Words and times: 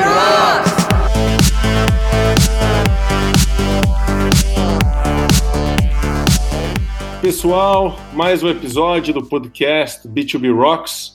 Rocks. 0.04 0.76
Pessoal, 7.21 7.98
mais 8.12 8.44
um 8.44 8.50
episódio 8.50 9.14
do 9.14 9.23
podcast 9.23 10.05
B2B 10.05 10.54
Rocks. 10.54 11.15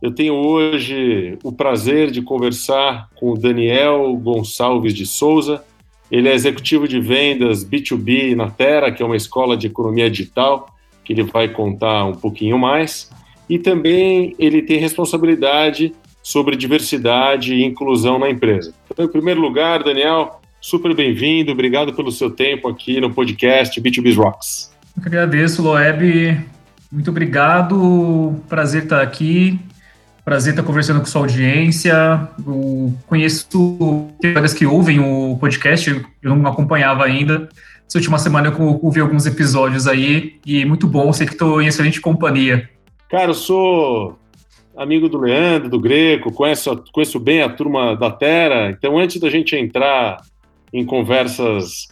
Eu 0.00 0.10
tenho 0.10 0.34
hoje 0.34 1.38
o 1.42 1.50
prazer 1.50 2.10
de 2.10 2.20
conversar 2.20 3.08
com 3.16 3.32
o 3.32 3.38
Daniel 3.38 4.14
Gonçalves 4.16 4.94
de 4.94 5.06
Souza. 5.06 5.64
Ele 6.10 6.28
é 6.28 6.34
executivo 6.34 6.86
de 6.86 7.00
vendas 7.00 7.64
B2B 7.64 8.36
na 8.36 8.50
Terra, 8.50 8.92
que 8.92 9.02
é 9.02 9.06
uma 9.06 9.16
escola 9.16 9.56
de 9.56 9.66
economia 9.66 10.10
digital, 10.10 10.68
que 11.02 11.12
ele 11.12 11.22
vai 11.22 11.48
contar 11.48 12.04
um 12.04 12.14
pouquinho 12.14 12.58
mais. 12.58 13.10
E 13.48 13.58
também 13.58 14.34
ele 14.38 14.60
tem 14.62 14.78
responsabilidade 14.78 15.94
sobre 16.22 16.56
diversidade 16.56 17.54
e 17.54 17.64
inclusão 17.64 18.18
na 18.18 18.28
empresa. 18.28 18.74
Então, 18.90 19.04
em 19.04 19.08
primeiro 19.08 19.40
lugar, 19.40 19.82
Daniel, 19.82 20.40
super 20.60 20.94
bem-vindo, 20.94 21.52
obrigado 21.52 21.94
pelo 21.94 22.12
seu 22.12 22.30
tempo 22.30 22.68
aqui 22.68 23.00
no 23.00 23.14
podcast 23.14 23.80
B2B 23.80 24.14
Rocks. 24.14 24.72
Eu 24.94 25.02
que 25.02 25.08
agradeço, 25.08 25.62
Loeb. 25.62 26.38
Muito 26.90 27.10
obrigado. 27.10 28.36
Prazer 28.48 28.84
estar 28.84 29.00
aqui. 29.00 29.58
Prazer 30.26 30.54
estar 30.54 30.64
conversando 30.64 30.98
com 30.98 31.06
sua 31.06 31.20
audiência. 31.20 32.28
Eu 32.44 32.92
conheço 33.06 33.48
colegas 33.48 34.52
que 34.52 34.66
ouvem 34.66 34.98
o 34.98 35.38
podcast, 35.38 35.88
eu 36.20 36.34
não 36.34 36.44
acompanhava 36.50 37.04
ainda. 37.04 37.48
Essa 37.86 37.98
última 37.98 38.18
semana 38.18 38.48
eu 38.48 38.80
ouvi 38.82 38.98
alguns 38.98 39.24
episódios 39.24 39.86
aí 39.86 40.40
e 40.44 40.64
muito 40.64 40.88
bom, 40.88 41.12
sei 41.12 41.28
que 41.28 41.34
estou 41.34 41.62
em 41.62 41.68
excelente 41.68 42.00
companhia. 42.00 42.68
Cara, 43.08 43.30
eu 43.30 43.34
sou 43.34 44.18
amigo 44.76 45.08
do 45.08 45.16
Leandro, 45.16 45.68
do 45.68 45.78
Greco, 45.78 46.32
conheço, 46.32 46.82
conheço 46.92 47.20
bem 47.20 47.42
a 47.42 47.48
turma 47.48 47.94
da 47.94 48.10
Terra, 48.10 48.70
então 48.70 48.98
antes 48.98 49.20
da 49.20 49.30
gente 49.30 49.54
entrar 49.54 50.20
em 50.72 50.84
conversas 50.84 51.86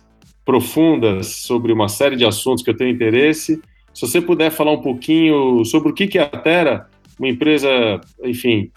profundas 0.45 1.29
sobre 1.29 1.73
uma 1.73 1.89
série 1.89 2.17
de 2.17 2.25
assuntos 2.25 2.65
que 2.65 2.71
eu 2.71 2.77
tenho 2.77 2.91
interesse. 2.91 3.63
Se 3.93 4.01
você 4.01 4.21
puder 4.21 4.51
falar 4.51 4.73
um 4.73 4.83
pouquinho 4.83 5.65
sobre 5.65 5.91
o 5.91 5.95
que 5.95 6.19
é 6.19 6.23
a 6.23 6.27
Terra, 6.27 6.91
uma 7.19 7.29
empresa, 7.29 7.69
enfim, 8.23 8.71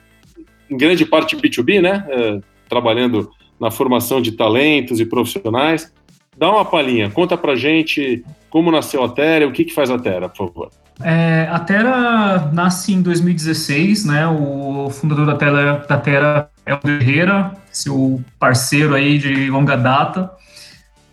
em 0.70 0.78
grande 0.78 1.06
parte 1.06 1.36
B2B, 1.36 1.82
né? 1.82 2.06
É, 2.10 2.40
trabalhando 2.70 3.30
na 3.60 3.72
formação 3.72 4.22
de 4.22 4.34
talentos 4.34 5.00
e 5.00 5.06
profissionais. 5.06 5.92
Dá 6.38 6.52
uma 6.52 6.66
palhinha, 6.66 7.10
conta 7.10 7.36
pra 7.36 7.56
gente 7.56 8.24
como 8.50 8.72
nasceu 8.72 9.04
a 9.04 9.10
Terra, 9.10 9.48
o 9.48 9.52
que, 9.52 9.66
que 9.66 9.74
faz 9.74 9.90
a 9.90 9.98
Terra, 9.98 10.30
por 10.30 10.48
favor. 10.48 10.70
É, 11.04 11.48
a 11.52 11.60
Terra 11.60 12.50
nasce 12.54 12.94
em 12.94 13.02
2016, 13.02 14.06
né? 14.06 14.28
O 14.28 14.90
fundador 14.90 15.26
da 15.26 15.36
Terra, 15.36 15.86
da 15.88 15.98
Terra 15.98 16.50
é 16.66 16.74
o 16.74 16.80
Herrera, 16.90 17.54
seu 17.72 18.22
parceiro 18.40 18.96
aí 18.96 19.18
de 19.18 19.50
longa 19.50 19.76
data. 19.76 20.32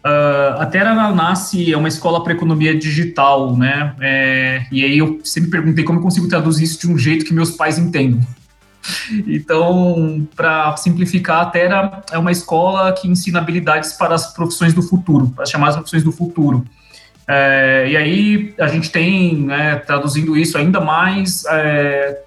Uh, 0.04 0.60
a 0.60 0.66
Terra 0.66 1.10
nasce 1.12 1.72
é 1.72 1.76
uma 1.76 1.88
escola 1.88 2.22
para 2.22 2.34
economia 2.34 2.78
digital, 2.78 3.56
né? 3.56 3.94
É, 4.00 4.66
e 4.70 4.84
aí 4.84 4.98
eu 4.98 5.20
sempre 5.24 5.50
perguntei 5.50 5.82
como 5.82 5.98
eu 5.98 6.02
consigo 6.02 6.28
traduzir 6.28 6.64
isso 6.64 6.78
de 6.78 6.92
um 6.92 6.98
jeito 6.98 7.24
que 7.24 7.32
meus 7.32 7.50
pais 7.50 7.78
entendam. 7.78 8.20
Então, 9.26 10.28
para 10.36 10.76
simplificar, 10.76 11.40
a 11.40 11.46
Terra 11.46 12.02
é 12.12 12.18
uma 12.18 12.30
escola 12.30 12.92
que 12.92 13.08
ensina 13.08 13.38
habilidades 13.38 13.94
para 13.94 14.14
as 14.14 14.34
profissões 14.34 14.74
do 14.74 14.82
futuro, 14.82 15.28
para 15.28 15.44
as 15.44 15.48
chamadas 15.48 15.74
profissões 15.74 16.02
do 16.02 16.12
futuro. 16.12 16.66
É, 17.26 17.86
e 17.88 17.96
aí 17.96 18.54
a 18.58 18.66
gente 18.66 18.90
tem, 18.90 19.36
né, 19.36 19.76
traduzindo 19.76 20.36
isso 20.36 20.58
ainda 20.58 20.82
mais, 20.82 21.46
é, 21.46 22.20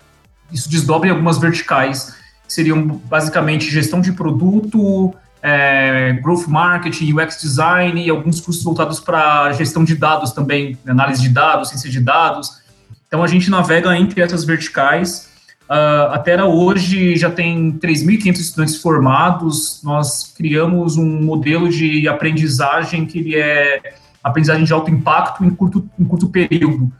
isso 0.52 0.68
desdobra 0.68 1.10
em 1.10 1.12
algumas 1.12 1.38
verticais, 1.38 2.16
que 2.48 2.52
seriam 2.52 2.82
basicamente 2.88 3.70
gestão 3.70 4.02
de 4.02 4.12
produto, 4.14 5.14
é, 5.42 6.14
growth 6.22 6.48
marketing, 6.48 7.14
UX 7.14 7.42
design 7.42 8.06
e 8.06 8.10
alguns 8.10 8.42
cursos 8.42 8.64
voltados 8.64 9.00
para 9.00 9.52
gestão 9.54 9.84
de 9.84 9.96
dados 9.96 10.32
também, 10.32 10.78
análise 10.88 11.22
de 11.22 11.30
dados, 11.30 11.70
ciência 11.70 11.90
de 11.90 12.00
dados. 12.00 12.62
Então 13.08 13.24
a 13.24 13.28
gente 13.28 13.50
navega 13.50 13.98
entre 13.98 14.22
essas 14.22 14.44
verticais. 14.44 15.30
Uh, 15.70 16.12
a 16.12 16.20
Terra 16.20 16.46
hoje 16.46 17.18
já 17.18 17.30
tem 17.30 17.74
3.500 17.74 18.40
estudantes 18.40 18.82
formados. 18.82 19.82
Nós 19.84 20.34
criamos 20.36 20.98
um 20.98 21.22
modelo 21.22 21.70
de 21.70 22.08
aprendizagem 22.08 23.06
que 23.06 23.20
ele 23.20 23.36
é 23.36 23.96
aprendizagem 24.24 24.66
de 24.66 24.74
alto 24.74 24.92
impacto 24.92 25.44
em 25.44 25.50
curto, 25.50 25.90
em 25.98 26.04
curto 26.04 26.30
período, 26.30 26.92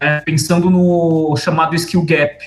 né, 0.00 0.20
pensando 0.20 0.68
no 0.70 1.34
chamado 1.36 1.74
skill 1.74 2.02
gap. 2.04 2.38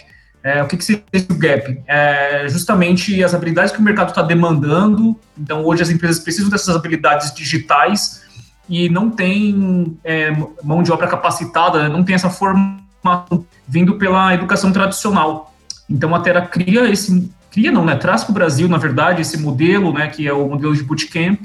É, 0.44 0.64
o 0.64 0.68
que, 0.68 0.78
que 0.78 0.86
seria 0.86 1.04
esse 1.12 1.28
gap? 1.28 1.82
É 1.86 2.48
justamente 2.48 3.22
as 3.24 3.34
habilidades 3.34 3.72
que 3.72 3.80
o 3.80 3.84
mercado 3.84 4.10
está 4.10 4.22
demandando. 4.22 5.16
Então, 5.38 5.66
hoje 5.66 5.84
as 5.84 5.90
empresas 5.90 6.20
precisam 6.20 6.50
dessas 6.50 6.76
habilidades 6.76 7.34
digitais 7.34 8.24
e 8.70 8.88
não 8.88 9.10
tem 9.10 9.98
é, 10.04 10.32
mão 10.64 10.82
de 10.82 10.92
obra 10.92 11.08
capacitada, 11.08 11.84
né? 11.84 11.90
não 11.90 12.04
tem 12.04 12.16
essa 12.16 12.30
formação 12.30 13.46
vindo 13.68 13.96
pela 13.96 14.34
educação 14.34 14.72
tradicional. 14.72 15.54
Então, 15.90 16.14
a 16.16 16.20
Terra 16.20 16.42
cria 16.42 16.90
esse, 16.90 17.30
cria 17.52 17.72
não, 17.72 17.84
né? 17.84 17.96
Traz 17.96 18.24
para 18.24 18.32
o 18.32 18.34
Brasil, 18.34 18.70
na 18.70 18.78
verdade, 18.78 19.22
esse 19.22 19.38
modelo, 19.38 19.92
né? 19.92 20.08
Que 20.08 20.28
é 20.28 20.34
o 20.34 20.48
modelo 20.48 20.76
de 20.76 20.84
bootcamp. 20.84 21.42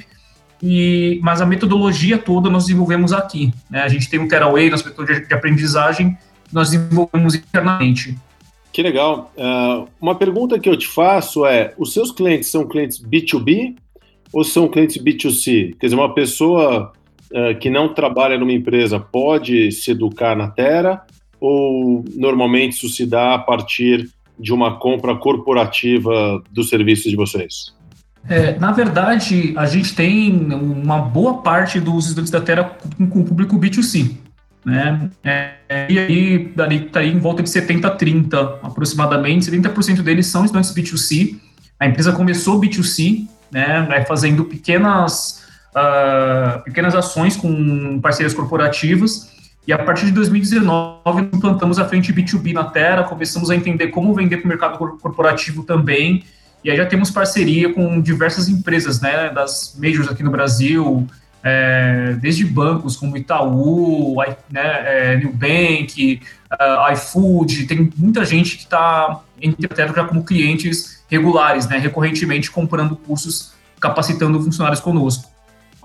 E, 0.62 1.18
mas 1.22 1.40
a 1.40 1.46
metodologia 1.46 2.16
toda 2.16 2.48
nós 2.48 2.64
desenvolvemos 2.64 3.12
aqui. 3.12 3.52
Né? 3.68 3.82
A 3.82 3.88
gente 3.88 4.08
tem 4.08 4.20
o 4.20 4.28
Teraway, 4.28 4.70
nossa 4.70 4.84
metodologia 4.84 5.26
de 5.26 5.34
aprendizagem, 5.34 6.16
que 6.44 6.54
nós 6.54 6.70
desenvolvemos 6.70 7.34
internamente. 7.34 8.16
Que 8.74 8.82
legal. 8.82 9.32
Uh, 9.36 9.88
uma 10.00 10.16
pergunta 10.16 10.58
que 10.58 10.68
eu 10.68 10.76
te 10.76 10.88
faço 10.88 11.46
é: 11.46 11.72
os 11.78 11.92
seus 11.92 12.10
clientes 12.10 12.50
são 12.50 12.66
clientes 12.66 13.00
B2B 13.00 13.76
ou 14.32 14.42
são 14.42 14.66
clientes 14.66 15.00
B2C? 15.00 15.76
Quer 15.78 15.86
dizer, 15.86 15.94
uma 15.94 16.12
pessoa 16.12 16.92
uh, 17.30 17.56
que 17.60 17.70
não 17.70 17.94
trabalha 17.94 18.36
numa 18.36 18.52
empresa 18.52 18.98
pode 18.98 19.70
se 19.70 19.92
educar 19.92 20.34
na 20.34 20.48
Terra 20.48 21.06
ou 21.40 22.04
normalmente 22.16 22.72
isso 22.72 22.88
se 22.88 23.06
dá 23.06 23.34
a 23.34 23.38
partir 23.38 24.10
de 24.36 24.52
uma 24.52 24.76
compra 24.76 25.14
corporativa 25.14 26.42
dos 26.50 26.68
serviços 26.68 27.08
de 27.08 27.16
vocês? 27.16 27.72
É, 28.28 28.58
na 28.58 28.72
verdade, 28.72 29.54
a 29.56 29.66
gente 29.66 29.94
tem 29.94 30.32
uma 30.32 30.98
boa 30.98 31.42
parte 31.42 31.78
dos 31.78 32.06
estudantes 32.06 32.32
da 32.32 32.40
Terra 32.40 32.76
com, 32.98 33.06
com 33.06 33.22
público 33.22 33.56
B2C 33.56 34.23
né? 34.64 35.10
É, 35.22 35.54
e 35.90 35.98
aí, 35.98 36.52
dali 36.56 36.80
tá 36.80 37.00
aí 37.00 37.12
em 37.12 37.18
volta 37.18 37.42
de 37.42 37.50
70 37.50 37.86
a 37.86 37.90
30, 37.90 38.40
aproximadamente. 38.62 39.50
70% 39.50 40.02
deles 40.02 40.26
são 40.26 40.44
estudantes 40.44 40.72
B2C. 40.72 41.38
A 41.78 41.86
empresa 41.86 42.12
começou 42.12 42.60
B2C, 42.60 43.26
né? 43.52 44.04
Fazendo 44.08 44.44
pequenas, 44.44 45.44
uh, 45.70 46.62
pequenas 46.64 46.94
ações 46.94 47.36
com 47.36 48.00
parcerias 48.00 48.32
corporativas. 48.32 49.32
E 49.66 49.72
a 49.72 49.78
partir 49.78 50.06
de 50.06 50.12
2019, 50.12 51.20
implantamos 51.32 51.78
a 51.78 51.86
frente 51.86 52.12
B2B 52.12 52.52
na 52.52 52.64
Terra, 52.64 53.04
começamos 53.04 53.50
a 53.50 53.56
entender 53.56 53.88
como 53.88 54.14
vender 54.14 54.38
para 54.38 54.46
o 54.46 54.48
mercado 54.48 54.78
corporativo 54.98 55.62
também. 55.62 56.24
E 56.62 56.70
aí 56.70 56.76
já 56.76 56.86
temos 56.86 57.10
parceria 57.10 57.72
com 57.72 58.00
diversas 58.00 58.48
empresas, 58.48 59.00
né? 59.00 59.30
Das 59.30 59.76
majors 59.78 60.08
aqui 60.08 60.22
no 60.22 60.30
Brasil, 60.30 61.06
é, 61.44 62.16
desde 62.20 62.46
bancos 62.46 62.96
como 62.96 63.18
Itaú, 63.18 64.16
né, 64.50 64.62
é, 65.12 65.16
Nubank, 65.22 66.22
uh, 66.50 66.92
iFood, 66.94 67.66
tem 67.66 67.92
muita 67.98 68.24
gente 68.24 68.56
que 68.56 68.62
está 68.62 69.20
até 69.70 69.86
já 69.86 70.04
como 70.04 70.24
clientes 70.24 71.04
regulares, 71.06 71.68
né, 71.68 71.76
recorrentemente 71.76 72.50
comprando 72.50 72.96
cursos, 72.96 73.52
capacitando 73.78 74.40
funcionários 74.40 74.80
conosco. 74.80 75.30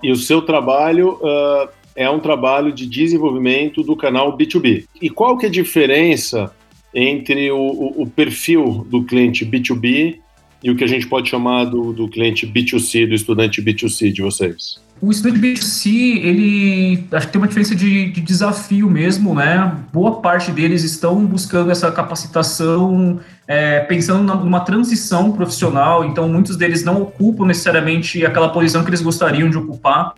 E 0.02 0.10
o 0.10 0.16
seu 0.16 0.40
trabalho 0.40 1.20
uh, 1.20 1.68
é 1.94 2.08
um 2.08 2.20
trabalho 2.20 2.72
de 2.72 2.86
desenvolvimento 2.86 3.82
do 3.82 3.94
canal 3.94 4.38
B2B. 4.38 4.86
E 5.02 5.10
qual 5.10 5.36
que 5.36 5.44
é 5.44 5.48
a 5.50 5.52
diferença 5.52 6.50
entre 6.94 7.50
o, 7.50 7.58
o, 7.58 8.02
o 8.02 8.06
perfil 8.06 8.86
do 8.88 9.04
cliente 9.04 9.44
B2B 9.44 10.18
e 10.62 10.70
o 10.70 10.76
que 10.76 10.84
a 10.84 10.86
gente 10.86 11.06
pode 11.06 11.28
chamar 11.28 11.64
do, 11.64 11.92
do 11.92 12.08
cliente 12.08 12.46
B2C, 12.46 13.06
do 13.06 13.14
estudante 13.14 13.62
B2C 13.62 14.10
de 14.10 14.22
vocês? 14.22 14.80
O 15.02 15.10
estudante 15.10 15.40
B2C, 15.40 16.22
ele 16.22 17.06
acho 17.12 17.26
que 17.26 17.32
tem 17.32 17.40
uma 17.40 17.48
diferença 17.48 17.74
de, 17.74 18.10
de, 18.10 18.20
desafio 18.20 18.90
mesmo, 18.90 19.34
né? 19.34 19.74
Boa 19.90 20.20
parte 20.20 20.52
deles 20.52 20.84
estão 20.84 21.24
buscando 21.24 21.70
essa 21.70 21.90
capacitação, 21.90 23.18
é, 23.48 23.80
pensando 23.80 24.34
numa 24.34 24.60
transição 24.60 25.32
profissional, 25.32 26.04
então 26.04 26.28
muitos 26.28 26.54
deles 26.54 26.84
não 26.84 27.00
ocupam 27.00 27.46
necessariamente 27.46 28.26
aquela 28.26 28.50
posição 28.50 28.84
que 28.84 28.90
eles 28.90 29.00
gostariam 29.00 29.48
de 29.48 29.56
ocupar, 29.56 30.12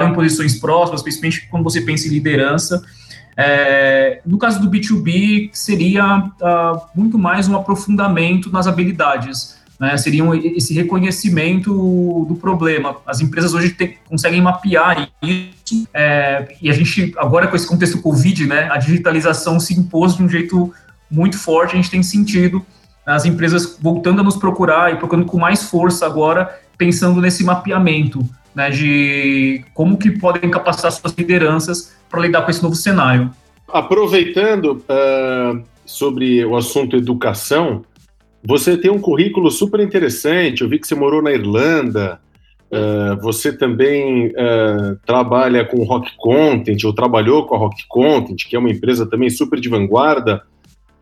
em 0.00 0.12
posições 0.12 0.58
próximas, 0.58 1.02
principalmente 1.02 1.48
quando 1.48 1.62
você 1.62 1.80
pensa 1.80 2.08
em 2.08 2.10
liderança. 2.10 2.82
É, 3.36 4.20
no 4.26 4.38
caso 4.38 4.60
do 4.60 4.68
B2B, 4.68 5.50
seria 5.52 6.18
uh, 6.18 6.80
muito 6.96 7.16
mais 7.16 7.46
um 7.46 7.54
aprofundamento 7.54 8.50
nas 8.50 8.66
habilidades 8.66 9.55
né, 9.78 9.96
seriam 9.96 10.34
esse 10.34 10.72
reconhecimento 10.74 12.24
do 12.28 12.34
problema. 12.34 12.96
As 13.06 13.20
empresas 13.20 13.52
hoje 13.54 13.70
te, 13.70 13.98
conseguem 14.08 14.40
mapear 14.40 15.08
isso, 15.22 15.86
é, 15.92 16.48
e 16.62 16.70
a 16.70 16.72
gente, 16.72 17.12
agora 17.16 17.46
com 17.46 17.56
esse 17.56 17.66
contexto 17.66 18.00
Covid, 18.00 18.46
né, 18.46 18.68
a 18.70 18.78
digitalização 18.78 19.60
se 19.60 19.74
impôs 19.74 20.16
de 20.16 20.22
um 20.22 20.28
jeito 20.28 20.72
muito 21.10 21.38
forte, 21.38 21.74
a 21.74 21.76
gente 21.76 21.90
tem 21.90 22.02
sentido 22.02 22.64
as 23.04 23.24
empresas 23.24 23.78
voltando 23.80 24.20
a 24.20 24.24
nos 24.24 24.36
procurar 24.36 24.92
e 24.92 24.96
procurando 24.96 25.26
com 25.26 25.38
mais 25.38 25.62
força 25.62 26.04
agora, 26.04 26.60
pensando 26.76 27.20
nesse 27.20 27.44
mapeamento, 27.44 28.28
né, 28.54 28.68
de 28.70 29.64
como 29.72 29.96
que 29.96 30.10
podem 30.10 30.50
capacitar 30.50 30.90
suas 30.90 31.14
lideranças 31.14 31.94
para 32.10 32.20
lidar 32.20 32.42
com 32.42 32.50
esse 32.50 32.62
novo 32.62 32.74
cenário. 32.74 33.30
Aproveitando 33.68 34.82
uh, 34.88 35.62
sobre 35.84 36.44
o 36.44 36.56
assunto 36.56 36.96
educação, 36.96 37.84
você 38.44 38.76
tem 38.76 38.90
um 38.90 39.00
currículo 39.00 39.50
super 39.50 39.80
interessante. 39.80 40.62
Eu 40.62 40.68
vi 40.68 40.78
que 40.78 40.86
você 40.86 40.94
morou 40.94 41.22
na 41.22 41.32
Irlanda. 41.32 42.20
Uh, 42.68 43.20
você 43.22 43.56
também 43.56 44.28
uh, 44.28 44.96
trabalha 45.06 45.64
com 45.64 45.84
Rock 45.84 46.12
Content, 46.16 46.82
ou 46.84 46.92
trabalhou 46.92 47.46
com 47.46 47.54
a 47.54 47.58
Rock 47.58 47.84
Content, 47.88 48.44
que 48.48 48.56
é 48.56 48.58
uma 48.58 48.70
empresa 48.70 49.08
também 49.08 49.30
super 49.30 49.60
de 49.60 49.68
vanguarda. 49.68 50.42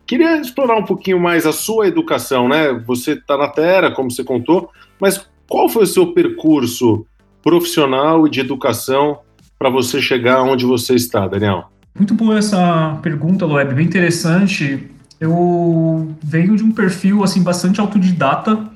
Queria 0.05 0.39
explorar 0.39 0.77
um 0.77 0.85
pouquinho 0.85 1.19
mais 1.19 1.47
a 1.47 1.51
sua 1.51 1.87
educação, 1.87 2.47
né? 2.47 2.71
Você 2.85 3.13
está 3.13 3.35
na 3.35 3.47
Terra, 3.47 3.89
como 3.89 4.11
você 4.11 4.23
contou, 4.23 4.69
mas 5.01 5.27
qual 5.47 5.67
foi 5.67 5.83
o 5.83 5.87
seu 5.87 6.13
percurso 6.13 7.05
profissional 7.43 8.27
e 8.27 8.29
de 8.29 8.39
educação 8.39 9.19
para 9.57 9.69
você 9.69 10.01
chegar 10.01 10.43
onde 10.43 10.65
você 10.65 10.93
está, 10.93 11.27
Daniel? 11.27 11.71
Muito 11.97 12.13
boa 12.13 12.37
essa 12.37 12.99
pergunta, 13.01 13.45
Loeb, 13.45 13.73
bem 13.73 13.85
interessante. 13.85 14.91
Eu 15.25 16.15
venho 16.23 16.55
de 16.55 16.63
um 16.63 16.71
perfil 16.71 17.23
assim 17.23 17.41
bastante 17.41 17.81
autodidata. 17.81 18.69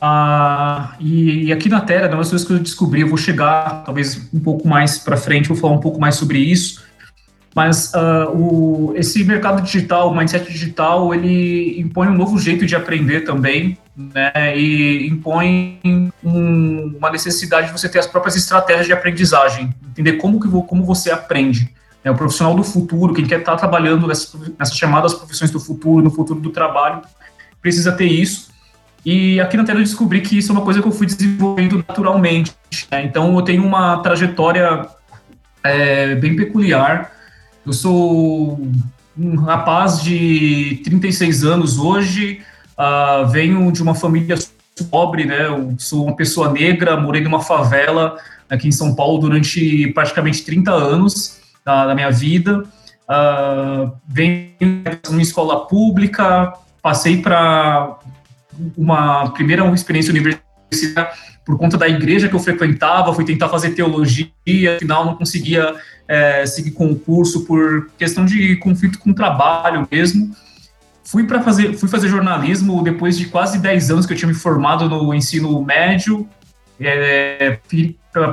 Ah, 0.00 0.94
e, 0.98 1.46
e, 1.46 1.52
aqui 1.52 1.68
na 1.68 1.80
Terra, 1.80 2.08
uma 2.08 2.18
das 2.18 2.30
coisas 2.30 2.46
que 2.46 2.52
eu 2.52 2.58
descobri, 2.58 3.02
eu 3.02 3.08
vou 3.08 3.16
chegar 3.16 3.84
talvez 3.84 4.28
um 4.32 4.40
pouco 4.40 4.66
mais 4.66 4.98
para 4.98 5.16
frente, 5.16 5.48
vou 5.48 5.56
falar 5.56 5.74
um 5.74 5.80
pouco 5.80 6.00
mais 6.00 6.14
sobre 6.14 6.38
isso. 6.38 6.82
Mas 7.54 7.92
uh, 7.92 8.30
o, 8.32 8.94
esse 8.96 9.22
mercado 9.24 9.60
digital, 9.60 10.10
o 10.10 10.16
mindset 10.16 10.50
digital, 10.50 11.14
ele 11.14 11.78
impõe 11.78 12.08
um 12.08 12.14
novo 12.14 12.38
jeito 12.38 12.64
de 12.64 12.74
aprender 12.74 13.20
também, 13.22 13.76
né? 13.94 14.56
E 14.56 15.06
impõe 15.06 16.10
um, 16.24 16.94
uma 16.96 17.10
necessidade 17.10 17.66
de 17.66 17.72
você 17.72 17.88
ter 17.88 17.98
as 17.98 18.06
próprias 18.06 18.36
estratégias 18.36 18.86
de 18.86 18.92
aprendizagem, 18.92 19.74
entender 19.90 20.14
como 20.14 20.40
que 20.40 20.48
como 20.48 20.84
você 20.84 21.10
aprende. 21.10 21.70
É 22.04 22.10
o 22.10 22.16
profissional 22.16 22.54
do 22.54 22.64
futuro, 22.64 23.14
quem 23.14 23.24
quer 23.24 23.40
estar 23.40 23.56
trabalhando 23.56 24.06
nessas, 24.06 24.34
nessas 24.58 24.76
chamadas 24.76 25.14
profissões 25.14 25.50
do 25.50 25.60
futuro, 25.60 26.02
no 26.02 26.10
futuro 26.10 26.40
do 26.40 26.50
trabalho, 26.50 27.02
precisa 27.60 27.92
ter 27.92 28.06
isso. 28.06 28.50
E 29.04 29.40
aqui 29.40 29.56
na 29.56 29.64
Terra 29.64 29.78
eu 29.78 29.84
descobri 29.84 30.20
que 30.20 30.38
isso 30.38 30.50
é 30.50 30.54
uma 30.54 30.64
coisa 30.64 30.80
que 30.82 30.86
eu 30.86 30.92
fui 30.92 31.06
desenvolvendo 31.06 31.76
naturalmente. 31.76 32.54
Né? 32.90 33.04
Então 33.04 33.34
eu 33.36 33.42
tenho 33.42 33.64
uma 33.64 33.98
trajetória 33.98 34.86
é, 35.62 36.14
bem 36.16 36.34
peculiar. 36.34 37.12
Eu 37.64 37.72
sou 37.72 38.60
um 39.16 39.36
rapaz 39.36 40.02
de 40.02 40.80
36 40.84 41.44
anos 41.44 41.78
hoje, 41.78 42.40
uh, 42.78 43.26
venho 43.28 43.70
de 43.70 43.82
uma 43.82 43.94
família 43.94 44.36
pobre, 44.90 45.24
né? 45.24 45.46
Eu 45.46 45.74
sou 45.78 46.04
uma 46.06 46.16
pessoa 46.16 46.50
negra, 46.50 46.96
morei 46.96 47.22
numa 47.22 47.40
favela 47.40 48.16
aqui 48.48 48.66
em 48.66 48.72
São 48.72 48.94
Paulo 48.94 49.18
durante 49.18 49.88
praticamente 49.88 50.42
30 50.44 50.72
anos 50.72 51.41
da, 51.64 51.86
da 51.86 51.94
minha 51.94 52.10
vida. 52.10 52.64
Uh, 53.08 53.92
venho 54.06 54.52
uma 55.10 55.22
escola 55.22 55.66
pública, 55.66 56.52
passei 56.80 57.20
para 57.20 57.98
uma 58.76 59.30
primeira 59.30 59.66
experiência 59.74 60.10
universitária 60.10 61.10
por 61.44 61.58
conta 61.58 61.76
da 61.76 61.88
igreja 61.88 62.28
que 62.28 62.34
eu 62.34 62.40
frequentava, 62.40 63.12
fui 63.12 63.24
tentar 63.24 63.48
fazer 63.48 63.70
teologia, 63.70 64.30
afinal 64.76 65.04
não 65.04 65.16
conseguia 65.16 65.74
é, 66.06 66.46
seguir 66.46 66.70
com 66.70 66.86
o 66.86 66.98
curso 66.98 67.44
por 67.44 67.90
questão 67.98 68.24
de 68.24 68.56
conflito 68.56 68.98
com 68.98 69.10
o 69.10 69.14
trabalho 69.14 69.86
mesmo. 69.90 70.34
Fui 71.04 71.24
para 71.24 71.42
fazer, 71.42 71.74
fui 71.74 71.88
fazer 71.88 72.08
jornalismo 72.08 72.82
depois 72.82 73.18
de 73.18 73.26
quase 73.26 73.58
10 73.58 73.90
anos 73.90 74.06
que 74.06 74.12
eu 74.12 74.16
tinha 74.16 74.28
me 74.28 74.34
formado 74.34 74.88
no 74.88 75.12
ensino 75.12 75.62
médio. 75.62 76.28
É, 76.80 77.58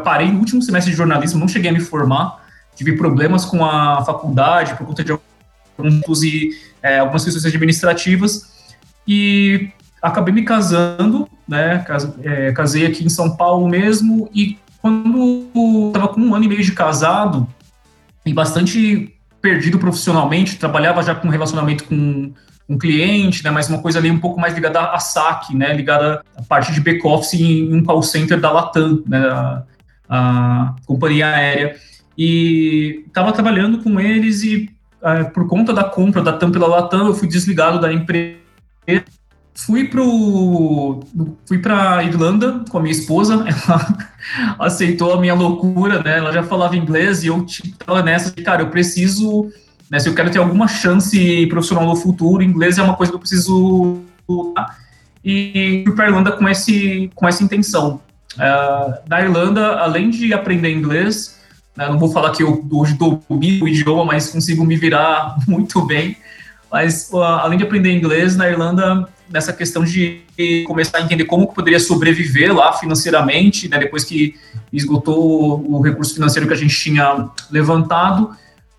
parei 0.04 0.32
no 0.32 0.40
último 0.40 0.62
semestre 0.62 0.92
de 0.92 0.98
jornalismo, 0.98 1.40
não 1.40 1.48
cheguei 1.48 1.72
a 1.72 1.74
me 1.74 1.80
formar 1.80 2.39
tive 2.80 2.94
problemas 2.94 3.44
com 3.44 3.66
a 3.66 4.02
faculdade 4.06 4.74
por 4.76 4.88
conta 4.88 5.04
de 5.04 5.12
alguns 5.12 6.24
e 6.24 6.52
é, 6.82 7.00
algumas 7.00 7.26
questões 7.26 7.46
administrativas 7.46 8.74
e 9.06 9.70
acabei 10.02 10.34
me 10.34 10.44
casando, 10.44 11.28
né? 11.46 11.86
É, 12.24 12.54
casei 12.54 12.86
aqui 12.86 13.04
em 13.04 13.10
São 13.10 13.36
Paulo 13.36 13.68
mesmo 13.68 14.30
e 14.34 14.58
quando 14.82 15.46
estava 15.88 16.08
com 16.08 16.22
um 16.22 16.34
ano 16.34 16.46
e 16.46 16.48
meio 16.48 16.64
de 16.64 16.72
casado 16.72 17.46
e 18.26 18.34
bastante 18.34 19.14
perdido 19.42 19.78
profissionalmente, 19.78 20.58
trabalhava 20.58 21.04
já 21.04 21.14
com 21.14 21.28
relacionamento 21.28 21.84
com 21.84 22.32
um 22.70 22.78
cliente, 22.78 23.44
né, 23.44 23.50
mas 23.50 23.68
uma 23.68 23.82
coisa 23.82 24.00
ali 24.00 24.10
um 24.10 24.20
pouco 24.20 24.40
mais 24.40 24.54
ligada 24.54 24.80
a 24.80 25.00
saque, 25.00 25.56
né, 25.56 25.74
ligada 25.74 26.24
à 26.38 26.44
parte 26.44 26.72
de 26.72 26.80
back-office 26.80 27.34
em 27.34 27.74
um 27.74 27.84
call 27.84 28.04
center 28.04 28.40
da 28.40 28.52
Latam, 28.52 29.02
né, 29.08 29.18
a, 29.28 29.64
a 30.08 30.76
companhia 30.86 31.28
aérea 31.28 31.76
e 32.20 33.06
estava 33.08 33.32
trabalhando 33.32 33.82
com 33.82 33.98
eles 33.98 34.44
e 34.44 34.70
é, 35.02 35.24
por 35.24 35.48
conta 35.48 35.74
da 35.74 35.86
compra 35.86 36.22
da 36.22 36.34
TAM 36.34 36.52
pela 36.52 36.68
Latam, 36.68 37.08
eu 37.08 37.14
fui 37.14 37.30
desligado 37.30 37.80
da 37.80 37.94
empresa. 37.94 38.36
Fui 39.56 39.88
pro 39.88 41.02
fui 41.46 41.60
para 41.60 42.04
Irlanda 42.04 42.66
com 42.70 42.78
a 42.78 42.82
minha 42.82 42.92
esposa, 42.92 43.46
ela 43.48 44.08
aceitou 44.60 45.14
a 45.14 45.22
minha 45.22 45.34
loucura, 45.34 46.04
né? 46.04 46.18
Ela 46.18 46.34
já 46.34 46.44
falava 46.44 46.76
inglês 46.76 47.24
e 47.24 47.28
eu 47.28 47.46
estava 47.46 48.04
nessa 48.04 48.36
de, 48.36 48.44
cara, 48.44 48.64
eu 48.64 48.70
preciso, 48.70 49.50
né, 49.90 49.98
se 50.00 50.10
eu 50.10 50.16
quero 50.16 50.30
ter 50.30 50.40
alguma 50.40 50.68
chance 50.68 51.48
profissional 51.48 51.86
no 51.86 51.96
futuro, 51.96 52.44
inglês 52.44 52.78
é 52.78 52.84
uma 52.84 52.96
coisa 52.98 53.14
que 53.14 53.16
eu 53.16 53.20
preciso 53.20 54.02
e 55.24 55.84
fui 55.86 55.96
para 55.96 56.08
Irlanda 56.08 56.34
com 56.34 56.48
esse 56.50 57.10
com 57.16 57.26
essa 57.26 57.44
intenção. 57.44 58.02
Uh, 58.36 58.94
na 59.08 59.22
Irlanda, 59.22 59.78
além 59.80 60.10
de 60.10 60.34
aprender 60.34 60.72
inglês, 60.72 61.39
né? 61.80 61.88
Não 61.88 61.98
vou 61.98 62.12
falar 62.12 62.32
que 62.32 62.44
eu 62.44 62.68
hoje 62.70 62.94
domino 62.96 63.64
o 63.64 63.68
idioma, 63.70 64.04
mas 64.04 64.30
consigo 64.30 64.66
me 64.66 64.76
virar 64.76 65.38
muito 65.48 65.82
bem. 65.86 66.18
Mas 66.70 67.10
uh, 67.14 67.24
além 67.24 67.58
de 67.58 67.64
aprender 67.64 67.92
inglês 67.92 68.36
na 68.36 68.50
Irlanda, 68.50 69.08
nessa 69.30 69.54
questão 69.54 69.86
de 69.86 70.22
começar 70.68 70.98
a 70.98 71.02
entender 71.02 71.24
como 71.24 71.48
poderia 71.48 71.80
sobreviver 71.80 72.54
lá 72.54 72.74
financeiramente, 72.74 73.70
né? 73.70 73.80
depois 73.80 74.04
que 74.04 74.36
esgotou 74.74 75.66
o 75.68 75.82
recurso 75.82 76.14
financeiro 76.14 76.48
que 76.48 76.54
a 76.54 76.58
gente 76.58 76.76
tinha 76.76 77.30
levantado, 77.50 78.24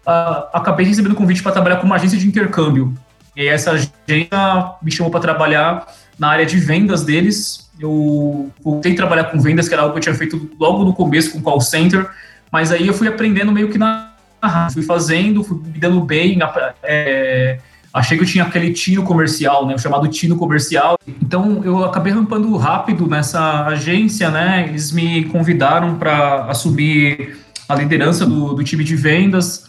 uh, 0.07 0.47
acabei 0.53 0.85
recebendo 0.85 1.15
convite 1.15 1.43
para 1.43 1.53
trabalhar 1.53 1.77
com 1.77 1.87
uma 1.87 1.97
agência 1.97 2.19
de 2.19 2.29
intercâmbio. 2.29 2.95
E 3.35 3.47
essa 3.47 3.71
agência 3.71 4.75
me 4.83 4.93
chamou 4.93 5.11
para 5.11 5.21
trabalhar 5.21 5.87
na 6.19 6.29
área 6.29 6.45
de 6.45 6.59
vendas 6.59 7.03
deles. 7.03 7.71
Eu 7.81 8.51
voltei 8.63 8.93
a 8.93 8.97
trabalhar 8.97 9.25
com 9.25 9.41
vendas, 9.41 9.69
que 9.69 9.75
era 9.75 9.85
algo 9.85 9.95
que 9.95 9.99
eu 10.01 10.03
tinha 10.03 10.15
feito 10.15 10.51
logo 10.61 10.85
no 10.85 10.93
começo 10.93 11.33
com 11.33 11.41
call 11.41 11.63
center, 11.63 12.07
mas 12.51 12.73
aí 12.73 12.87
eu 12.87 12.95
fui 12.95 13.09
aprendendo 13.09 13.53
meio 13.53 13.69
que 13.69 13.79
na 13.79 14.11
fui 14.73 14.83
fazendo, 14.83 15.45
fui 15.45 15.59
me 15.59 15.79
dando 15.79 16.01
bem, 16.01 16.39
é, 16.83 17.59
achei 17.93 18.17
que 18.17 18.25
eu 18.25 18.29
tinha 18.29 18.45
aquele 18.45 18.73
tino 18.73 19.03
comercial, 19.03 19.67
né, 19.67 19.75
o 19.75 19.79
chamado 19.79 20.09
tino 20.09 20.37
comercial. 20.37 20.97
Então 21.07 21.63
eu 21.65 21.85
acabei 21.85 22.13
rampando 22.13 22.57
rápido 22.57 23.07
nessa 23.07 23.67
agência, 23.67 24.31
né? 24.31 24.67
Eles 24.69 24.93
me 24.93 25.25
convidaram 25.25 25.97
para 25.97 26.47
assumir 26.47 27.39
a 27.69 27.75
liderança 27.75 28.25
do, 28.27 28.55
do, 28.55 28.65
time 28.65 28.83
de 28.83 28.97
vendas 28.97 29.65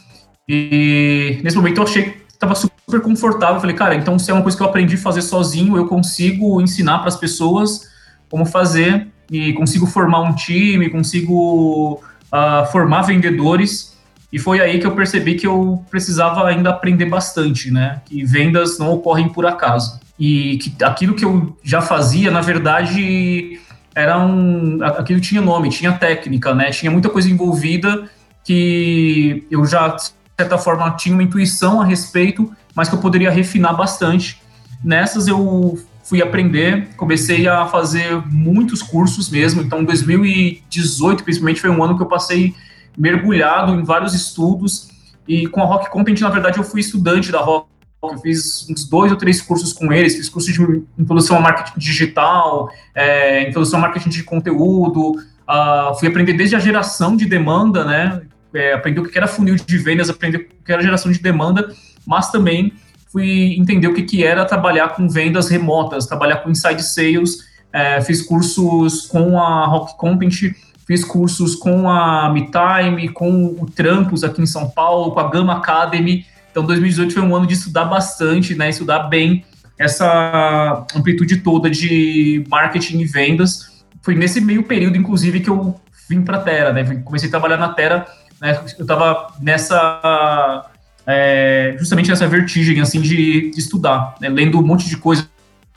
e 0.47 1.39
nesse 1.43 1.55
momento 1.55 1.77
eu 1.77 1.83
achei 1.83 2.03
que 2.03 2.21
estava 2.29 2.55
super 2.55 3.01
confortável. 3.01 3.59
Falei, 3.59 3.75
cara, 3.75 3.95
então 3.95 4.17
se 4.17 4.31
é 4.31 4.33
uma 4.33 4.41
coisa 4.41 4.57
que 4.57 4.63
eu 4.63 4.67
aprendi 4.67 4.95
a 4.95 4.99
fazer 4.99 5.21
sozinho, 5.21 5.77
eu 5.77 5.85
consigo 5.87 6.61
ensinar 6.61 6.99
para 6.99 7.09
as 7.09 7.17
pessoas 7.17 7.89
como 8.29 8.45
fazer 8.45 9.07
e 9.29 9.53
consigo 9.53 9.85
formar 9.85 10.21
um 10.21 10.33
time, 10.33 10.89
consigo 10.89 12.01
uh, 12.31 12.71
formar 12.71 13.03
vendedores 13.03 13.91
e 14.31 14.39
foi 14.39 14.61
aí 14.61 14.79
que 14.79 14.87
eu 14.87 14.95
percebi 14.95 15.35
que 15.35 15.45
eu 15.45 15.83
precisava 15.91 16.47
ainda 16.47 16.69
aprender 16.69 17.05
bastante, 17.05 17.69
né? 17.69 18.01
Que 18.05 18.23
vendas 18.23 18.79
não 18.79 18.91
ocorrem 18.91 19.27
por 19.27 19.45
acaso. 19.45 19.99
E 20.17 20.57
que 20.57 20.83
aquilo 20.83 21.13
que 21.13 21.25
eu 21.25 21.57
já 21.61 21.81
fazia, 21.81 22.31
na 22.31 22.39
verdade, 22.39 23.59
era 23.93 24.17
um. 24.17 24.81
Aquilo 24.83 25.19
tinha 25.19 25.41
nome, 25.41 25.69
tinha 25.69 25.91
técnica, 25.91 26.55
né? 26.55 26.71
Tinha 26.71 26.89
muita 26.89 27.09
coisa 27.09 27.29
envolvida 27.29 28.09
que 28.43 29.45
eu 29.51 29.65
já, 29.65 29.89
de 29.89 30.13
certa 30.39 30.57
forma, 30.57 30.89
tinha 30.91 31.13
uma 31.13 31.23
intuição 31.23 31.81
a 31.81 31.85
respeito, 31.85 32.49
mas 32.73 32.87
que 32.87 32.95
eu 32.95 32.99
poderia 32.99 33.29
refinar 33.29 33.75
bastante. 33.75 34.41
Nessas 34.81 35.27
eu 35.27 35.77
fui 36.11 36.21
aprender, 36.21 36.89
comecei 36.97 37.47
a 37.47 37.65
fazer 37.67 38.21
muitos 38.29 38.83
cursos 38.83 39.29
mesmo. 39.29 39.61
Então, 39.61 39.81
2018, 39.81 41.23
principalmente, 41.23 41.61
foi 41.61 41.69
um 41.69 41.81
ano 41.81 41.95
que 41.95 42.03
eu 42.03 42.05
passei 42.05 42.53
mergulhado 42.97 43.73
em 43.73 43.81
vários 43.81 44.13
estudos. 44.13 44.89
E 45.25 45.47
com 45.47 45.61
a 45.61 45.65
Rock 45.65 45.89
Content, 45.89 46.19
na 46.19 46.29
verdade, 46.29 46.57
eu 46.57 46.65
fui 46.65 46.81
estudante 46.81 47.31
da 47.31 47.39
Rock 47.39 47.71
eu 48.03 48.17
fiz 48.17 48.67
uns 48.69 48.83
dois 48.83 49.11
ou 49.11 49.17
três 49.17 49.41
cursos 49.41 49.71
com 49.71 49.93
eles, 49.93 50.15
fiz 50.15 50.27
curso 50.27 50.51
de 50.51 50.83
introdução 50.97 51.37
a 51.37 51.39
marketing 51.39 51.79
digital, 51.79 52.69
é, 52.95 53.47
introdução 53.47 53.77
a 53.77 53.83
marketing 53.83 54.09
de 54.09 54.23
conteúdo, 54.23 55.11
uh, 55.11 55.93
fui 55.99 56.07
aprender 56.07 56.33
desde 56.33 56.55
a 56.55 56.59
geração 56.59 57.15
de 57.15 57.27
demanda, 57.27 57.85
né, 57.85 58.23
é, 58.55 58.73
aprender 58.73 59.01
o 59.01 59.07
que 59.07 59.15
era 59.15 59.27
funil 59.27 59.55
de 59.55 59.77
vendas, 59.77 60.09
aprender 60.09 60.37
o 60.39 60.65
que 60.65 60.71
era 60.71 60.81
geração 60.81 61.11
de 61.11 61.19
demanda, 61.19 61.71
mas 62.03 62.31
também 62.31 62.73
fui 63.11 63.55
entender 63.59 63.87
o 63.87 63.93
que, 63.93 64.03
que 64.03 64.23
era 64.23 64.45
trabalhar 64.45 64.89
com 64.89 65.07
vendas 65.07 65.49
remotas, 65.49 66.05
trabalhar 66.05 66.37
com 66.37 66.49
inside 66.49 66.81
sales, 66.81 67.49
é, 67.73 68.01
fiz 68.01 68.21
cursos 68.21 69.07
com 69.07 69.39
a 69.39 69.65
Rock 69.65 69.97
Content, 69.97 70.53
fiz 70.87 71.03
cursos 71.03 71.55
com 71.55 71.89
a 71.89 72.29
MeTime, 72.31 73.09
com 73.09 73.55
o 73.59 73.65
Trampos 73.69 74.23
aqui 74.23 74.41
em 74.41 74.45
São 74.45 74.69
Paulo, 74.69 75.11
com 75.11 75.19
a 75.19 75.29
Gama 75.29 75.57
Academy. 75.57 76.25
Então, 76.49 76.65
2018 76.65 77.13
foi 77.13 77.23
um 77.23 77.35
ano 77.35 77.47
de 77.47 77.53
estudar 77.53 77.85
bastante, 77.85 78.55
né, 78.55 78.69
estudar 78.69 79.03
bem 79.03 79.45
essa 79.77 80.85
amplitude 80.95 81.37
toda 81.37 81.69
de 81.69 82.43
marketing 82.49 82.99
e 82.99 83.05
vendas. 83.05 83.83
Foi 84.01 84.15
nesse 84.15 84.39
meio 84.39 84.63
período, 84.63 84.97
inclusive, 84.97 85.39
que 85.39 85.49
eu 85.49 85.79
vim 86.07 86.21
para 86.21 86.37
a 86.37 86.41
Terra, 86.41 86.71
né? 86.71 87.01
Comecei 87.03 87.29
a 87.29 87.31
trabalhar 87.31 87.57
na 87.57 87.69
Terra, 87.69 88.05
né? 88.39 88.59
Eu 88.77 88.83
estava 88.83 89.33
nessa 89.39 90.69
é, 91.05 91.75
justamente 91.79 92.09
nessa 92.09 92.27
vertigem 92.27 92.79
assim 92.81 93.01
de, 93.01 93.51
de 93.51 93.59
estudar, 93.59 94.15
né? 94.21 94.29
lendo 94.29 94.59
um 94.59 94.63
monte 94.63 94.87
de 94.87 94.97
coisa, 94.97 95.27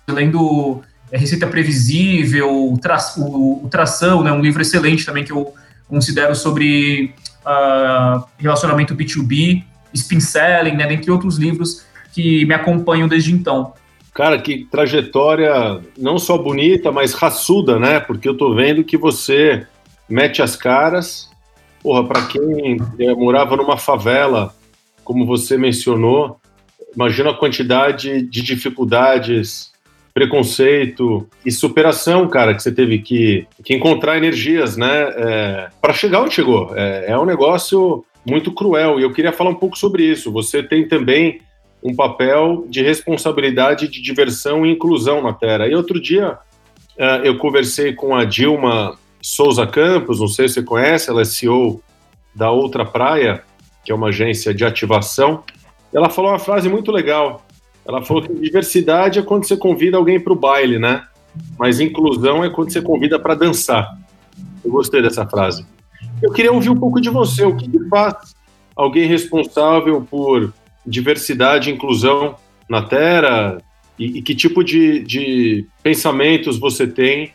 lendo 0.09 0.83
é, 1.11 1.19
Receita 1.19 1.47
Previsível, 1.47 2.77
tra, 2.81 2.99
o, 3.17 3.65
o, 3.65 3.69
Tração, 3.69 4.23
né? 4.23 4.33
um 4.33 4.41
livro 4.41 4.61
excelente 4.63 5.05
também 5.05 5.25
que 5.25 5.33
eu 5.33 5.55
considero 5.89 6.35
sobre 6.35 7.15
uh, 7.45 8.25
relacionamento 8.39 8.95
B2B, 8.95 9.65
Spin 9.93 10.21
Selling, 10.21 10.77
né? 10.77 10.87
dentre 10.87 11.11
outros 11.11 11.37
livros 11.39 11.85
que 12.13 12.45
me 12.47 12.55
acompanham 12.55 13.09
desde 13.09 13.33
então. 13.33 13.73
Cara, 14.13 14.39
que 14.39 14.65
trajetória 14.71 15.81
não 15.99 16.19
só 16.19 16.39
bonita, 16.39 16.93
mas 16.93 17.15
raçuda, 17.15 17.81
né? 17.81 17.99
Porque 17.99 18.29
eu 18.29 18.37
tô 18.37 18.55
vendo 18.55 18.85
que 18.85 18.97
você 18.97 19.67
mete 20.09 20.41
as 20.41 20.55
caras. 20.55 21.29
Porra, 21.83 22.05
para 22.05 22.23
quem 22.27 22.77
é, 23.01 23.13
morava 23.13 23.57
numa 23.57 23.77
favela 23.77 24.55
como 25.05 25.27
você 25.27 25.57
mencionou, 25.57 26.41
imagina 26.95 27.31
a 27.31 27.35
quantidade 27.35 28.23
de 28.23 28.43
dificuldades, 28.43 29.73
preconceito 30.13 31.29
e 31.45 31.51
superação, 31.51 32.29
cara, 32.29 32.55
que 32.55 32.63
você 32.63 32.73
teve 32.73 32.99
que, 33.01 33.47
que 33.65 33.75
encontrar 33.75 34.17
energias, 34.17 34.77
né, 34.77 35.13
é, 35.17 35.69
para 35.81 35.93
chegar 35.93 36.23
onde 36.23 36.35
chegou. 36.35 36.73
É, 36.75 37.11
é 37.11 37.19
um 37.19 37.25
negócio 37.25 38.05
muito 38.25 38.53
cruel 38.53 38.99
e 38.99 39.03
eu 39.03 39.13
queria 39.13 39.33
falar 39.33 39.51
um 39.51 39.57
pouco 39.57 39.77
sobre 39.77 40.05
isso. 40.05 40.33
Você 40.33 40.63
tem 40.63 40.89
também 40.89 41.41
um 41.83 41.95
papel 41.95 42.65
de 42.69 42.83
responsabilidade 42.83 43.89
de 43.89 44.01
diversão 44.01 44.65
e 44.65 44.73
inclusão 44.73 45.23
na 45.23 45.35
Terra. 45.35 45.69
E 45.69 45.75
outro 45.75 46.01
dia 46.01 46.39
uh, 46.99 47.23
eu 47.23 47.37
conversei 47.37 47.93
com 47.93 48.17
a 48.17 48.25
Dilma 48.25 48.99
Souza 49.21 49.67
Campos, 49.67 50.21
não 50.21 50.29
sei 50.29 50.49
se 50.49 50.55
você 50.55 50.63
conhece, 50.63 51.11
ela 51.11 51.21
é 51.21 51.25
CEO 51.25 51.83
da 52.35 52.51
Outra 52.51 52.85
Praia, 52.85 53.43
que 53.85 53.93
é 53.93 53.95
uma 53.95 54.09
agência 54.09 54.55
de 54.55 54.65
ativação, 54.65 55.43
ela 55.93 56.11
falou 56.11 56.31
uma 56.31 56.39
frase 56.39 56.69
muito 56.69 56.91
legal. 56.91 57.45
Ela 57.87 58.03
falou 58.03 58.23
que 58.23 58.33
diversidade 58.35 59.19
é 59.19 59.23
quando 59.23 59.47
você 59.47 59.57
convida 59.57 59.97
alguém 59.97 60.19
para 60.19 60.33
o 60.33 60.37
baile, 60.37 60.79
né? 60.79 61.07
Mas 61.59 61.81
inclusão 61.81 62.43
é 62.43 62.51
quando 62.51 62.73
você 62.73 62.81
convida 62.81 63.19
para 63.19 63.35
dançar. 63.35 63.99
Eu 64.65 64.71
gostei 64.71 65.03
dessa 65.03 65.27
frase. 65.27 65.67
Eu 66.23 66.33
queria 66.33 66.53
ouvir 66.53 66.71
um 66.71 66.77
pouco 66.77 67.01
de 67.01 67.11
você. 67.11 67.45
O 67.45 67.55
que, 67.55 67.69
faz 67.89 68.35
alguém 68.75 69.07
responsável 69.07 70.01
por 70.01 70.53
diversidade 70.87 71.71
e 71.71 71.75
inclusão 71.75 72.37
na 72.69 72.83
Terra? 72.83 73.59
E, 73.99 74.19
e 74.19 74.23
que 74.23 74.35
tipo 74.35 74.65
de, 74.65 75.01
de 75.01 75.67
pensamentos 75.83 76.59
você 76.59 76.87
tem 76.87 77.33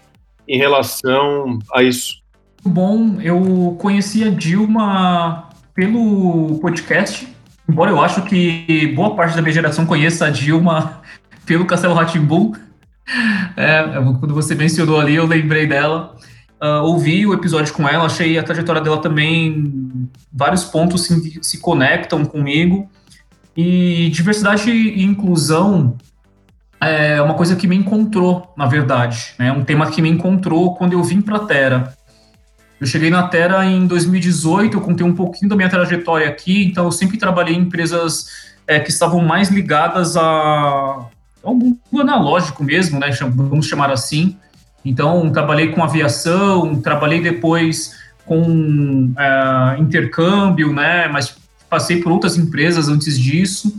em 0.48 0.58
relação 0.58 1.60
a 1.74 1.84
isso? 1.84 2.20
Bom, 2.64 3.22
eu 3.22 3.76
conheci 3.80 4.24
a 4.24 4.30
Dilma 4.30 5.49
pelo 5.80 6.60
podcast, 6.60 7.26
embora 7.70 7.90
eu 7.90 8.02
acho 8.02 8.24
que 8.24 8.92
boa 8.98 9.16
parte 9.16 9.34
da 9.34 9.42
minha 9.42 9.54
geração 9.54 9.86
conheça 9.86 10.26
a 10.26 10.30
Dilma 10.30 11.02
pelo 11.48 11.66
Castelo 11.66 11.94
Ratimbu. 11.94 12.54
É, 13.56 13.84
quando 14.20 14.34
você 14.34 14.54
mencionou 14.54 15.00
ali, 15.00 15.16
eu 15.16 15.26
lembrei 15.26 15.66
dela. 15.66 16.18
Uh, 16.62 16.84
ouvi 16.84 17.26
o 17.26 17.34
episódio 17.34 17.74
com 17.74 17.88
ela, 17.88 18.08
achei 18.08 18.38
a 18.38 18.44
trajetória 18.44 18.82
dela 18.82 18.98
também, 18.98 19.72
vários 20.34 20.66
pontos 20.66 21.06
se, 21.06 21.40
se 21.42 21.60
conectam 21.60 22.26
comigo. 22.26 22.90
E 23.56 24.10
diversidade 24.10 24.70
e 24.70 25.02
inclusão 25.02 25.96
é 26.82 27.22
uma 27.22 27.36
coisa 27.36 27.56
que 27.56 27.68
me 27.68 27.78
encontrou, 27.78 28.54
na 28.58 28.66
verdade. 28.66 29.34
É 29.40 29.44
né? 29.44 29.54
um 29.54 29.64
tema 29.64 29.90
que 29.90 30.02
me 30.02 30.10
encontrou 30.10 30.76
quando 30.76 30.92
eu 30.92 31.02
vim 31.02 31.22
para 31.22 31.38
a 31.38 31.46
Terra. 31.46 31.94
Eu 32.80 32.88
cheguei 32.88 33.10
na 33.10 33.28
Terra 33.28 33.66
em 33.66 33.86
2018, 33.86 34.78
eu 34.78 34.82
contei 34.82 35.06
um 35.06 35.14
pouquinho 35.14 35.50
da 35.50 35.56
minha 35.56 35.70
trajetória 35.70 36.28
aqui, 36.30 36.66
então 36.66 36.86
eu 36.86 36.92
sempre 36.92 37.18
trabalhei 37.18 37.54
em 37.56 37.60
empresas 37.60 38.50
é, 38.66 38.80
que 38.80 38.90
estavam 38.90 39.22
mais 39.22 39.50
ligadas 39.50 40.16
a, 40.16 41.06
ao 41.44 41.56
mundo 41.56 41.80
analógico 42.00 42.64
mesmo, 42.64 43.00
né, 43.00 43.10
vamos 43.36 43.68
chamar 43.68 43.92
assim. 43.92 44.38
Então, 44.86 45.30
trabalhei 45.30 45.70
com 45.74 45.84
aviação, 45.84 46.80
trabalhei 46.80 47.22
depois 47.22 47.98
com 48.26 49.12
é, 49.18 49.78
intercâmbio, 49.80 50.72
né, 50.72 51.10
mas 51.10 51.36
passei 51.70 52.02
por 52.02 52.14
outras 52.14 52.38
empresas 52.38 52.88
antes 52.88 53.20
disso. 53.20 53.78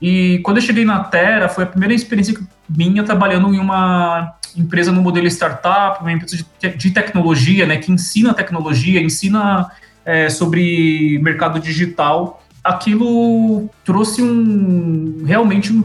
E 0.00 0.40
quando 0.42 0.56
eu 0.56 0.62
cheguei 0.62 0.84
na 0.84 1.04
Terra, 1.04 1.48
foi 1.48 1.64
a 1.64 1.66
primeira 1.66 1.94
experiência 1.94 2.34
minha 2.76 3.02
trabalhando 3.02 3.54
em 3.54 3.58
uma 3.58 4.34
empresa 4.56 4.92
no 4.92 5.00
modelo 5.00 5.26
startup, 5.26 6.00
uma 6.00 6.12
empresa 6.12 6.36
de, 6.36 6.68
de 6.70 6.90
tecnologia, 6.90 7.66
né, 7.66 7.78
que 7.78 7.90
ensina 7.90 8.34
tecnologia, 8.34 9.00
ensina 9.00 9.70
é, 10.04 10.28
sobre 10.28 11.18
mercado 11.22 11.58
digital, 11.58 12.42
aquilo 12.62 13.68
trouxe 13.84 14.22
um 14.22 15.24
realmente 15.24 15.72
um, 15.72 15.84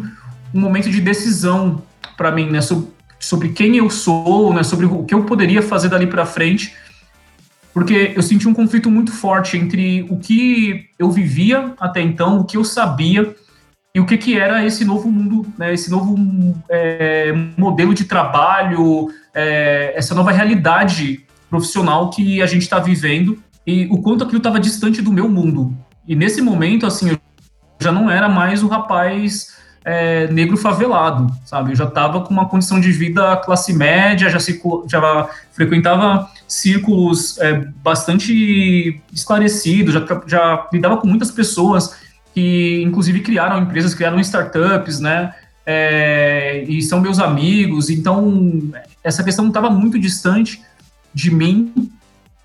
um 0.54 0.60
momento 0.60 0.90
de 0.90 1.02
decisão 1.02 1.82
para 2.16 2.32
mim, 2.32 2.50
né, 2.50 2.62
sobre, 2.62 2.88
sobre 3.20 3.50
quem 3.50 3.78
eu 3.78 3.90
sou, 3.90 4.54
né, 4.54 4.64
sobre 4.64 4.86
o 4.86 5.04
que 5.04 5.14
eu 5.14 5.24
poderia 5.24 5.62
fazer 5.62 5.90
dali 5.90 6.08
para 6.08 6.26
frente, 6.26 6.74
porque 7.74 8.14
eu 8.16 8.24
senti 8.24 8.48
um 8.48 8.54
conflito 8.54 8.90
muito 8.90 9.12
forte 9.12 9.56
entre 9.56 10.06
o 10.10 10.18
que 10.18 10.90
eu 10.98 11.12
vivia 11.12 11.74
até 11.80 12.02
então, 12.02 12.40
o 12.40 12.44
que 12.44 12.58
eu 12.58 12.64
sabia 12.64 13.36
e 13.98 14.00
o 14.00 14.06
que, 14.06 14.16
que 14.16 14.38
era 14.38 14.64
esse 14.64 14.86
novo 14.86 15.10
mundo, 15.10 15.52
né, 15.58 15.74
esse 15.74 15.90
novo 15.90 16.16
é, 16.70 17.34
modelo 17.58 17.96
de 17.96 18.04
trabalho, 18.04 19.08
é, 19.34 19.92
essa 19.96 20.14
nova 20.14 20.32
realidade 20.32 21.26
profissional 21.50 22.12
que 22.12 22.40
a 22.40 22.46
gente 22.46 22.62
está 22.62 22.78
vivendo 22.78 23.42
e 23.66 23.88
o 23.90 24.00
quanto 24.00 24.24
aquilo 24.24 24.38
estava 24.38 24.60
distante 24.60 25.02
do 25.02 25.12
meu 25.12 25.28
mundo. 25.28 25.76
E 26.08 26.16
nesse 26.16 26.44
momento, 26.44 26.86
assim, 26.86 27.10
eu 27.10 27.18
já 27.82 27.92
não 27.92 28.08
era 28.08 28.30
mais 28.30 28.62
o 28.62 28.68
rapaz 28.68 29.58
é, 29.84 30.28
negro 30.28 30.58
favelado, 30.58 31.36
sabe? 31.44 31.72
Eu 31.72 31.76
já 31.76 31.86
estava 31.86 32.22
com 32.22 32.32
uma 32.32 32.48
condição 32.48 32.80
de 32.80 32.92
vida 32.92 33.36
classe 33.38 33.74
média, 33.74 34.30
já, 34.30 34.38
já 34.88 35.28
frequentava 35.54 36.30
círculos 36.48 37.40
é, 37.40 37.66
bastante 37.82 39.02
esclarecidos, 39.12 39.96
já, 39.96 40.06
já 40.28 40.68
lidava 40.72 40.98
com 40.98 41.08
muitas 41.08 41.32
pessoas 41.32 42.06
que 42.38 42.84
inclusive 42.84 43.22
criaram 43.22 43.60
empresas, 43.60 43.96
criaram 43.96 44.20
startups, 44.20 45.00
né? 45.00 45.34
É, 45.66 46.64
e 46.68 46.84
são 46.84 47.02
meus 47.02 47.18
amigos, 47.18 47.90
então 47.90 48.62
essa 49.04 49.24
questão 49.24 49.48
estava 49.48 49.72
muito 49.72 49.98
distante 49.98 50.62
de 51.12 51.34
mim, 51.34 51.92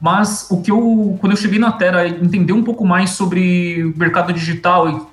mas 0.01 0.51
o 0.51 0.63
que 0.63 0.71
eu, 0.71 1.19
quando 1.21 1.35
eu 1.35 1.37
cheguei 1.37 1.59
na 1.59 1.73
Terra, 1.73 2.09
entender 2.09 2.55
um 2.55 2.65
pouco 2.65 2.87
mais 2.87 3.11
sobre 3.11 3.85
o 3.85 3.99
mercado 3.99 4.33
digital 4.33 5.11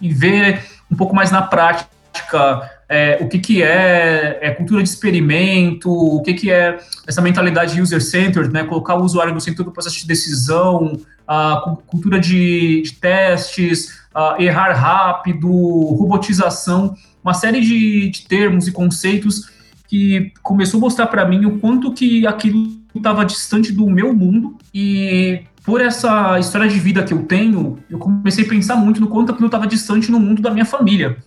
e, 0.00 0.06
e 0.06 0.12
ver 0.12 0.64
um 0.88 0.94
pouco 0.94 1.12
mais 1.12 1.32
na 1.32 1.42
prática 1.42 2.70
é, 2.88 3.18
o 3.20 3.28
que, 3.28 3.38
que 3.38 3.62
é, 3.62 4.38
é, 4.40 4.50
cultura 4.50 4.82
de 4.82 4.88
experimento, 4.88 5.90
o 5.90 6.22
que, 6.22 6.32
que 6.32 6.50
é 6.50 6.78
essa 7.06 7.20
mentalidade 7.20 7.80
user-centered, 7.80 8.50
né, 8.52 8.64
colocar 8.64 8.94
o 8.94 9.04
usuário 9.04 9.34
no 9.34 9.40
centro 9.40 9.62
do 9.62 9.70
processo 9.70 9.98
de 9.98 10.06
decisão, 10.06 10.98
a 11.26 11.76
cultura 11.86 12.18
de, 12.18 12.82
de 12.82 12.92
testes, 12.94 13.98
errar 14.38 14.72
rápido, 14.72 15.48
robotização, 15.48 16.96
uma 17.22 17.34
série 17.34 17.60
de, 17.60 18.08
de 18.08 18.26
termos 18.26 18.66
e 18.66 18.72
conceitos 18.72 19.50
que 19.86 20.32
começou 20.42 20.78
a 20.78 20.80
mostrar 20.80 21.06
para 21.08 21.26
mim 21.26 21.44
o 21.44 21.58
quanto 21.58 21.92
que 21.92 22.26
aquilo 22.26 22.78
estava 22.94 23.24
distante 23.24 23.72
do 23.72 23.86
meu 23.88 24.14
mundo 24.14 24.56
e 24.72 25.42
por 25.64 25.82
essa 25.82 26.38
história 26.38 26.66
de 26.66 26.80
vida 26.80 27.02
que 27.02 27.12
eu 27.12 27.24
tenho, 27.24 27.78
eu 27.90 27.98
comecei 27.98 28.44
a 28.44 28.48
pensar 28.48 28.76
muito 28.76 29.00
no 29.00 29.08
quanto 29.08 29.32
aquilo 29.32 29.46
estava 29.46 29.66
distante 29.66 30.10
no 30.10 30.18
mundo 30.18 30.40
da 30.40 30.50
minha 30.50 30.64
família, 30.64 31.18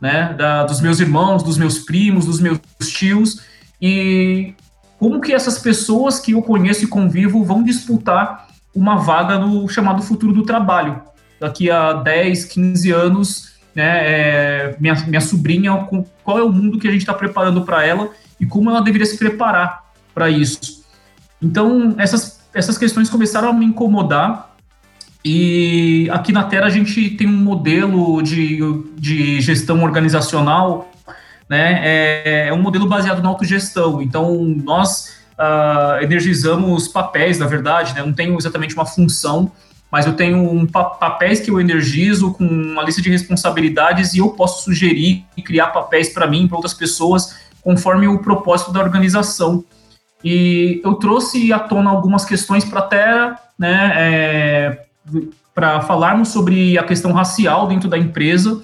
né, 0.00 0.34
da, 0.34 0.64
dos 0.64 0.80
meus 0.80 1.00
irmãos, 1.00 1.42
dos 1.42 1.56
meus 1.56 1.78
primos, 1.78 2.26
dos 2.26 2.40
meus 2.40 2.60
tios 2.80 3.42
e 3.80 4.54
como 4.98 5.20
que 5.20 5.32
essas 5.32 5.58
pessoas 5.58 6.18
que 6.18 6.32
eu 6.32 6.42
conheço 6.42 6.84
e 6.84 6.88
convivo 6.88 7.44
vão 7.44 7.62
disputar 7.62 8.48
uma 8.74 8.96
vaga 8.96 9.38
no 9.38 9.68
chamado 9.68 10.02
futuro 10.02 10.32
do 10.32 10.42
trabalho. 10.42 11.02
Daqui 11.40 11.70
a 11.70 11.92
10, 11.92 12.44
15 12.46 12.90
anos, 12.90 13.52
né, 13.74 14.00
é, 14.02 14.76
minha, 14.80 14.94
minha 15.06 15.20
sobrinha, 15.20 15.86
qual 16.24 16.38
é 16.38 16.42
o 16.42 16.52
mundo 16.52 16.78
que 16.78 16.88
a 16.88 16.90
gente 16.90 17.02
está 17.02 17.12
preparando 17.12 17.62
para 17.62 17.84
ela 17.84 18.10
e 18.40 18.46
como 18.46 18.70
ela 18.70 18.80
deveria 18.80 19.06
se 19.06 19.18
preparar 19.18 19.84
para 20.14 20.30
isso. 20.30 20.84
Então, 21.40 21.94
essas, 21.98 22.40
essas 22.54 22.78
questões 22.78 23.10
começaram 23.10 23.50
a 23.50 23.52
me 23.52 23.66
incomodar. 23.66 24.55
E 25.28 26.08
aqui 26.12 26.30
na 26.30 26.44
Terra 26.44 26.66
a 26.66 26.70
gente 26.70 27.10
tem 27.10 27.26
um 27.26 27.36
modelo 27.36 28.22
de, 28.22 28.60
de 28.96 29.40
gestão 29.40 29.82
organizacional, 29.82 30.88
né? 31.48 31.80
É, 31.82 32.46
é 32.46 32.52
um 32.52 32.62
modelo 32.62 32.86
baseado 32.86 33.20
na 33.20 33.28
autogestão. 33.28 34.00
Então, 34.00 34.36
nós 34.62 35.16
uh, 35.32 36.00
energizamos 36.00 36.86
papéis, 36.86 37.40
na 37.40 37.46
verdade, 37.48 37.92
né? 37.92 38.04
Não 38.04 38.12
tenho 38.12 38.38
exatamente 38.38 38.76
uma 38.76 38.86
função, 38.86 39.50
mas 39.90 40.06
eu 40.06 40.12
tenho 40.12 40.48
um 40.48 40.64
pa 40.64 40.84
papéis 40.84 41.40
que 41.40 41.50
eu 41.50 41.60
energizo 41.60 42.32
com 42.32 42.44
uma 42.46 42.84
lista 42.84 43.02
de 43.02 43.10
responsabilidades 43.10 44.14
e 44.14 44.18
eu 44.18 44.28
posso 44.28 44.62
sugerir 44.62 45.24
e 45.36 45.42
criar 45.42 45.72
papéis 45.72 46.08
para 46.08 46.28
mim, 46.28 46.46
para 46.46 46.56
outras 46.56 46.72
pessoas, 46.72 47.34
conforme 47.64 48.06
o 48.06 48.20
propósito 48.20 48.70
da 48.70 48.78
organização. 48.78 49.64
E 50.22 50.80
eu 50.84 50.94
trouxe 50.94 51.52
à 51.52 51.58
tona 51.58 51.90
algumas 51.90 52.24
questões 52.24 52.64
para 52.64 52.78
a 52.78 52.82
Terra, 52.82 53.40
né, 53.58 53.92
é, 53.96 54.85
para 55.54 55.80
falarmos 55.80 56.28
sobre 56.28 56.78
a 56.78 56.84
questão 56.84 57.12
racial 57.12 57.66
dentro 57.66 57.88
da 57.88 57.96
empresa. 57.96 58.62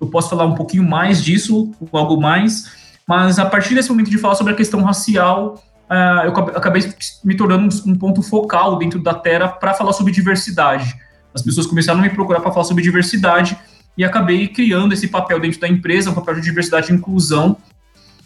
Eu 0.00 0.06
posso 0.08 0.28
falar 0.28 0.44
um 0.44 0.54
pouquinho 0.54 0.84
mais 0.84 1.24
disso, 1.24 1.72
algo 1.92 2.20
mais, 2.20 2.70
mas 3.08 3.38
a 3.38 3.46
partir 3.46 3.74
desse 3.74 3.88
momento 3.88 4.10
de 4.10 4.18
falar 4.18 4.34
sobre 4.34 4.52
a 4.52 4.56
questão 4.56 4.82
racial, 4.82 5.54
uh, 5.88 6.26
eu 6.26 6.30
acabei 6.30 6.82
me 7.24 7.34
tornando 7.34 7.74
um, 7.86 7.94
ponto 7.94 8.22
focal 8.22 8.76
dentro 8.78 9.02
da 9.02 9.14
Terra 9.14 9.48
para 9.48 9.72
falar 9.72 9.92
sobre 9.92 10.12
diversidade. 10.12 10.94
As 11.34 11.40
pessoas 11.42 11.66
começaram 11.66 12.00
a 12.00 12.02
me 12.02 12.10
procurar 12.10 12.40
para 12.40 12.52
falar 12.52 12.64
sobre 12.64 12.82
diversidade 12.82 13.56
e 13.96 14.04
acabei 14.04 14.48
criando 14.48 14.92
esse 14.92 15.08
papel 15.08 15.40
dentro 15.40 15.60
da 15.60 15.68
empresa, 15.68 16.10
um 16.10 16.14
papel 16.14 16.34
de 16.34 16.42
diversidade 16.42 16.92
e 16.92 16.94
inclusão, 16.94 17.56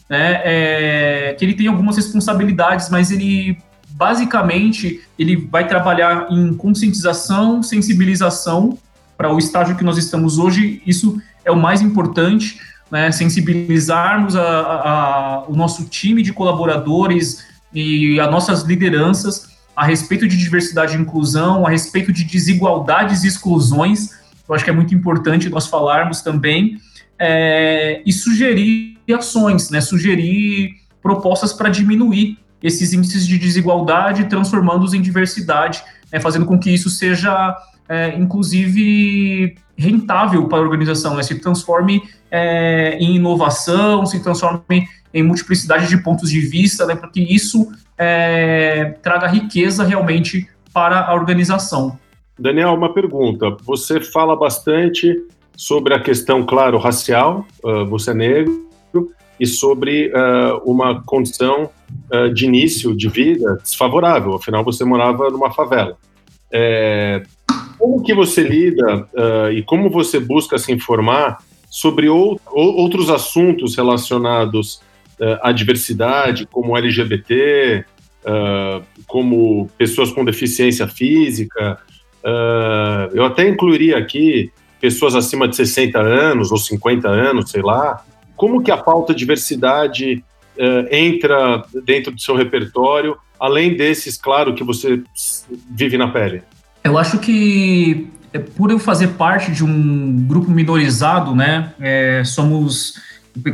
né, 0.09 0.41
é, 0.43 1.37
que 1.39 1.45
ele 1.45 1.55
tem 1.55 1.69
algumas 1.69 1.97
responsabilidades, 1.97 2.89
mas 2.91 3.13
ele 3.13 3.57
basicamente 4.01 5.03
ele 5.19 5.37
vai 5.37 5.69
trabalhar 5.69 6.29
em 6.31 6.55
conscientização, 6.55 7.63
sensibilização 7.63 8.79
para 9.15 9.31
o 9.31 9.39
estágio 9.39 9.77
que 9.77 9.85
nós 9.85 9.99
estamos 9.99 10.39
hoje. 10.39 10.83
Isso 10.87 11.21
é 11.45 11.51
o 11.51 11.57
mais 11.57 11.83
importante, 11.83 12.59
né, 12.91 13.13
sensibilizarmos 13.13 14.35
a, 14.35 14.43
a, 14.43 14.75
a, 14.75 15.45
o 15.47 15.55
nosso 15.55 15.85
time 15.85 16.23
de 16.23 16.33
colaboradores 16.33 17.45
e 17.75 18.19
as 18.19 18.31
nossas 18.31 18.63
lideranças 18.63 19.51
a 19.77 19.85
respeito 19.85 20.27
de 20.27 20.39
diversidade 20.39 20.97
e 20.97 21.01
inclusão, 21.01 21.67
a 21.67 21.71
respeito 21.71 22.11
de 22.11 22.25
desigualdades 22.25 23.23
e 23.23 23.29
exclusões. 23.29 24.13
Eu 24.49 24.55
acho 24.55 24.65
que 24.65 24.71
é 24.71 24.75
muito 24.75 24.95
importante 24.95 25.51
nós 25.51 25.67
falarmos 25.67 26.23
também 26.23 26.79
é, 27.19 28.01
e 28.07 28.13
sugerir 28.15 28.97
ações, 29.15 29.69
né, 29.69 29.83
sugerir 29.83 30.77
propostas 31.03 31.53
para 31.53 31.69
diminuir 31.69 32.39
esses 32.63 32.93
índices 32.93 33.27
de 33.27 33.39
desigualdade, 33.39 34.25
transformando-os 34.25 34.95
em 34.95 35.01
diversidade, 35.01 35.83
né, 36.13 36.21
fazendo 36.21 36.47
com 36.47 36.59
que 36.59 36.71
isso 36.71 36.91
seja, 36.91 37.57
é, 37.89 38.17
inclusive, 38.17 39.57
rentável 39.77 40.47
para 40.49 40.59
a 40.59 40.63
organização, 40.63 41.17
né, 41.17 41.23
se 41.23 41.39
transforme 41.39 42.03
é, 42.31 42.97
em 42.99 43.17
inovação, 43.17 44.05
se 44.07 44.23
transforme 44.23 44.89
em 45.13 45.23
multiplicidade 45.23 45.89
de 45.89 45.97
pontos 46.03 46.31
de 46.31 46.41
vista, 46.41 46.87
né, 46.87 46.95
para 46.95 47.09
que 47.09 47.21
isso 47.21 47.73
é, 47.99 48.95
traga 49.03 49.27
riqueza 49.27 49.85
realmente 49.85 50.49
para 50.73 51.01
a 51.01 51.15
organização. 51.15 51.99
Daniel, 52.39 52.75
uma 52.75 52.93
pergunta. 52.95 53.57
Você 53.65 54.01
fala 54.01 54.35
bastante 54.35 55.15
sobre 55.55 55.93
a 55.93 56.01
questão, 56.01 56.43
claro, 56.43 56.79
racial, 56.79 57.47
uh, 57.63 57.85
você 57.85 58.13
é 58.13 58.15
negro, 58.15 58.70
e 59.41 59.47
sobre 59.47 60.13
uh, 60.13 60.71
uma 60.71 61.03
condição 61.03 61.71
uh, 62.13 62.33
de 62.33 62.45
início 62.45 62.95
de 62.95 63.09
vida 63.09 63.57
desfavorável, 63.63 64.35
afinal 64.35 64.63
você 64.63 64.85
morava 64.85 65.31
numa 65.31 65.51
favela. 65.51 65.97
É, 66.53 67.23
como 67.79 68.03
que 68.03 68.13
você 68.13 68.43
lida 68.43 69.09
uh, 69.15 69.51
e 69.51 69.63
como 69.63 69.89
você 69.89 70.21
busca 70.21 70.59
se 70.59 70.71
informar 70.71 71.39
sobre 71.71 72.07
ou, 72.11 72.39
outros 72.53 73.09
assuntos 73.09 73.75
relacionados 73.77 74.83
à 75.43 75.53
diversidade, 75.53 76.47
como 76.47 76.77
LGBT, 76.77 77.85
como 79.07 79.69
pessoas 79.77 80.11
com 80.11 80.25
deficiência 80.25 80.89
física? 80.89 81.79
eu 83.13 83.25
até 83.25 83.47
incluiria 83.47 83.99
aqui 83.99 84.51
pessoas 84.81 85.15
acima 85.15 85.47
de 85.47 85.55
60 85.55 85.99
anos 86.01 86.51
ou 86.51 86.59
50 86.59 87.07
anos, 87.07 87.51
sei 87.51 87.63
lá, 87.63 88.03
como 88.41 88.63
que 88.63 88.71
a 88.71 88.77
pauta 88.79 89.15
diversidade 89.15 90.25
uh, 90.57 90.89
entra 90.91 91.63
dentro 91.85 92.11
do 92.11 92.19
seu 92.19 92.35
repertório, 92.35 93.19
além 93.39 93.77
desses, 93.77 94.17
claro, 94.17 94.55
que 94.55 94.65
você 94.65 95.03
vive 95.69 95.99
na 95.99 96.09
pele? 96.09 96.43
Eu 96.83 96.97
acho 96.97 97.19
que 97.19 98.09
é, 98.33 98.39
por 98.39 98.71
eu 98.71 98.79
fazer 98.79 99.09
parte 99.09 99.53
de 99.53 99.63
um 99.63 100.25
grupo 100.27 100.51
minorizado, 100.51 101.35
né, 101.35 101.75
é, 101.79 102.23
somos 102.25 102.95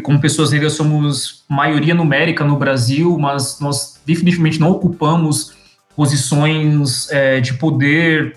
como 0.04 0.20
pessoas 0.20 0.52
negras 0.52 0.74
somos 0.74 1.44
maioria 1.48 1.94
numérica 1.94 2.44
no 2.44 2.56
Brasil, 2.56 3.18
mas 3.18 3.58
nós 3.60 4.00
definitivamente 4.06 4.60
não 4.60 4.70
ocupamos 4.70 5.52
posições 5.96 7.10
é, 7.10 7.40
de 7.40 7.54
poder 7.54 8.36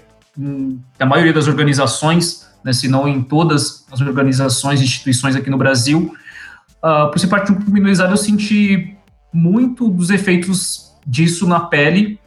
na 0.98 1.06
maioria 1.06 1.32
das 1.32 1.48
organizações, 1.48 2.50
né, 2.64 2.74
se 2.74 2.88
não 2.88 3.08
em 3.08 3.22
todas 3.22 3.86
as 3.92 4.02
organizações 4.02 4.82
e 4.82 4.84
instituições 4.84 5.36
aqui 5.36 5.52
no 5.52 5.58
Brasil 5.58 6.12
uh, 6.84 7.10
por 7.10 7.20
ser 7.20 7.28
parte 7.28 7.48
de 7.48 7.52
um 7.52 7.56
grupo 7.56 7.72
minorizado, 7.72 8.14
eu 8.14 8.18
senti 8.18 8.96
muito 9.34 9.90
dos 9.90 10.10
efeitos 10.10 10.92
disso 11.06 11.48
na 11.48 11.60
pele, 11.60 12.20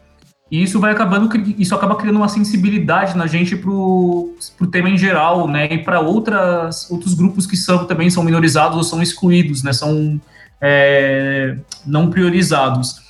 e 0.51 0.63
isso 0.63 0.79
vai 0.79 0.93
acabando, 0.93 1.31
isso 1.59 1.75
acaba 1.75 1.97
criando 1.97 2.17
uma 2.17 2.29
sensibilidade 2.29 3.17
na 3.17 3.27
gente 3.27 3.57
pro, 3.57 4.35
pro 4.59 4.67
tema 4.67 4.91
em 4.91 4.99
geral, 4.99 5.49
né, 5.49 5.73
e 5.73 5.79
para 5.79 6.01
outras 6.01 6.91
outros 6.91 7.15
grupos 7.15 7.47
que 7.47 7.57
são 7.57 7.87
também 7.87 8.11
são 8.11 8.23
minorizados 8.23 8.77
ou 8.77 8.85
são 8.85 9.03
excluídos, 9.03 9.63
né, 9.63 9.73
são 9.73 10.21
é, 10.61 11.57
não 11.87 12.11
priorizados. 12.11 13.01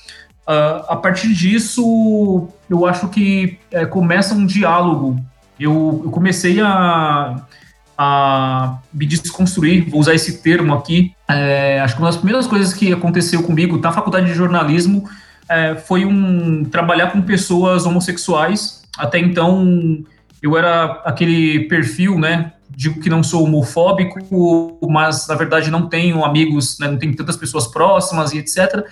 Uh, 0.47 0.83
a 0.89 0.95
partir 0.95 1.33
disso, 1.33 2.49
eu 2.69 2.85
acho 2.85 3.07
que 3.07 3.57
é, 3.71 3.85
começa 3.85 4.35
um 4.35 4.45
diálogo. 4.45 5.17
Eu, 5.57 6.01
eu 6.03 6.11
comecei 6.11 6.59
a 6.59 7.45
a 7.97 8.79
me 8.93 9.05
desconstruir, 9.05 9.89
vou 9.89 9.99
usar 9.99 10.13
esse 10.13 10.41
termo 10.41 10.73
aqui. 10.73 11.12
É, 11.27 11.79
acho 11.79 11.95
que 11.95 12.01
uma 12.01 12.09
das 12.09 12.17
primeiras 12.17 12.47
coisas 12.47 12.73
que 12.73 12.91
aconteceu 12.91 13.43
comigo 13.43 13.77
na 13.77 13.91
faculdade 13.91 14.27
de 14.27 14.33
jornalismo 14.33 15.09
é, 15.49 15.75
foi 15.75 16.05
um 16.05 16.65
trabalhar 16.65 17.11
com 17.11 17.21
pessoas 17.21 17.85
homossexuais. 17.85 18.83
Até 18.97 19.19
então 19.19 20.03
eu 20.41 20.57
era 20.57 21.01
aquele 21.05 21.61
perfil, 21.67 22.19
né? 22.19 22.53
Digo 22.69 22.99
que 22.99 23.09
não 23.09 23.23
sou 23.23 23.43
homofóbico, 23.43 24.19
mas 24.89 25.27
na 25.27 25.35
verdade 25.35 25.69
não 25.69 25.87
tenho 25.87 26.25
amigos, 26.25 26.77
né, 26.79 26.87
não 26.87 26.97
tenho 26.97 27.15
tantas 27.15 27.37
pessoas 27.37 27.67
próximas 27.67 28.33
e 28.33 28.39
etc. 28.39 28.83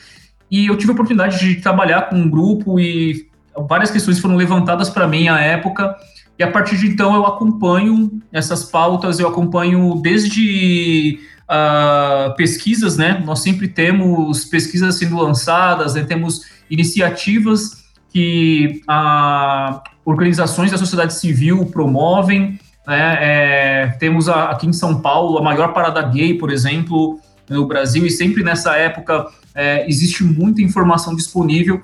E 0.50 0.68
eu 0.68 0.78
tive 0.78 0.92
a 0.92 0.94
oportunidade 0.94 1.40
de 1.40 1.62
trabalhar 1.62 2.10
com 2.10 2.16
um 2.16 2.30
grupo 2.30 2.80
e 2.80 3.28
várias 3.68 3.90
questões 3.90 4.20
foram 4.20 4.36
levantadas 4.36 4.90
para 4.90 5.08
mim 5.08 5.28
à 5.28 5.40
época 5.40 5.96
e 6.42 6.44
a 6.44 6.50
partir 6.50 6.78
de 6.78 6.88
então 6.88 7.14
eu 7.14 7.26
acompanho 7.26 8.22
essas 8.32 8.64
pautas, 8.64 9.20
eu 9.20 9.28
acompanho 9.28 10.00
desde 10.02 11.20
uh, 11.52 12.34
pesquisas, 12.36 12.98
né? 12.98 13.22
Nós 13.26 13.40
sempre 13.40 13.68
temos 13.68 14.46
pesquisas 14.46 14.98
sendo 14.98 15.18
lançadas, 15.18 15.96
né? 15.96 16.04
temos 16.04 16.46
iniciativas 16.70 17.84
que 18.10 18.82
uh, 18.90 19.82
organizações 20.06 20.72
da 20.72 20.78
sociedade 20.78 21.14
civil 21.14 21.66
promovem. 21.66 22.60
Né? 22.88 23.18
É, 23.22 23.88
temos 24.00 24.30
a, 24.30 24.46
aqui 24.52 24.68
em 24.68 24.74
São 24.74 25.02
Paulo 25.02 25.38
a 25.38 25.42
maior 25.44 25.74
parada 25.74 26.02
gay, 26.02 26.34
por 26.36 26.50
exemplo, 26.50 27.20
no 27.50 27.68
Brasil, 27.68 28.06
e 28.06 28.10
sempre 28.10 28.44
nessa 28.44 28.76
época 28.76 29.28
é, 29.54 29.86
existe 29.88 30.24
muita 30.24 30.62
informação 30.62 31.16
disponível 31.16 31.82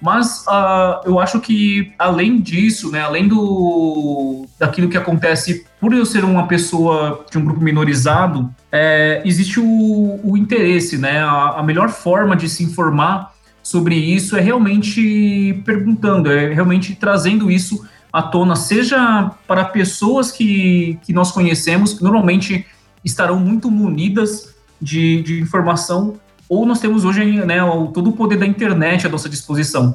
mas 0.00 0.44
uh, 0.46 1.00
eu 1.04 1.20
acho 1.20 1.40
que, 1.40 1.92
além 1.98 2.40
disso, 2.40 2.90
né, 2.90 3.02
além 3.02 3.28
do, 3.28 4.46
daquilo 4.58 4.88
que 4.88 4.96
acontece 4.96 5.66
por 5.78 5.92
eu 5.92 6.06
ser 6.06 6.24
uma 6.24 6.46
pessoa 6.46 7.24
de 7.30 7.36
um 7.36 7.44
grupo 7.44 7.60
minorizado, 7.60 8.52
é, 8.72 9.20
existe 9.24 9.60
o, 9.60 10.20
o, 10.24 10.36
interesse, 10.36 10.96
né? 10.96 11.20
A, 11.20 11.58
a, 11.58 11.62
melhor 11.62 11.90
forma 11.90 12.34
de 12.34 12.48
se 12.48 12.62
informar 12.62 13.34
sobre 13.62 13.94
isso 13.94 14.36
é 14.36 14.40
realmente 14.40 15.62
perguntando, 15.64 16.30
é 16.30 16.52
realmente 16.52 16.94
trazendo 16.94 17.50
isso 17.50 17.86
à 18.12 18.22
tona, 18.22 18.56
seja 18.56 19.30
para 19.46 19.64
pessoas 19.64 20.32
que, 20.32 20.98
que 21.02 21.12
nós 21.12 21.30
conhecemos, 21.30 21.94
que 21.94 22.02
normalmente 22.02 22.66
estarão 23.04 23.38
muito 23.38 23.70
munidas 23.70 24.54
de, 24.80 25.22
de 25.22 25.40
informação 25.40 26.18
ou 26.50 26.66
nós 26.66 26.80
temos 26.80 27.04
hoje 27.04 27.24
né, 27.44 27.58
todo 27.94 28.10
o 28.10 28.12
poder 28.12 28.36
da 28.36 28.44
internet 28.44 29.06
à 29.06 29.08
nossa 29.08 29.28
disposição 29.28 29.94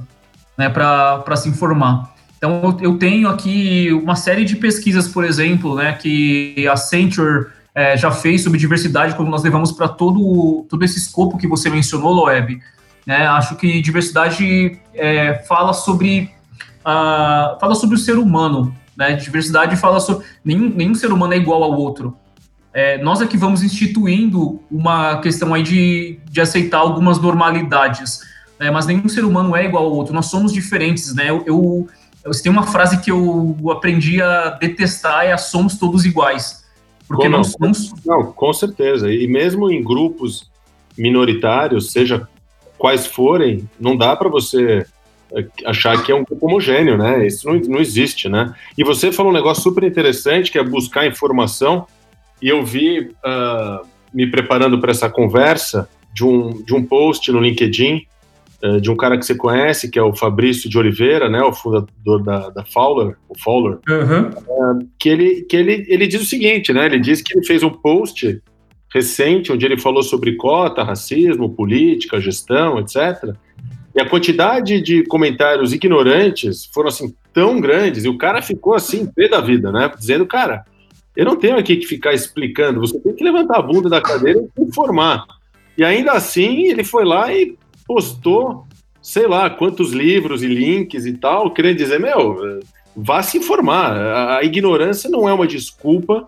né, 0.57 0.69
para 0.69 1.35
se 1.35 1.49
informar. 1.49 2.15
Então, 2.37 2.77
eu 2.81 2.97
tenho 2.97 3.27
aqui 3.27 3.91
uma 3.91 4.15
série 4.15 4.45
de 4.45 4.55
pesquisas, 4.55 5.05
por 5.05 5.25
exemplo, 5.25 5.75
né, 5.75 5.91
que 5.93 6.65
a 6.65 6.71
Accenture 6.71 7.47
é, 7.73 7.97
já 7.97 8.09
fez 8.09 8.41
sobre 8.41 8.57
diversidade 8.57 9.15
quando 9.15 9.29
nós 9.29 9.43
levamos 9.43 9.73
para 9.73 9.89
todo, 9.89 10.65
todo 10.69 10.85
esse 10.85 10.97
escopo 10.97 11.37
que 11.37 11.45
você 11.45 11.69
mencionou, 11.69 12.13
Loeb. 12.13 12.61
Né? 13.05 13.27
Acho 13.27 13.57
que 13.57 13.81
diversidade 13.81 14.79
é, 14.93 15.33
fala 15.47 15.73
sobre 15.73 16.31
uh, 16.85 17.59
fala 17.59 17.75
sobre 17.75 17.95
o 17.95 17.99
ser 17.99 18.17
humano. 18.17 18.73
Né? 18.95 19.13
Diversidade 19.13 19.75
fala 19.75 19.99
sobre 19.99 20.25
nenhum, 20.43 20.69
nenhum 20.69 20.95
ser 20.95 21.11
humano 21.11 21.33
é 21.33 21.37
igual 21.37 21.61
ao 21.63 21.73
outro. 21.73 22.17
É, 22.75 22.97
nós 22.97 23.21
é 23.21 23.25
que 23.25 23.37
vamos 23.37 23.63
instituindo 23.63 24.61
uma 24.69 25.21
questão 25.21 25.53
aí 25.53 25.63
de, 25.63 26.19
de 26.29 26.41
aceitar 26.41 26.79
algumas 26.79 27.17
normalidades, 27.21 28.19
né? 28.59 28.69
mas 28.69 28.85
nenhum 28.85 29.07
ser 29.07 29.23
humano 29.23 29.55
é 29.55 29.63
igual 29.63 29.85
ao 29.85 29.93
outro. 29.93 30.13
Nós 30.13 30.25
somos 30.25 30.51
diferentes, 30.51 31.15
né? 31.15 31.29
Eu, 31.29 31.41
eu, 31.45 31.87
eu 32.25 32.31
tem 32.43 32.51
uma 32.51 32.63
frase 32.63 32.99
que 32.99 33.09
eu 33.09 33.55
aprendi 33.71 34.21
a 34.21 34.49
detestar 34.49 35.23
é 35.23 35.31
a 35.31 35.37
somos 35.37 35.77
todos 35.77 36.03
iguais. 36.03 36.65
Porque 37.07 37.29
não, 37.29 37.43
não, 37.61 37.71
não, 38.05 38.33
com 38.33 38.51
certeza. 38.51 39.09
E 39.09 39.25
mesmo 39.25 39.71
em 39.71 39.81
grupos 39.81 40.51
minoritários, 40.97 41.93
seja 41.93 42.27
quais 42.77 43.07
forem, 43.07 43.69
não 43.79 43.95
dá 43.95 44.17
para 44.17 44.27
você 44.27 44.85
eh, 45.33 45.45
achar 45.65 46.03
que 46.03 46.11
é 46.11 46.15
um 46.15 46.25
grupo 46.25 46.45
homogêneo, 46.45 46.97
né? 46.97 47.25
Isso 47.25 47.47
não, 47.47 47.55
não 47.55 47.79
existe, 47.79 48.27
né? 48.27 48.53
E 48.77 48.83
você 48.83 49.13
falou 49.13 49.31
um 49.31 49.35
negócio 49.35 49.63
super 49.63 49.83
interessante, 49.85 50.51
que 50.51 50.59
é 50.59 50.63
buscar 50.63 51.07
informação, 51.07 51.87
e 52.41 52.49
eu 52.49 52.65
vi, 52.65 52.99
uh, 52.99 53.85
me 54.13 54.29
preparando 54.29 54.79
para 54.79 54.91
essa 54.91 55.09
conversa, 55.09 55.89
de 56.13 56.23
um, 56.23 56.63
de 56.63 56.73
um 56.73 56.83
post 56.83 57.31
no 57.31 57.41
LinkedIn, 57.41 58.05
uh, 58.63 58.79
de 58.79 58.89
um 58.89 58.95
cara 58.95 59.17
que 59.17 59.25
você 59.25 59.35
conhece, 59.35 59.89
que 59.89 59.99
é 59.99 60.03
o 60.03 60.15
Fabrício 60.15 60.69
de 60.69 60.77
Oliveira, 60.77 61.29
né? 61.29 61.41
O 61.41 61.53
fundador 61.53 62.23
da, 62.23 62.49
da 62.49 62.65
Fowler, 62.65 63.15
o 63.27 63.37
Fowler, 63.37 63.79
uhum. 63.87 64.29
uh, 64.29 64.87
que, 64.99 65.09
ele, 65.09 65.41
que 65.43 65.55
ele, 65.55 65.85
ele 65.87 66.07
diz 66.07 66.21
o 66.21 66.25
seguinte, 66.25 66.71
né? 66.71 66.85
Ele 66.85 66.99
diz 66.99 67.21
que 67.21 67.37
ele 67.37 67.45
fez 67.45 67.63
um 67.63 67.69
post 67.69 68.41
recente, 68.93 69.51
onde 69.51 69.65
ele 69.65 69.77
falou 69.77 70.01
sobre 70.01 70.37
cota, 70.37 70.83
racismo, 70.83 71.53
política, 71.53 72.21
gestão, 72.21 72.79
etc., 72.79 73.35
e 73.93 74.01
a 74.01 74.09
quantidade 74.09 74.81
de 74.81 75.03
comentários 75.05 75.71
ignorantes 75.71 76.69
foram 76.73 76.89
assim 76.89 77.15
tão 77.33 77.61
grandes, 77.61 78.03
e 78.03 78.09
o 78.09 78.17
cara 78.17 78.41
ficou 78.41 78.73
assim, 78.73 79.05
pé 79.05 79.29
da 79.29 79.39
vida, 79.39 79.71
né? 79.71 79.89
Dizendo, 79.97 80.25
cara, 80.25 80.65
eu 81.15 81.25
não 81.25 81.35
tenho 81.35 81.57
aqui 81.57 81.77
que 81.77 81.85
ficar 81.85 82.13
explicando, 82.13 82.79
você 82.79 82.99
tem 82.99 83.13
que 83.13 83.23
levantar 83.23 83.57
a 83.59 83.61
bunda 83.61 83.89
da 83.89 84.01
cadeira 84.01 84.43
e 84.57 84.61
informar. 84.61 85.25
E 85.77 85.83
ainda 85.83 86.11
assim, 86.11 86.67
ele 86.67 86.83
foi 86.83 87.05
lá 87.05 87.33
e 87.33 87.55
postou, 87.87 88.65
sei 89.01 89.27
lá, 89.27 89.49
quantos 89.49 89.91
livros 89.91 90.43
e 90.43 90.47
links 90.47 91.05
e 91.05 91.13
tal, 91.13 91.51
querendo 91.51 91.77
dizer, 91.77 91.99
meu, 91.99 92.59
vá 92.95 93.21
se 93.21 93.37
informar. 93.37 94.37
A, 94.37 94.43
ignorância 94.43 95.09
não 95.09 95.27
é 95.27 95.33
uma 95.33 95.47
desculpa 95.47 96.25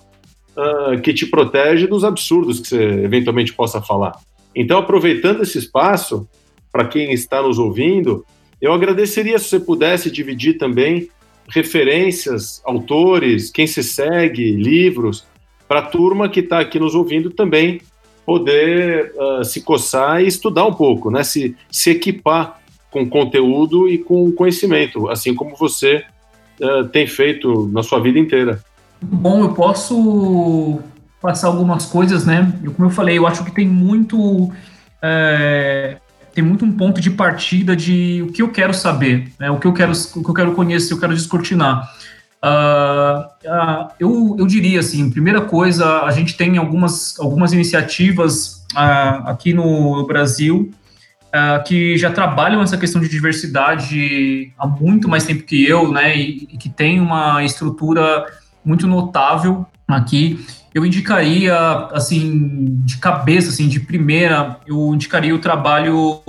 uh, 0.55 1.01
que 1.01 1.13
te 1.13 1.25
protege 1.25 1.87
dos 1.87 2.03
absurdos 2.03 2.59
que 2.59 2.67
você 2.67 2.83
eventualmente 3.03 3.53
possa 3.53 3.81
falar. 3.81 4.19
Então, 4.55 4.79
aproveitando 4.79 5.43
esse 5.43 5.57
espaço, 5.57 6.27
para 6.71 6.85
quem 6.85 7.11
está 7.11 7.41
nos 7.41 7.57
ouvindo, 7.57 8.25
eu 8.61 8.73
agradeceria 8.73 9.37
se 9.37 9.45
você 9.45 9.59
pudesse 9.59 10.11
dividir 10.11 10.57
também 10.57 11.09
referências, 11.49 12.61
autores, 12.65 13.49
quem 13.49 13.65
se 13.67 13.83
segue, 13.83 14.51
livros, 14.51 15.25
para 15.67 15.79
a 15.79 15.83
turma 15.83 16.29
que 16.29 16.41
está 16.41 16.59
aqui 16.59 16.79
nos 16.79 16.95
ouvindo 16.95 17.29
também 17.29 17.81
poder 18.25 19.13
uh, 19.15 19.43
se 19.43 19.61
coçar 19.61 20.21
e 20.21 20.27
estudar 20.27 20.65
um 20.65 20.73
pouco, 20.73 21.09
né? 21.09 21.23
se, 21.23 21.55
se 21.71 21.91
equipar 21.91 22.59
com 22.91 23.07
conteúdo 23.07 23.87
e 23.87 23.97
com 23.97 24.31
conhecimento, 24.31 25.09
assim 25.09 25.33
como 25.33 25.55
você 25.55 26.03
uh, 26.61 26.87
tem 26.89 27.07
feito 27.07 27.67
na 27.71 27.83
sua 27.83 27.99
vida 27.99 28.19
inteira. 28.19 28.61
Bom, 29.01 29.41
eu 29.41 29.53
posso 29.53 30.79
passar 31.21 31.47
algumas 31.47 31.85
coisas, 31.85 32.25
né? 32.25 32.51
Como 32.75 32.87
eu 32.87 32.91
falei, 32.91 33.17
eu 33.17 33.27
acho 33.27 33.43
que 33.45 33.51
tem 33.51 33.67
muito 33.67 34.51
é, 35.01 35.97
tem 36.37 36.43
muito 36.43 36.63
um 36.63 36.71
ponto 36.71 37.01
de 37.01 37.09
partida 37.09 37.75
de 37.75 38.21
o 38.21 38.31
que 38.31 38.43
eu 38.43 38.49
quero 38.49 38.71
saber, 38.71 39.33
né? 39.39 39.49
o, 39.49 39.57
que 39.57 39.65
eu 39.65 39.73
quero, 39.73 39.91
o 39.91 40.23
que 40.23 40.29
eu 40.29 40.33
quero 40.35 40.51
conhecer, 40.53 40.93
eu 40.93 40.99
quero 40.99 41.15
descortinar. 41.15 41.91
Uh, 42.45 43.25
uh, 43.43 43.91
eu, 43.99 44.35
eu 44.37 44.45
diria 44.45 44.79
assim, 44.79 45.09
primeira 45.09 45.41
coisa, 45.41 46.03
a 46.03 46.11
gente 46.11 46.37
tem 46.37 46.59
algumas, 46.59 47.19
algumas 47.19 47.53
iniciativas 47.53 48.63
uh, 48.75 49.25
aqui 49.25 49.51
no, 49.51 50.05
Brasil 50.05 50.71
que 51.65 51.97
já 51.97 52.09
trabalham 52.09 52.63
essa 52.63 52.77
questão 52.77 52.99
de 52.99 53.07
diversidade 53.07 54.51
há 54.57 54.65
muito 54.65 55.07
mais 55.07 55.23
tempo 55.23 55.43
que 55.43 55.67
eu, 55.67 55.91
né, 55.91 56.17
e, 56.17 56.47
e 56.51 56.57
que 56.57 56.67
tem 56.67 56.99
uma 56.99 57.43
estrutura 57.43 58.25
muito 58.65 58.87
notável 58.87 59.65
aqui 59.87 60.45
eu 60.77 60.85
indicaria, 60.85 61.57
assim, 61.91 62.67
de 62.85 62.97
cabeça, 62.97 63.49
assim, 63.49 63.67
de 63.67 63.79
primeira, 63.79 64.59
eu 64.67 64.93
indicaria 64.93 65.33
o 65.33 65.39
trabalho 65.39 66.21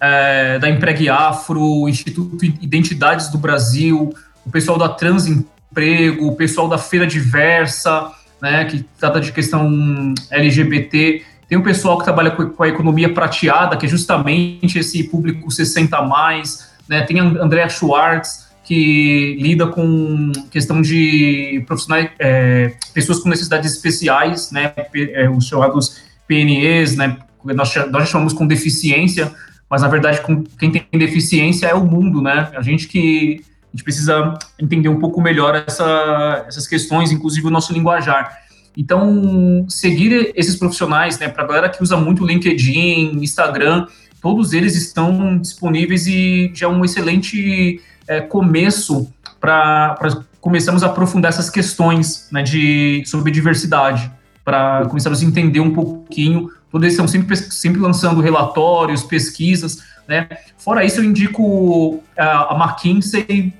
é, 0.00 0.58
da 0.58 0.70
Empregue 0.70 1.10
Afro, 1.10 1.86
Instituto 1.86 2.42
Identidades 2.42 3.28
do 3.28 3.36
Brasil, 3.36 4.14
o 4.46 4.50
pessoal 4.50 4.78
da 4.78 4.88
Transemprego, 4.88 6.26
o 6.26 6.34
pessoal 6.34 6.68
da 6.68 6.78
Feira 6.78 7.06
Diversa, 7.06 8.10
né, 8.40 8.64
que 8.64 8.82
trata 8.98 9.20
de 9.20 9.30
questão 9.30 10.14
LGBT. 10.30 11.22
Tem 11.46 11.58
o 11.58 11.62
pessoal 11.62 11.98
que 11.98 12.04
trabalha 12.04 12.30
com 12.30 12.62
a 12.62 12.68
economia 12.68 13.12
prateada, 13.12 13.76
que 13.76 13.84
é 13.84 13.88
justamente 13.88 14.78
esse 14.78 15.04
público 15.04 15.50
60 15.50 15.94
a 15.98 16.02
mais, 16.02 16.72
né? 16.88 17.02
Tem 17.02 17.20
a 17.20 17.24
Andrea 17.24 17.68
Schwartz, 17.68 18.41
que 18.64 19.36
lida 19.40 19.66
com 19.66 20.32
questão 20.50 20.80
de 20.80 21.64
profissionais, 21.66 22.10
é, 22.18 22.72
pessoas 22.94 23.18
com 23.18 23.28
necessidades 23.28 23.72
especiais, 23.72 24.50
né, 24.50 24.72
é, 24.94 25.28
os 25.28 25.46
chamados 25.46 26.02
PNEs, 26.28 26.96
né, 26.96 27.18
nós, 27.44 27.74
nós 27.90 28.08
chamamos 28.08 28.32
com 28.32 28.46
deficiência, 28.46 29.32
mas 29.68 29.82
na 29.82 29.88
verdade 29.88 30.20
com, 30.20 30.44
quem 30.58 30.70
tem 30.70 30.86
deficiência 30.92 31.66
é 31.66 31.74
o 31.74 31.84
mundo, 31.84 32.22
né, 32.22 32.50
a 32.54 32.62
gente 32.62 32.86
que 32.86 33.44
a 33.72 33.76
gente 33.76 33.84
precisa 33.84 34.34
entender 34.60 34.88
um 34.88 34.98
pouco 34.98 35.20
melhor 35.20 35.64
essa, 35.66 36.44
essas 36.46 36.68
questões, 36.68 37.10
inclusive 37.10 37.46
o 37.46 37.50
nosso 37.50 37.72
linguajar. 37.72 38.38
Então, 38.76 39.66
seguir 39.68 40.30
esses 40.34 40.56
profissionais, 40.56 41.18
né, 41.18 41.28
para 41.28 41.42
a 41.42 41.46
galera 41.46 41.68
que 41.70 41.82
usa 41.82 41.96
muito 41.96 42.24
LinkedIn, 42.24 43.18
Instagram, 43.22 43.86
todos 44.20 44.52
eles 44.52 44.76
estão 44.76 45.38
disponíveis 45.38 46.06
e 46.06 46.50
já 46.54 46.66
é 46.66 46.68
um 46.68 46.84
excelente 46.84 47.80
é, 48.12 48.20
começo 48.20 49.12
para 49.40 49.96
começarmos 50.40 50.82
a 50.82 50.86
aprofundar 50.86 51.30
essas 51.30 51.48
questões 51.48 52.28
né, 52.30 52.42
de, 52.42 53.02
sobre 53.06 53.30
diversidade, 53.30 54.10
para 54.44 54.84
começarmos 54.86 55.22
a 55.22 55.24
entender 55.24 55.60
um 55.60 55.72
pouquinho. 55.72 56.50
Todos 56.70 56.84
eles 56.84 56.94
estão 56.94 57.08
sempre, 57.08 57.36
sempre 57.36 57.80
lançando 57.80 58.20
relatórios, 58.20 59.02
pesquisas. 59.02 59.82
Né? 60.06 60.28
Fora 60.58 60.84
isso, 60.84 61.00
eu 61.00 61.04
indico 61.04 62.02
a, 62.16 62.54
a 62.54 62.64
McKinsey, 62.64 63.52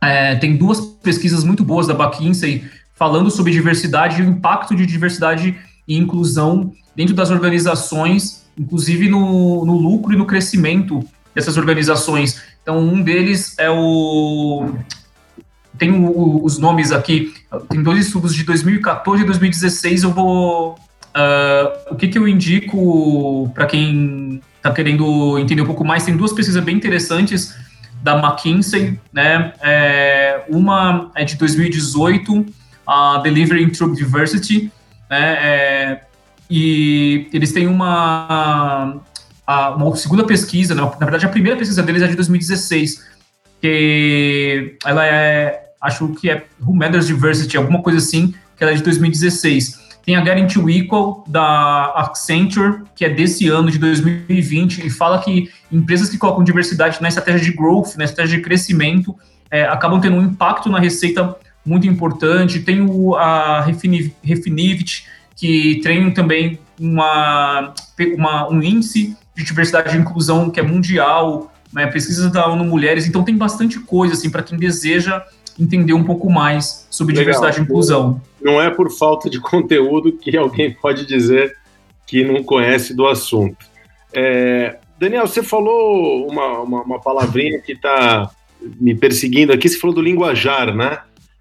é, 0.00 0.34
tem 0.36 0.56
duas 0.56 0.80
pesquisas 0.80 1.44
muito 1.44 1.64
boas 1.64 1.86
da 1.86 1.94
McKinsey 1.94 2.64
falando 2.94 3.30
sobre 3.30 3.52
diversidade 3.52 4.20
e 4.20 4.24
o 4.24 4.28
impacto 4.28 4.74
de 4.74 4.84
diversidade 4.84 5.56
e 5.86 5.96
inclusão 5.96 6.72
dentro 6.94 7.14
das 7.14 7.30
organizações, 7.30 8.44
inclusive 8.58 9.08
no, 9.08 9.64
no 9.64 9.74
lucro 9.74 10.12
e 10.12 10.16
no 10.16 10.26
crescimento 10.26 11.04
dessas 11.34 11.56
organizações. 11.56 12.42
Então, 12.62 12.78
um 12.78 13.02
deles 13.02 13.58
é 13.58 13.70
o. 13.70 14.74
Tem 15.78 15.90
o, 15.92 16.44
os 16.44 16.58
nomes 16.58 16.92
aqui, 16.92 17.32
tem 17.68 17.82
dois 17.82 18.06
estudos 18.06 18.34
de 18.34 18.44
2014 18.44 19.22
e 19.22 19.26
2016. 19.26 20.02
Eu 20.02 20.12
vou. 20.12 20.74
Uh, 21.10 21.92
o 21.92 21.96
que, 21.96 22.06
que 22.06 22.18
eu 22.18 22.28
indico 22.28 23.50
para 23.54 23.66
quem 23.66 24.40
está 24.56 24.70
querendo 24.70 25.38
entender 25.38 25.62
um 25.62 25.66
pouco 25.66 25.84
mais? 25.84 26.04
Tem 26.04 26.16
duas 26.16 26.32
pesquisas 26.32 26.62
bem 26.62 26.76
interessantes 26.76 27.56
da 28.02 28.16
McKinsey, 28.16 28.98
né? 29.12 29.52
É, 29.60 30.44
uma 30.48 31.10
é 31.14 31.24
de 31.24 31.36
2018, 31.36 32.46
a 32.86 33.18
Delivering 33.18 33.70
True 33.70 33.94
Diversity, 33.94 34.70
né? 35.08 35.38
É, 35.40 36.00
e 36.48 37.28
eles 37.32 37.52
têm 37.52 37.66
uma 37.66 39.00
a, 39.50 39.70
uma 39.74 39.96
segunda 39.96 40.24
pesquisa, 40.24 40.76
na, 40.76 40.82
na 40.82 40.90
verdade 40.90 41.26
a 41.26 41.28
primeira 41.28 41.58
pesquisa 41.58 41.82
deles 41.82 42.02
é 42.02 42.06
de 42.06 42.14
2016, 42.14 43.04
que 43.60 44.76
ela 44.84 45.04
é, 45.04 45.72
acho 45.80 46.08
que 46.10 46.30
é 46.30 46.46
Who 46.64 46.72
Matters 46.72 47.08
Diversity, 47.08 47.56
alguma 47.56 47.82
coisa 47.82 47.98
assim, 47.98 48.32
que 48.56 48.62
ela 48.62 48.72
é 48.72 48.76
de 48.76 48.82
2016. 48.84 49.90
Tem 50.06 50.14
a 50.14 50.46
to 50.46 50.70
Equal, 50.70 51.24
da 51.26 51.92
Accenture, 51.96 52.82
que 52.94 53.04
é 53.04 53.10
desse 53.10 53.48
ano, 53.48 53.70
de 53.70 53.78
2020, 53.78 54.86
e 54.86 54.90
fala 54.90 55.18
que 55.18 55.50
empresas 55.70 56.08
que 56.08 56.16
colocam 56.16 56.44
diversidade 56.44 57.02
na 57.02 57.08
estratégia 57.08 57.40
de 57.40 57.56
growth, 57.56 57.96
na 57.96 58.04
estratégia 58.04 58.38
de 58.38 58.44
crescimento, 58.44 59.16
é, 59.50 59.64
acabam 59.64 60.00
tendo 60.00 60.16
um 60.16 60.22
impacto 60.22 60.70
na 60.70 60.78
receita 60.78 61.36
muito 61.66 61.86
importante. 61.88 62.60
Tem 62.60 62.80
o, 62.80 63.16
a 63.16 63.62
Refinivit, 63.62 65.06
que 65.34 65.80
tem 65.82 66.10
também 66.12 66.58
uma, 66.78 67.74
uma, 68.16 68.48
um 68.48 68.62
índice 68.62 69.16
de 69.36 69.44
diversidade 69.44 69.96
e 69.96 70.00
inclusão 70.00 70.50
que 70.50 70.60
é 70.60 70.62
mundial, 70.62 71.52
né, 71.72 71.86
pesquisas 71.86 72.30
da 72.32 72.48
ONU 72.48 72.64
Mulheres, 72.64 73.06
então 73.06 73.22
tem 73.22 73.36
bastante 73.36 73.78
coisa 73.80 74.14
assim 74.14 74.30
para 74.30 74.42
quem 74.42 74.58
deseja 74.58 75.24
entender 75.58 75.92
um 75.92 76.04
pouco 76.04 76.30
mais 76.30 76.86
sobre 76.90 77.14
Legal. 77.14 77.32
diversidade 77.32 77.60
e 77.60 77.62
inclusão. 77.62 78.20
Não 78.40 78.60
é 78.60 78.70
por 78.70 78.90
falta 78.90 79.28
de 79.28 79.38
conteúdo 79.40 80.12
que 80.12 80.36
alguém 80.36 80.72
pode 80.72 81.06
dizer 81.06 81.56
que 82.06 82.24
não 82.24 82.42
conhece 82.42 82.94
do 82.94 83.06
assunto. 83.06 83.64
É, 84.12 84.78
Daniel, 84.98 85.26
você 85.26 85.42
falou 85.42 86.26
uma, 86.28 86.58
uma, 86.60 86.82
uma 86.82 87.00
palavrinha 87.00 87.60
que 87.60 87.72
está 87.72 88.30
me 88.80 88.94
perseguindo 88.94 89.52
aqui, 89.52 89.68
você 89.68 89.78
falou 89.78 89.94
do 89.94 90.02
linguajar, 90.02 90.74
né? 90.74 90.98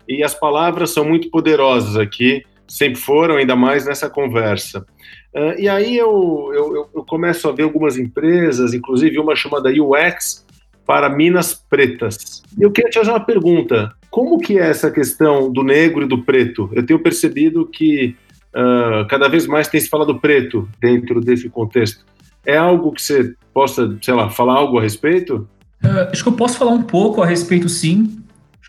E 0.07 0.23
as 0.23 0.33
palavras 0.33 0.91
são 0.91 1.03
muito 1.03 1.29
poderosas 1.29 1.97
aqui, 1.97 2.43
sempre 2.67 2.99
foram, 2.99 3.35
ainda 3.35 3.55
mais 3.55 3.85
nessa 3.85 4.09
conversa. 4.09 4.85
Uh, 5.33 5.59
e 5.59 5.69
aí 5.69 5.95
eu, 5.95 6.51
eu, 6.53 6.89
eu, 6.95 7.03
começo 7.03 7.47
a 7.47 7.51
ver 7.51 7.63
algumas 7.63 7.97
empresas, 7.97 8.73
inclusive 8.73 9.19
uma 9.19 9.35
chamada 9.35 9.69
UX, 9.69 10.45
para 10.85 11.07
Minas 11.07 11.53
Pretas. 11.53 12.41
Eu 12.59 12.71
queria 12.71 12.89
te 12.89 12.97
fazer 12.97 13.11
uma 13.11 13.19
pergunta. 13.19 13.93
Como 14.09 14.39
que 14.39 14.57
é 14.57 14.67
essa 14.67 14.89
questão 14.89 15.51
do 15.51 15.61
negro 15.61 16.03
e 16.03 16.07
do 16.07 16.23
preto? 16.23 16.67
Eu 16.73 16.83
tenho 16.83 16.99
percebido 16.99 17.63
que 17.65 18.15
uh, 18.55 19.07
cada 19.07 19.27
vez 19.27 19.45
mais 19.45 19.67
tem 19.67 19.79
se 19.79 19.87
falado 19.87 20.19
preto 20.19 20.67
dentro 20.81 21.21
desse 21.21 21.47
contexto. 21.47 22.03
É 22.43 22.57
algo 22.57 22.91
que 22.91 23.01
você 23.01 23.35
possa, 23.53 23.95
sei 24.01 24.15
lá, 24.15 24.31
falar 24.31 24.53
algo 24.55 24.79
a 24.79 24.81
respeito? 24.81 25.47
Uh, 25.83 26.09
acho 26.11 26.23
que 26.23 26.29
eu 26.29 26.33
posso 26.33 26.57
falar 26.57 26.71
um 26.71 26.81
pouco 26.81 27.21
a 27.21 27.25
respeito, 27.27 27.69
sim. 27.69 28.18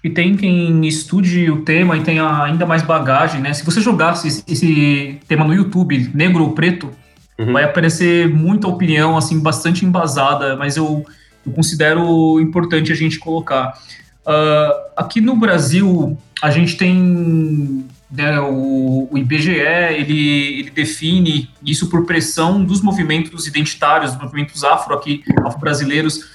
Que 0.03 0.09
tem 0.09 0.37
quem 0.37 0.87
estude 0.87 1.51
o 1.51 1.63
tema 1.63 1.97
e 1.97 2.03
tenha 2.03 2.43
ainda 2.43 2.65
mais 2.65 2.83
bagagem, 2.83 3.41
né? 3.41 3.53
Se 3.53 3.65
você 3.65 3.81
jogasse 3.81 4.29
esse, 4.29 4.45
esse 4.49 5.19
tema 5.29 5.45
no 5.45 5.53
YouTube, 5.53 6.11
negro 6.15 6.43
ou 6.43 6.53
preto, 6.53 6.91
uhum. 7.39 7.53
vai 7.53 7.65
aparecer 7.65 8.29
muita 8.29 8.67
opinião, 8.67 9.17
assim, 9.17 9.39
bastante 9.41 9.85
embasada, 9.85 10.57
mas 10.57 10.77
eu 10.77 11.05
eu 11.47 11.53
considero 11.53 12.41
importante 12.41 12.93
a 12.93 12.95
gente 12.95 13.19
colocar. 13.19 13.79
Uh, 14.21 14.91
aqui 14.97 15.21
no 15.21 15.37
Brasil, 15.37 16.19
a 16.43 16.51
gente 16.51 16.77
tem 16.77 17.85
né, 18.11 18.39
o, 18.41 19.09
o, 19.11 19.19
IBGE, 19.19 19.51
ele, 19.51 20.59
ele, 20.61 20.71
define 20.71 21.49
isso 21.65 21.89
por 21.89 22.05
pressão 22.05 22.63
dos 22.63 22.83
movimentos 22.83 23.47
identitários, 23.47 24.13
dos 24.13 24.23
movimentos 24.23 24.63
afro 24.65 24.95
aqui, 24.95 25.23
afro-brasileiros, 25.45 26.29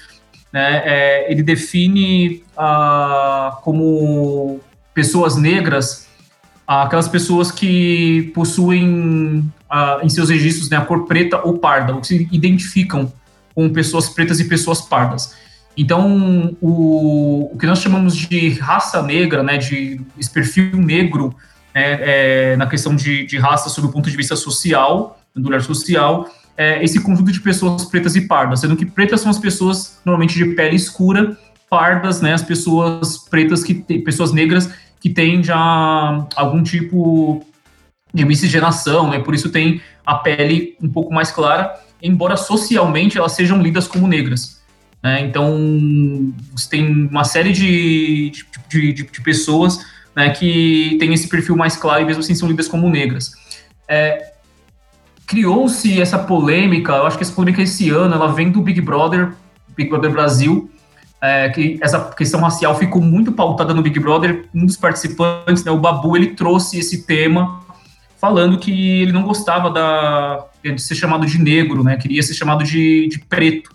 né, 0.52 0.82
é, 0.84 1.32
ele 1.32 1.42
define 1.42 2.42
uh, 2.56 3.56
como 3.62 4.60
pessoas 4.94 5.36
negras 5.36 6.06
aquelas 6.66 7.08
pessoas 7.08 7.52
que 7.52 8.32
possuem 8.34 9.38
uh, 9.70 10.04
em 10.04 10.08
seus 10.08 10.28
registros 10.28 10.68
né, 10.68 10.76
a 10.76 10.80
cor 10.80 11.06
preta 11.06 11.40
ou 11.44 11.58
parda, 11.58 11.94
ou 11.94 12.00
que 12.00 12.08
se 12.08 12.28
identificam 12.32 13.12
com 13.54 13.68
pessoas 13.72 14.08
pretas 14.08 14.40
e 14.40 14.44
pessoas 14.44 14.80
pardas. 14.80 15.34
Então, 15.76 16.56
o, 16.60 17.50
o 17.52 17.58
que 17.58 17.66
nós 17.66 17.78
chamamos 17.78 18.16
de 18.16 18.48
raça 18.54 19.02
negra, 19.02 19.42
né, 19.42 19.58
de 19.58 20.00
esse 20.18 20.30
perfil 20.30 20.76
negro, 20.76 21.34
é, 21.72 22.52
é, 22.52 22.56
na 22.56 22.66
questão 22.66 22.96
de, 22.96 23.26
de, 23.26 23.38
raça 23.38 23.68
sob 23.68 23.86
o 23.86 23.92
ponto 23.92 24.10
de 24.10 24.16
vista 24.16 24.34
social, 24.34 25.20
do 25.34 25.48
olhar 25.48 25.60
social, 25.60 26.28
é 26.56 26.82
esse 26.82 27.00
conjunto 27.00 27.30
de 27.30 27.40
pessoas 27.40 27.84
pretas 27.84 28.16
e 28.16 28.22
pardas, 28.22 28.60
sendo 28.60 28.76
que 28.76 28.86
pretas 28.86 29.20
são 29.20 29.30
as 29.30 29.38
pessoas 29.38 30.00
normalmente 30.04 30.34
de 30.34 30.54
pele 30.54 30.76
escura, 30.76 31.36
pardas, 31.68 32.20
né, 32.20 32.32
as 32.32 32.42
pessoas 32.42 33.18
pretas 33.18 33.62
que 33.62 33.74
pessoas 33.74 34.32
negras 34.32 34.72
que 35.00 35.10
têm 35.10 35.42
já 35.42 36.26
algum 36.34 36.62
tipo 36.62 37.44
de 38.14 38.24
miscigenação, 38.24 39.10
né, 39.10 39.18
por 39.18 39.34
isso 39.34 39.50
tem 39.50 39.80
a 40.04 40.14
pele 40.14 40.76
um 40.80 40.88
pouco 40.88 41.12
mais 41.12 41.30
clara 41.30 41.86
embora 42.02 42.36
socialmente 42.36 43.18
elas 43.18 43.32
sejam 43.32 43.60
lidas 43.60 43.86
como 43.86 44.06
negras. 44.06 44.60
Né? 45.02 45.20
Então, 45.20 46.32
você 46.52 46.68
tem 46.70 47.06
uma 47.06 47.24
série 47.24 47.52
de, 47.52 48.32
de, 48.68 48.92
de, 48.92 49.02
de 49.04 49.20
pessoas 49.22 49.84
né, 50.14 50.30
que 50.30 50.96
têm 50.98 51.12
esse 51.12 51.28
perfil 51.28 51.56
mais 51.56 51.76
claro 51.76 52.02
e 52.02 52.06
mesmo 52.06 52.20
assim 52.20 52.34
são 52.34 52.48
lidas 52.48 52.68
como 52.68 52.88
negras. 52.88 53.32
É, 53.88 54.32
Criou-se 55.26 56.00
essa 56.00 56.18
polêmica, 56.18 56.92
eu 56.92 57.06
acho 57.06 57.16
que 57.16 57.24
essa 57.24 57.32
polêmica 57.32 57.62
esse 57.62 57.90
ano, 57.90 58.14
ela 58.14 58.28
vem 58.28 58.50
do 58.50 58.60
Big 58.60 58.80
Brother, 58.80 59.32
Big 59.76 59.90
Brother 59.90 60.10
Brasil, 60.10 60.70
é, 61.20 61.48
que 61.48 61.78
essa 61.82 61.98
questão 62.10 62.40
racial 62.40 62.76
ficou 62.76 63.02
muito 63.02 63.32
pautada 63.32 63.74
no 63.74 63.82
Big 63.82 63.98
Brother. 63.98 64.48
Um 64.54 64.64
dos 64.64 64.76
participantes, 64.76 65.64
né, 65.64 65.70
o 65.70 65.78
Babu, 65.78 66.16
ele 66.16 66.28
trouxe 66.28 66.78
esse 66.78 67.02
tema 67.04 67.60
falando 68.18 68.58
que 68.58 69.02
ele 69.02 69.12
não 69.12 69.22
gostava 69.22 69.70
da, 69.70 70.46
de 70.62 70.80
ser 70.80 70.94
chamado 70.94 71.26
de 71.26 71.38
negro, 71.38 71.82
né? 71.82 71.96
Queria 71.96 72.22
ser 72.22 72.34
chamado 72.34 72.64
de, 72.64 73.08
de 73.08 73.18
preto. 73.18 73.70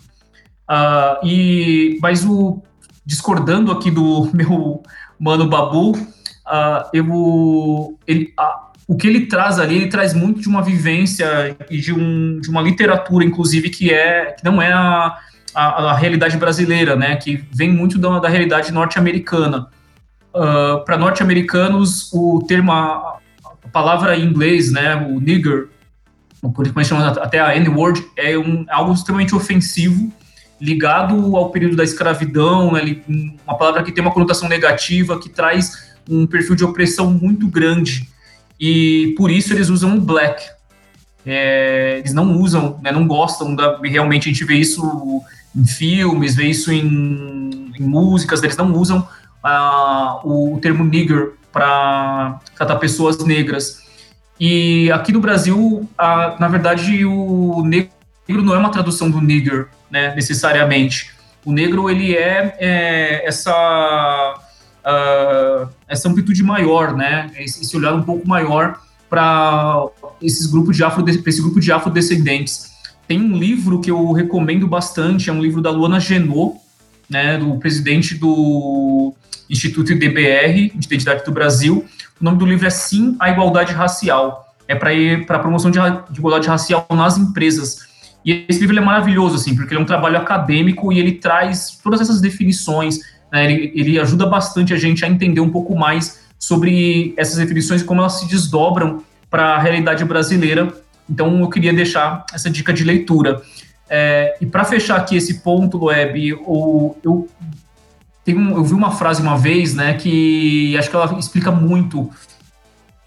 Uh, 0.68 1.26
e 1.26 1.98
mas 2.00 2.24
o 2.24 2.62
discordando 3.04 3.70
aqui 3.72 3.90
do 3.90 4.30
meu 4.34 4.82
mano 5.18 5.48
Babu, 5.48 5.92
uh, 5.92 6.88
eu 6.92 7.98
ele, 8.06 8.32
uh, 8.38 8.61
o 8.92 8.96
que 8.96 9.06
ele 9.06 9.26
traz 9.26 9.58
ali, 9.58 9.76
ele 9.76 9.86
traz 9.88 10.12
muito 10.12 10.40
de 10.40 10.48
uma 10.48 10.60
vivência 10.60 11.56
e 11.70 11.78
de, 11.80 11.94
um, 11.94 12.40
de 12.40 12.50
uma 12.50 12.60
literatura, 12.60 13.24
inclusive, 13.24 13.70
que 13.70 13.90
é 13.90 14.32
que 14.32 14.44
não 14.44 14.60
é 14.60 14.70
a, 14.70 15.16
a, 15.54 15.64
a 15.92 15.94
realidade 15.96 16.36
brasileira, 16.36 16.94
né? 16.94 17.16
Que 17.16 17.42
vem 17.50 17.72
muito 17.72 17.98
da, 17.98 18.18
da 18.18 18.28
realidade 18.28 18.70
norte-americana. 18.70 19.68
Uh, 20.34 20.84
Para 20.84 20.98
norte-americanos, 20.98 22.12
o 22.12 22.44
termo 22.46 22.70
palavra 23.72 24.14
em 24.14 24.26
inglês, 24.26 24.70
né, 24.70 24.94
o 24.94 25.18
nigger, 25.18 25.68
como 26.42 26.54
eles 26.58 26.86
chamam 26.86 27.06
até 27.06 27.40
a 27.40 27.56
N-word, 27.56 28.04
é 28.16 28.36
um, 28.36 28.66
algo 28.68 28.92
extremamente 28.92 29.34
ofensivo, 29.34 30.12
ligado 30.60 31.34
ao 31.34 31.50
período 31.50 31.76
da 31.76 31.84
escravidão, 31.84 32.72
né, 32.72 33.00
uma 33.46 33.56
palavra 33.56 33.82
que 33.82 33.90
tem 33.90 34.04
uma 34.04 34.12
conotação 34.12 34.48
negativa, 34.48 35.18
que 35.18 35.30
traz 35.30 35.94
um 36.06 36.26
perfil 36.26 36.54
de 36.54 36.64
opressão 36.64 37.10
muito 37.10 37.48
grande. 37.48 38.11
E 38.62 39.12
por 39.16 39.28
isso 39.28 39.52
eles 39.52 39.68
usam 39.68 39.96
o 39.96 40.00
black. 40.00 40.48
É, 41.26 41.96
eles 41.98 42.14
não 42.14 42.38
usam, 42.40 42.78
né, 42.80 42.92
não 42.92 43.08
gostam 43.08 43.56
da. 43.56 43.76
Realmente 43.82 44.28
a 44.28 44.32
gente 44.32 44.44
vê 44.44 44.54
isso 44.54 45.20
em 45.54 45.66
filmes, 45.66 46.36
vê 46.36 46.44
isso 46.44 46.70
em, 46.72 47.72
em 47.76 47.82
músicas, 47.82 48.40
eles 48.40 48.56
não 48.56 48.72
usam 48.72 49.00
uh, 49.44 50.54
o, 50.54 50.60
termo 50.60 50.84
nigger 50.84 51.32
para 51.52 52.38
tratar 52.56 52.76
pessoas 52.76 53.18
negras. 53.24 53.82
E 54.38 54.92
aqui 54.92 55.12
no 55.12 55.20
Brasil, 55.20 55.88
na 56.38 56.48
verdade, 56.48 57.04
o 57.04 57.64
negro 57.64 58.42
não 58.42 58.54
é 58.54 58.58
uma 58.58 58.70
tradução 58.70 59.10
do 59.10 59.20
nigger, 59.20 59.66
né, 59.90 60.14
necessariamente. 60.14 61.10
O 61.44 61.52
negro, 61.52 61.90
ele 61.90 62.14
é, 62.14 62.56
é 62.60 63.26
essa, 63.26 64.34
uh, 64.84 65.68
essa 65.88 66.08
amplitude 66.08 66.42
maior, 66.42 66.94
né, 66.94 67.30
esse 67.38 67.76
olhar 67.76 67.94
um 67.94 68.02
pouco 68.02 68.26
maior 68.28 68.80
para 69.08 69.86
esses 70.20 70.46
grupos 70.46 70.76
de 70.76 70.84
afro, 70.84 71.04
esse 71.08 71.42
grupo 71.42 71.60
de 71.60 71.70
afrodescendentes. 71.70 72.72
Tem 73.06 73.20
um 73.20 73.36
livro 73.36 73.80
que 73.80 73.90
eu 73.90 74.12
recomendo 74.12 74.66
bastante, 74.66 75.28
é 75.28 75.32
um 75.32 75.42
livro 75.42 75.60
da 75.60 75.70
Luana 75.70 76.00
Genot, 76.00 76.56
né, 77.10 77.36
do 77.36 77.58
presidente 77.58 78.14
do 78.14 79.12
Instituto 79.50 79.92
IDBR, 79.92 80.72
de 80.74 80.86
Identidade 80.86 81.24
do 81.24 81.30
Brasil. 81.30 81.84
O 82.18 82.24
nome 82.24 82.38
do 82.38 82.46
livro 82.46 82.66
é 82.66 82.70
Sim 82.70 83.16
à 83.20 83.30
Igualdade 83.30 83.72
Racial. 83.74 84.48
É 84.66 84.74
para 84.74 85.36
a 85.36 85.38
promoção 85.38 85.70
de, 85.70 85.78
de, 86.10 86.18
igualdade 86.18 86.48
racial 86.48 86.86
nas 86.92 87.18
empresas. 87.18 87.80
E 88.24 88.46
esse 88.48 88.60
livro 88.60 88.78
é 88.78 88.80
maravilhoso, 88.80 89.34
assim, 89.34 89.54
porque 89.54 89.74
ele 89.74 89.80
é 89.80 89.82
um 89.82 89.86
trabalho 89.86 90.16
acadêmico 90.16 90.92
e 90.92 90.98
ele 90.98 91.12
traz 91.12 91.78
todas 91.82 92.00
essas 92.00 92.20
definições. 92.20 93.00
Né, 93.32 93.50
ele, 93.50 93.72
ele 93.74 93.98
ajuda 93.98 94.26
bastante 94.26 94.74
a 94.74 94.76
gente 94.76 95.04
a 95.04 95.08
entender 95.08 95.40
um 95.40 95.50
pouco 95.50 95.74
mais 95.74 96.20
sobre 96.38 97.14
essas 97.16 97.36
definições 97.36 97.80
e 97.80 97.84
como 97.84 98.00
elas 98.00 98.20
se 98.20 98.28
desdobram 98.28 99.02
para 99.30 99.54
a 99.54 99.58
realidade 99.58 100.04
brasileira. 100.04 100.70
Então, 101.08 101.40
eu 101.40 101.48
queria 101.48 101.72
deixar 101.72 102.26
essa 102.34 102.50
dica 102.50 102.72
de 102.72 102.84
leitura. 102.84 103.40
É, 103.88 104.36
e 104.40 104.46
para 104.46 104.64
fechar 104.64 104.96
aqui 104.96 105.16
esse 105.16 105.40
ponto, 105.40 105.78
Loeb, 105.78 106.28
eu, 106.28 106.96
eu 107.02 108.64
vi 108.64 108.74
uma 108.74 108.90
frase 108.90 109.22
uma 109.22 109.36
vez, 109.36 109.74
né, 109.74 109.94
que 109.94 110.76
acho 110.76 110.90
que 110.90 110.96
ela 110.96 111.18
explica 111.18 111.50
muito 111.50 112.10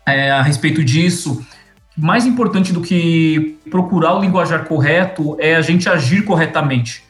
é, 0.06 0.32
a 0.32 0.42
respeito 0.42 0.84
disso. 0.84 1.46
Mais 1.98 2.26
importante 2.26 2.74
do 2.74 2.82
que 2.82 3.58
procurar 3.70 4.16
o 4.16 4.22
linguajar 4.22 4.66
correto 4.66 5.38
é 5.40 5.56
a 5.56 5.62
gente 5.62 5.88
agir 5.88 6.24
corretamente. 6.24 7.05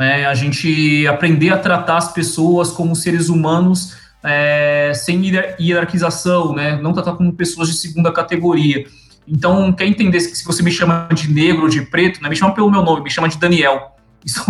Né, 0.00 0.24
a 0.24 0.34
gente 0.34 1.06
aprender 1.06 1.50
a 1.50 1.58
tratar 1.58 1.98
as 1.98 2.10
pessoas 2.10 2.70
como 2.70 2.96
seres 2.96 3.28
humanos 3.28 3.98
é, 4.24 4.92
sem 4.94 5.20
hierarquização, 5.60 6.54
né, 6.54 6.80
não 6.80 6.94
tratar 6.94 7.12
como 7.12 7.30
pessoas 7.34 7.68
de 7.68 7.74
segunda 7.74 8.10
categoria. 8.10 8.86
Então, 9.28 9.70
quer 9.70 9.84
entender 9.84 10.18
se 10.20 10.42
você 10.42 10.62
me 10.62 10.70
chama 10.70 11.06
de 11.12 11.30
negro 11.30 11.68
de 11.68 11.82
preto, 11.82 12.22
né, 12.22 12.30
me 12.30 12.34
chama 12.34 12.54
pelo 12.54 12.70
meu 12.70 12.82
nome, 12.82 13.02
me 13.02 13.10
chama 13.10 13.28
de 13.28 13.36
Daniel. 13.36 13.94
Isso 14.24 14.42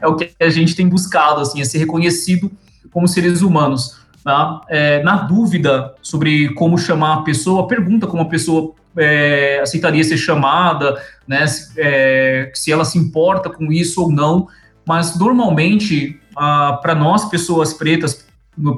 é 0.00 0.08
o 0.08 0.16
que 0.16 0.30
a 0.40 0.48
gente 0.48 0.74
tem 0.74 0.88
buscado, 0.88 1.42
assim, 1.42 1.60
é 1.60 1.64
ser 1.66 1.76
reconhecido 1.76 2.50
como 2.90 3.06
seres 3.06 3.42
humanos. 3.42 3.98
Tá? 4.24 4.62
É, 4.70 5.02
na 5.02 5.16
dúvida 5.16 5.94
sobre 6.00 6.48
como 6.54 6.78
chamar 6.78 7.18
a 7.18 7.22
pessoa, 7.22 7.68
pergunta 7.68 8.06
como 8.06 8.22
a 8.22 8.28
pessoa 8.28 8.72
é, 8.96 9.60
aceitaria 9.62 10.02
ser 10.02 10.16
chamada, 10.16 10.98
né, 11.28 11.46
se, 11.46 11.74
é, 11.76 12.50
se, 12.54 12.72
ela 12.72 12.86
se 12.86 12.96
importa 12.96 13.50
com 13.50 13.70
isso 13.70 14.00
ou 14.00 14.10
não, 14.10 14.48
mas 14.86 15.18
normalmente, 15.18 16.20
para 16.34 16.94
nós, 16.94 17.24
pessoas 17.26 17.72
pretas, 17.74 18.24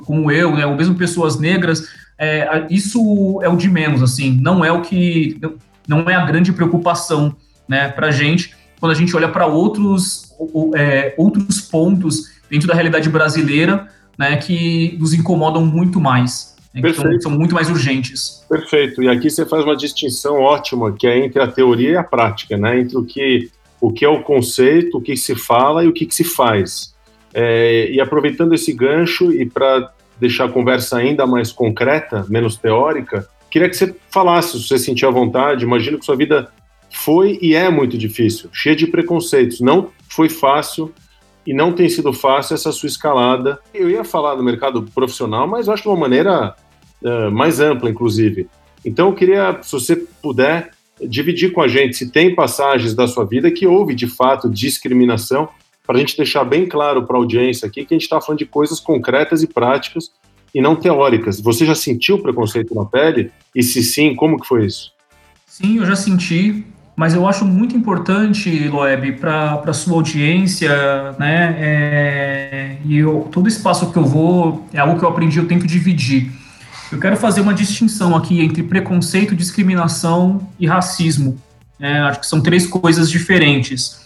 como 0.04 0.30
eu, 0.30 0.54
né, 0.54 0.66
ou 0.66 0.74
mesmo 0.74 0.94
pessoas 0.94 1.38
negras, 1.38 1.86
é, 2.18 2.66
isso 2.70 3.40
é 3.42 3.48
o 3.48 3.56
de 3.56 3.68
menos, 3.68 4.02
assim, 4.02 4.38
não 4.40 4.64
é 4.64 4.72
o 4.72 4.80
que, 4.80 5.38
não 5.86 6.08
é 6.08 6.14
a 6.14 6.24
grande 6.24 6.52
preocupação, 6.52 7.36
né, 7.68 7.88
para 7.88 8.08
a 8.08 8.10
gente, 8.10 8.54
quando 8.80 8.92
a 8.92 8.94
gente 8.94 9.14
olha 9.14 9.28
para 9.28 9.46
outros, 9.46 10.32
é, 10.74 11.14
outros 11.16 11.60
pontos 11.60 12.36
dentro 12.50 12.68
da 12.68 12.74
realidade 12.74 13.08
brasileira, 13.08 13.88
né, 14.18 14.36
que 14.36 14.96
nos 14.98 15.12
incomodam 15.12 15.64
muito 15.64 16.00
mais, 16.00 16.56
né, 16.72 16.80
que 16.80 16.94
são, 16.94 17.20
são 17.20 17.32
muito 17.32 17.54
mais 17.54 17.68
urgentes. 17.68 18.44
Perfeito, 18.48 19.02
e 19.02 19.08
aqui 19.08 19.28
você 19.28 19.44
faz 19.44 19.64
uma 19.64 19.76
distinção 19.76 20.40
ótima, 20.40 20.92
que 20.92 21.06
é 21.06 21.18
entre 21.24 21.42
a 21.42 21.48
teoria 21.48 21.90
e 21.90 21.96
a 21.96 22.04
prática, 22.04 22.56
né, 22.56 22.80
entre 22.80 22.96
o 22.96 23.04
que, 23.04 23.50
o 23.80 23.92
que 23.92 24.04
é 24.04 24.08
o 24.08 24.22
conceito, 24.22 24.98
o 24.98 25.00
que 25.00 25.16
se 25.16 25.34
fala 25.34 25.84
e 25.84 25.88
o 25.88 25.92
que, 25.92 26.06
que 26.06 26.14
se 26.14 26.24
faz. 26.24 26.94
É, 27.34 27.90
e 27.90 28.00
aproveitando 28.00 28.54
esse 28.54 28.72
gancho 28.72 29.32
e 29.32 29.44
para 29.44 29.92
deixar 30.18 30.46
a 30.46 30.48
conversa 30.48 30.96
ainda 30.96 31.26
mais 31.26 31.52
concreta, 31.52 32.24
menos 32.28 32.56
teórica, 32.56 33.28
queria 33.50 33.68
que 33.68 33.76
você 33.76 33.94
falasse, 34.10 34.58
se 34.58 34.66
você 34.66 34.78
sentir 34.78 35.06
à 35.06 35.10
vontade. 35.10 35.64
Imagino 35.64 35.98
que 35.98 36.04
sua 36.04 36.16
vida 36.16 36.50
foi 36.90 37.38
e 37.42 37.54
é 37.54 37.68
muito 37.68 37.98
difícil, 37.98 38.48
cheia 38.52 38.74
de 38.74 38.86
preconceitos. 38.86 39.60
Não 39.60 39.90
foi 40.08 40.28
fácil 40.28 40.92
e 41.46 41.52
não 41.54 41.72
tem 41.72 41.88
sido 41.88 42.12
fácil 42.12 42.54
essa 42.54 42.72
sua 42.72 42.88
escalada. 42.88 43.58
Eu 43.72 43.88
ia 43.88 44.02
falar 44.02 44.34
do 44.34 44.42
mercado 44.42 44.82
profissional, 44.94 45.46
mas 45.46 45.66
eu 45.66 45.74
acho 45.74 45.84
de 45.84 45.88
uma 45.88 45.96
maneira 45.96 46.56
uh, 47.02 47.30
mais 47.30 47.60
ampla, 47.60 47.88
inclusive. 47.88 48.48
Então, 48.84 49.08
eu 49.08 49.14
queria, 49.14 49.58
se 49.62 49.72
você 49.72 49.96
puder, 49.96 50.70
dividir 51.00 51.52
com 51.52 51.60
a 51.60 51.68
gente 51.68 51.96
se 51.96 52.10
tem 52.10 52.34
passagens 52.34 52.94
da 52.94 53.06
sua 53.06 53.24
vida 53.24 53.50
que 53.50 53.66
houve, 53.66 53.94
de 53.94 54.06
fato, 54.06 54.48
discriminação 54.48 55.48
para 55.86 55.96
a 55.96 55.98
gente 56.00 56.16
deixar 56.16 56.44
bem 56.44 56.66
claro 56.66 57.06
para 57.06 57.16
a 57.16 57.18
audiência 57.18 57.66
aqui 57.66 57.84
que 57.84 57.94
a 57.94 57.96
gente 57.96 58.02
está 58.02 58.20
falando 58.20 58.38
de 58.38 58.46
coisas 58.46 58.80
concretas 58.80 59.42
e 59.42 59.46
práticas 59.46 60.10
e 60.54 60.60
não 60.60 60.74
teóricas. 60.74 61.40
Você 61.40 61.64
já 61.64 61.74
sentiu 61.74 62.18
preconceito 62.18 62.74
na 62.74 62.84
pele? 62.84 63.30
E 63.54 63.62
se 63.62 63.82
sim, 63.82 64.14
como 64.14 64.40
que 64.40 64.46
foi 64.46 64.66
isso? 64.66 64.92
Sim, 65.46 65.78
eu 65.78 65.86
já 65.86 65.94
senti, 65.94 66.64
mas 66.96 67.14
eu 67.14 67.26
acho 67.28 67.44
muito 67.44 67.76
importante, 67.76 68.68
Loeb, 68.68 69.12
para 69.12 69.62
a 69.66 69.72
sua 69.72 69.94
audiência, 69.94 71.12
né? 71.18 71.56
É, 71.58 72.76
e 72.84 72.96
eu, 72.96 73.28
todo 73.30 73.48
espaço 73.48 73.92
que 73.92 73.98
eu 73.98 74.04
vou 74.04 74.66
é 74.72 74.78
algo 74.78 74.98
que 74.98 75.04
eu 75.04 75.08
aprendi, 75.08 75.38
eu 75.38 75.46
tento 75.46 75.66
dividir. 75.66 76.32
Eu 76.92 77.00
quero 77.00 77.16
fazer 77.16 77.40
uma 77.40 77.52
distinção 77.52 78.14
aqui 78.14 78.40
entre 78.40 78.62
preconceito, 78.62 79.34
discriminação 79.34 80.48
e 80.58 80.66
racismo. 80.66 81.36
É, 81.80 81.98
acho 82.00 82.20
que 82.20 82.26
são 82.26 82.40
três 82.40 82.66
coisas 82.66 83.10
diferentes. 83.10 84.00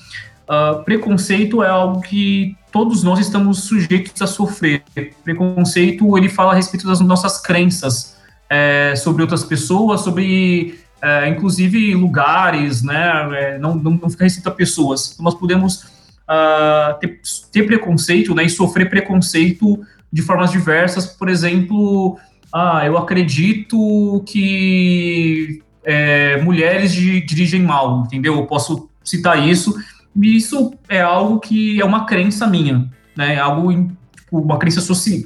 Uh, 0.48 0.82
preconceito 0.82 1.62
é 1.62 1.68
algo 1.68 2.00
que 2.00 2.56
todos 2.72 3.02
nós 3.02 3.18
estamos 3.18 3.64
sujeitos 3.64 4.20
a 4.22 4.26
sofrer. 4.26 4.82
Preconceito, 5.22 6.16
ele 6.16 6.28
fala 6.28 6.52
a 6.52 6.56
respeito 6.56 6.86
das 6.86 7.00
nossas 7.00 7.40
crenças 7.40 8.16
é, 8.48 8.94
sobre 8.96 9.22
outras 9.22 9.44
pessoas, 9.44 10.00
sobre, 10.00 10.80
é, 11.00 11.28
inclusive, 11.28 11.94
lugares, 11.94 12.82
né? 12.82 13.28
É, 13.38 13.58
não, 13.58 13.76
não, 13.76 13.92
não 13.92 14.10
fica 14.10 14.24
restrito 14.24 14.48
a 14.48 14.52
pessoas. 14.52 15.12
Então, 15.12 15.24
nós 15.24 15.34
podemos 15.34 15.84
uh, 16.30 16.98
ter, 17.00 17.20
ter, 17.52 17.62
preconceito 17.64 18.34
né, 18.34 18.44
e 18.44 18.50
sofrer 18.50 18.88
preconceito 18.88 19.80
de 20.12 20.22
formas 20.22 20.50
diversas. 20.50 21.06
Por 21.06 21.28
exemplo, 21.28 22.18
ah, 22.52 22.82
eu 22.84 22.98
acredito 22.98 24.22
que 24.26 25.62
é, 25.84 26.40
mulheres 26.42 26.92
dirigem 26.92 27.62
mal, 27.62 28.02
entendeu? 28.06 28.34
Eu 28.34 28.46
posso 28.46 28.88
citar 29.02 29.46
isso 29.48 29.74
isso 30.16 30.74
é 30.88 31.00
algo 31.00 31.38
que 31.38 31.80
é 31.80 31.84
uma 31.84 32.04
crença 32.04 32.46
minha, 32.46 32.90
né? 33.16 33.34
É 33.34 33.38
algo, 33.38 33.72
tipo, 33.72 34.38
uma 34.38 34.58
crença 34.58 34.80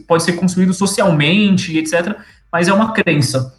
pode 0.07 0.23
ser 0.23 0.33
construído 0.35 0.75
socialmente, 0.75 1.77
etc., 1.79 2.17
mas 2.53 2.69
é 2.69 2.73
uma 2.73 2.93
crença, 2.93 3.55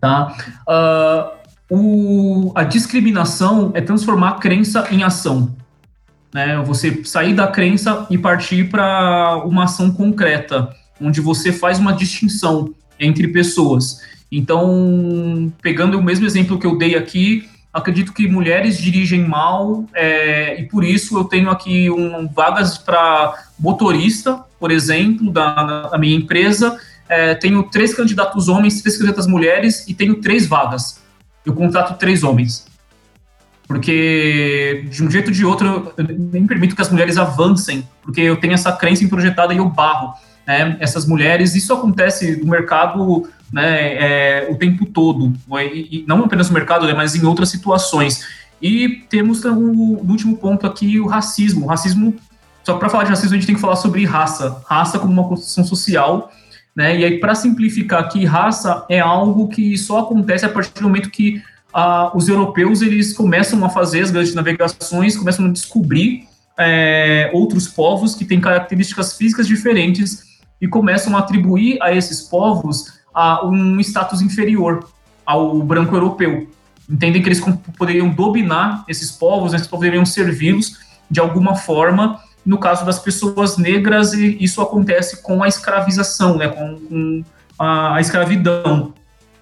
tá? 0.00 0.34
Uh, 0.68 1.38
o, 1.70 2.52
a 2.54 2.64
discriminação 2.64 3.70
é 3.74 3.80
transformar 3.80 4.30
a 4.30 4.38
crença 4.38 4.86
em 4.90 5.02
ação, 5.02 5.56
né? 6.34 6.60
Você 6.62 7.04
sair 7.04 7.34
da 7.34 7.46
crença 7.46 8.06
e 8.10 8.18
partir 8.18 8.68
para 8.68 9.42
uma 9.44 9.64
ação 9.64 9.90
concreta, 9.90 10.74
onde 11.00 11.20
você 11.20 11.52
faz 11.52 11.78
uma 11.78 11.92
distinção 11.92 12.74
entre 12.98 13.28
pessoas. 13.28 14.00
Então, 14.30 15.52
pegando 15.62 15.98
o 15.98 16.02
mesmo 16.02 16.26
exemplo 16.26 16.58
que 16.58 16.66
eu 16.66 16.76
dei 16.76 16.94
aqui, 16.94 17.48
acredito 17.72 18.12
que 18.12 18.28
mulheres 18.28 18.78
dirigem 18.78 19.26
mal 19.26 19.84
é, 19.94 20.60
e 20.60 20.64
por 20.64 20.84
isso 20.84 21.18
eu 21.18 21.24
tenho 21.24 21.50
aqui 21.50 21.90
um, 21.90 22.28
vagas 22.28 22.76
para 22.76 23.34
motorista, 23.58 24.44
por 24.58 24.70
exemplo, 24.70 25.30
da, 25.30 25.88
da 25.88 25.98
minha 25.98 26.16
empresa. 26.16 26.78
É, 27.08 27.34
tenho 27.34 27.62
três 27.62 27.94
candidatos 27.94 28.48
homens, 28.48 28.82
três 28.82 28.96
candidatas 28.98 29.26
mulheres 29.26 29.86
e 29.88 29.94
tenho 29.94 30.16
três 30.16 30.46
vagas. 30.46 31.00
Eu 31.44 31.54
contrato 31.54 31.98
três 31.98 32.22
homens. 32.22 32.66
Porque, 33.66 34.86
de 34.90 35.04
um 35.04 35.10
jeito 35.10 35.28
ou 35.28 35.32
de 35.32 35.44
outro, 35.44 35.92
eu 35.96 36.04
nem 36.04 36.46
permito 36.46 36.74
que 36.74 36.80
as 36.80 36.90
mulheres 36.90 37.18
avancem, 37.18 37.86
porque 38.02 38.22
eu 38.22 38.36
tenho 38.36 38.54
essa 38.54 38.72
crença 38.72 39.04
introjetada 39.04 39.52
e 39.52 39.58
eu 39.58 39.68
barro 39.68 40.14
né, 40.48 40.78
essas 40.80 41.04
mulheres. 41.04 41.54
Isso 41.54 41.74
acontece 41.74 42.36
no 42.36 42.46
mercado 42.46 43.28
né, 43.52 43.94
é, 43.94 44.48
o 44.50 44.56
tempo 44.56 44.86
todo, 44.86 45.34
e, 45.60 45.98
e, 45.98 46.04
não 46.08 46.24
apenas 46.24 46.48
no 46.48 46.54
mercado, 46.54 46.86
né, 46.86 46.94
mas 46.94 47.14
em 47.14 47.26
outras 47.26 47.50
situações. 47.50 48.26
E 48.60 49.04
temos 49.10 49.44
o, 49.44 49.50
o 49.50 50.10
último 50.10 50.38
ponto 50.38 50.66
aqui, 50.66 50.98
o 50.98 51.06
racismo. 51.06 51.66
O 51.66 51.68
racismo, 51.68 52.16
só 52.64 52.78
para 52.78 52.88
falar 52.88 53.04
de 53.04 53.10
racismo, 53.10 53.34
a 53.34 53.38
gente 53.38 53.46
tem 53.46 53.54
que 53.54 53.60
falar 53.60 53.76
sobre 53.76 54.04
raça. 54.06 54.62
Raça 54.66 54.98
como 54.98 55.12
uma 55.12 55.28
construção 55.28 55.64
social, 55.64 56.32
né? 56.74 56.98
E 56.98 57.04
aí, 57.04 57.20
para 57.20 57.34
simplificar 57.34 58.00
aqui, 58.00 58.24
raça 58.24 58.84
é 58.88 58.98
algo 58.98 59.48
que 59.48 59.76
só 59.76 60.00
acontece 60.00 60.44
a 60.44 60.48
partir 60.48 60.74
do 60.74 60.82
momento 60.82 61.10
que 61.10 61.42
ah, 61.72 62.10
os 62.14 62.28
europeus 62.28 62.82
eles 62.82 63.12
começam 63.12 63.64
a 63.64 63.68
fazer 63.68 64.00
as 64.00 64.10
grandes 64.10 64.34
navegações, 64.34 65.16
começam 65.16 65.46
a 65.46 65.50
descobrir 65.50 66.26
é, 66.58 67.30
outros 67.32 67.68
povos 67.68 68.16
que 68.16 68.24
têm 68.24 68.40
características 68.40 69.16
físicas 69.16 69.46
diferentes 69.46 70.27
e 70.60 70.66
começam 70.66 71.16
a 71.16 71.20
atribuir 71.20 71.78
a 71.80 71.92
esses 71.92 72.22
povos 72.22 72.98
a 73.14 73.46
um 73.46 73.80
status 73.80 74.22
inferior 74.22 74.88
ao 75.24 75.58
branco 75.62 75.94
europeu. 75.94 76.48
Entendem 76.88 77.22
que 77.22 77.28
eles 77.28 77.40
poderiam 77.76 78.08
dominar 78.08 78.84
esses 78.88 79.10
povos, 79.12 79.52
eles 79.52 79.66
poderiam 79.66 80.06
servi-los 80.06 80.78
de 81.10 81.20
alguma 81.20 81.54
forma. 81.54 82.20
No 82.44 82.58
caso 82.58 82.84
das 82.86 82.98
pessoas 82.98 83.58
negras, 83.58 84.14
isso 84.14 84.62
acontece 84.62 85.22
com 85.22 85.42
a 85.42 85.48
escravização, 85.48 86.36
né, 86.38 86.48
com, 86.48 86.78
com 86.88 87.24
a, 87.58 87.96
a, 87.96 88.00
escravidão. 88.00 88.94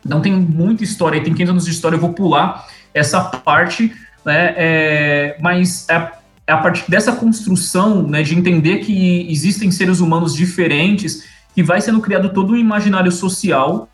Não 0.05 0.21
tem 0.21 0.33
muita 0.33 0.83
história, 0.83 1.23
tem 1.23 1.33
500 1.33 1.51
anos 1.51 1.65
de 1.65 1.71
história, 1.71 1.97
eu 1.97 2.01
vou 2.01 2.13
pular 2.13 2.67
essa 2.93 3.21
parte, 3.23 3.95
né, 4.25 4.55
é, 4.57 5.37
mas 5.41 5.89
é, 5.89 6.13
a 6.47 6.59
partir 6.59 6.89
dessa 6.91 7.13
construção 7.13 8.03
né, 8.03 8.23
de 8.23 8.37
entender 8.37 8.79
que 8.79 9.31
existem 9.31 9.71
seres 9.71 10.01
humanos 10.01 10.35
diferentes 10.35 11.25
que 11.55 11.63
vai 11.63 11.81
sendo 11.81 12.01
criado 12.01 12.29
todo 12.29 12.53
um 12.53 12.57
imaginário 12.57 13.11
social. 13.11 13.89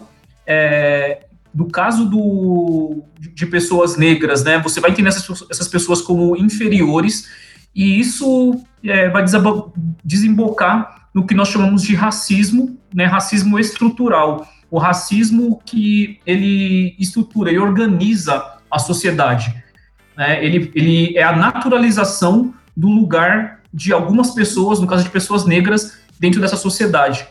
É, 0.46 1.26
do 1.54 1.66
caso 1.66 2.06
do, 2.06 3.02
de 3.18 3.46
pessoas 3.46 3.96
negras, 3.96 4.42
né, 4.42 4.58
você 4.58 4.80
vai 4.80 4.90
entender 4.90 5.08
essas, 5.08 5.44
essas 5.50 5.68
pessoas 5.68 6.00
como 6.00 6.36
inferiores, 6.36 7.28
e 7.74 8.00
isso 8.00 8.58
é, 8.82 9.08
vai 9.10 9.24
desembocar 10.04 11.08
no 11.14 11.26
que 11.26 11.34
nós 11.34 11.48
chamamos 11.48 11.82
de 11.82 11.94
racismo, 11.94 12.78
né, 12.94 13.04
racismo 13.04 13.58
estrutural, 13.58 14.46
o 14.70 14.78
racismo 14.78 15.60
que 15.64 16.18
ele 16.26 16.96
estrutura 16.98 17.52
e 17.52 17.58
organiza 17.58 18.42
a 18.70 18.78
sociedade. 18.78 19.54
Né, 20.16 20.44
ele, 20.44 20.70
ele 20.74 21.16
é 21.16 21.22
a 21.22 21.34
naturalização 21.34 22.54
do 22.76 22.88
lugar 22.88 23.60
de 23.72 23.92
algumas 23.92 24.32
pessoas, 24.32 24.80
no 24.80 24.86
caso 24.86 25.04
de 25.04 25.10
pessoas 25.10 25.44
negras, 25.44 25.98
dentro 26.18 26.40
dessa 26.40 26.56
sociedade. 26.56 27.26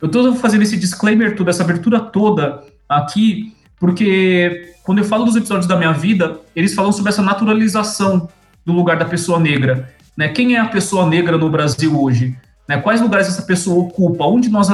Eu 0.00 0.06
estou 0.06 0.34
fazendo 0.36 0.62
esse 0.62 0.76
disclaimer 0.76 1.36
toda, 1.36 1.50
essa 1.50 1.62
abertura 1.62 2.00
toda 2.00 2.64
aqui, 2.88 3.54
porque 3.78 4.74
quando 4.82 4.98
eu 4.98 5.04
falo 5.04 5.24
dos 5.24 5.36
episódios 5.36 5.66
da 5.66 5.76
minha 5.76 5.92
vida, 5.92 6.40
eles 6.56 6.74
falam 6.74 6.92
sobre 6.92 7.10
essa 7.10 7.22
naturalização 7.22 8.28
do 8.64 8.72
lugar 8.72 8.96
da 8.96 9.04
pessoa 9.04 9.38
negra. 9.38 9.92
Né? 10.16 10.28
Quem 10.28 10.56
é 10.56 10.58
a 10.58 10.66
pessoa 10.66 11.06
negra 11.06 11.38
no 11.38 11.48
Brasil 11.48 12.00
hoje? 12.00 12.36
Né? 12.68 12.78
Quais 12.80 13.00
lugares 13.00 13.28
essa 13.28 13.42
pessoa 13.42 13.84
ocupa? 13.84 14.24
Onde 14.24 14.48
nós, 14.48 14.68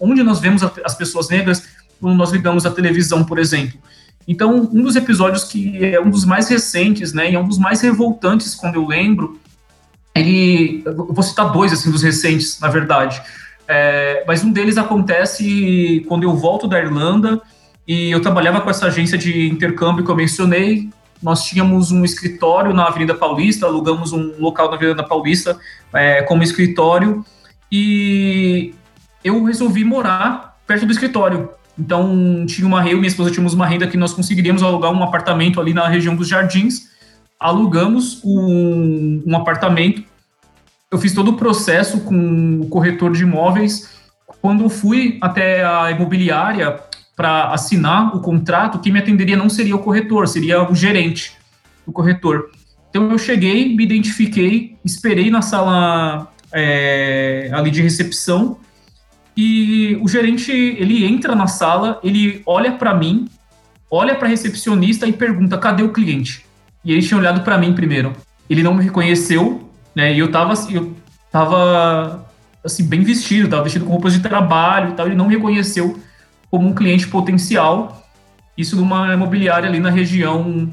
onde 0.00 0.22
nós 0.22 0.40
vemos 0.40 0.62
as 0.62 0.94
pessoas 0.94 1.28
negras 1.28 1.66
quando 2.00 2.16
nós 2.16 2.30
ligamos 2.30 2.66
a 2.66 2.70
televisão, 2.70 3.24
por 3.24 3.38
exemplo? 3.38 3.78
Então, 4.26 4.70
um 4.72 4.82
dos 4.82 4.96
episódios 4.96 5.44
que 5.44 5.84
é 5.84 6.00
um 6.00 6.08
dos 6.08 6.24
mais 6.24 6.48
recentes, 6.48 7.12
né, 7.12 7.30
e 7.30 7.34
é 7.34 7.38
um 7.38 7.46
dos 7.46 7.58
mais 7.58 7.80
revoltantes 7.80 8.54
quando 8.54 8.76
eu 8.76 8.86
lembro, 8.86 9.38
ele, 10.14 10.82
eu 10.86 11.12
vou 11.12 11.22
citar 11.22 11.50
dois 11.52 11.72
assim 11.72 11.90
dos 11.90 12.02
recentes, 12.02 12.58
na 12.60 12.68
verdade. 12.68 13.20
É, 13.66 14.24
mas 14.26 14.44
um 14.44 14.52
deles 14.52 14.76
acontece 14.76 16.04
quando 16.08 16.22
eu 16.22 16.34
volto 16.34 16.68
da 16.68 16.78
Irlanda 16.78 17.40
e 17.86 18.10
eu 18.10 18.20
trabalhava 18.20 18.60
com 18.60 18.70
essa 18.70 18.86
agência 18.86 19.18
de 19.18 19.48
intercâmbio 19.48 20.04
que 20.04 20.10
eu 20.10 20.16
mencionei. 20.16 20.88
Nós 21.22 21.44
tínhamos 21.44 21.90
um 21.90 22.04
escritório 22.04 22.72
na 22.72 22.86
Avenida 22.86 23.14
Paulista, 23.14 23.66
alugamos 23.66 24.12
um 24.12 24.34
local 24.38 24.68
na 24.68 24.76
Avenida 24.76 25.02
Paulista 25.02 25.58
é, 25.92 26.22
como 26.22 26.42
escritório 26.42 27.24
e 27.72 28.74
eu 29.22 29.42
resolvi 29.44 29.84
morar 29.84 30.58
perto 30.66 30.86
do 30.86 30.92
escritório. 30.92 31.50
Então, 31.78 32.46
tinha 32.46 32.66
uma 32.66 32.80
renda, 32.80 32.96
minha 32.96 33.08
esposa 33.08 33.30
tínhamos 33.30 33.52
uma 33.52 33.66
renda 33.66 33.86
que 33.86 33.96
nós 33.96 34.12
conseguiríamos 34.12 34.62
alugar 34.62 34.92
um 34.92 35.02
apartamento 35.02 35.60
ali 35.60 35.74
na 35.74 35.88
região 35.88 36.14
dos 36.14 36.28
Jardins. 36.28 36.88
Alugamos 37.38 38.20
um, 38.24 39.22
um 39.26 39.36
apartamento. 39.36 40.04
Eu 40.90 40.98
fiz 40.98 41.12
todo 41.12 41.32
o 41.32 41.36
processo 41.36 42.00
com 42.00 42.60
o 42.60 42.68
corretor 42.68 43.12
de 43.12 43.22
imóveis. 43.22 43.90
Quando 44.40 44.68
fui 44.68 45.18
até 45.20 45.64
a 45.64 45.90
imobiliária 45.90 46.78
para 47.16 47.52
assinar 47.52 48.14
o 48.14 48.20
contrato, 48.20 48.78
quem 48.78 48.92
me 48.92 49.00
atenderia 49.00 49.36
não 49.36 49.48
seria 49.48 49.74
o 49.74 49.80
corretor, 49.80 50.28
seria 50.28 50.70
o 50.70 50.74
gerente 50.74 51.32
do 51.84 51.92
corretor. 51.92 52.50
Então, 52.88 53.10
eu 53.10 53.18
cheguei, 53.18 53.74
me 53.74 53.82
identifiquei, 53.82 54.76
esperei 54.84 55.28
na 55.28 55.42
sala 55.42 56.32
é, 56.52 57.50
ali 57.52 57.72
de 57.72 57.82
recepção 57.82 58.58
e 59.36 59.98
o 60.00 60.08
gerente, 60.08 60.52
ele 60.52 61.04
entra 61.04 61.34
na 61.34 61.46
sala, 61.46 61.98
ele 62.04 62.42
olha 62.46 62.72
para 62.72 62.94
mim, 62.94 63.28
olha 63.90 64.14
para 64.14 64.28
recepcionista 64.28 65.06
e 65.06 65.12
pergunta: 65.12 65.58
"Cadê 65.58 65.82
o 65.82 65.92
cliente?". 65.92 66.44
E 66.84 66.92
ele 66.92 67.02
tinha 67.02 67.18
olhado 67.18 67.40
para 67.42 67.58
mim 67.58 67.72
primeiro. 67.72 68.12
Ele 68.48 68.62
não 68.62 68.74
me 68.74 68.84
reconheceu, 68.84 69.68
né? 69.94 70.12
E 70.14 70.18
eu 70.18 70.30
tava 70.30 70.54
eu 70.70 70.94
tava 71.32 72.24
assim 72.62 72.86
bem 72.86 73.02
vestido, 73.02 73.48
tava 73.48 73.64
vestido 73.64 73.84
com 73.84 73.92
roupas 73.92 74.12
de 74.12 74.20
trabalho 74.20 74.90
e 74.90 74.92
tal, 74.94 75.06
ele 75.06 75.16
não 75.16 75.26
me 75.28 75.34
reconheceu 75.34 75.98
como 76.50 76.68
um 76.68 76.74
cliente 76.74 77.08
potencial. 77.08 78.02
Isso 78.56 78.76
numa 78.76 79.12
imobiliária 79.12 79.68
ali 79.68 79.80
na 79.80 79.90
região 79.90 80.70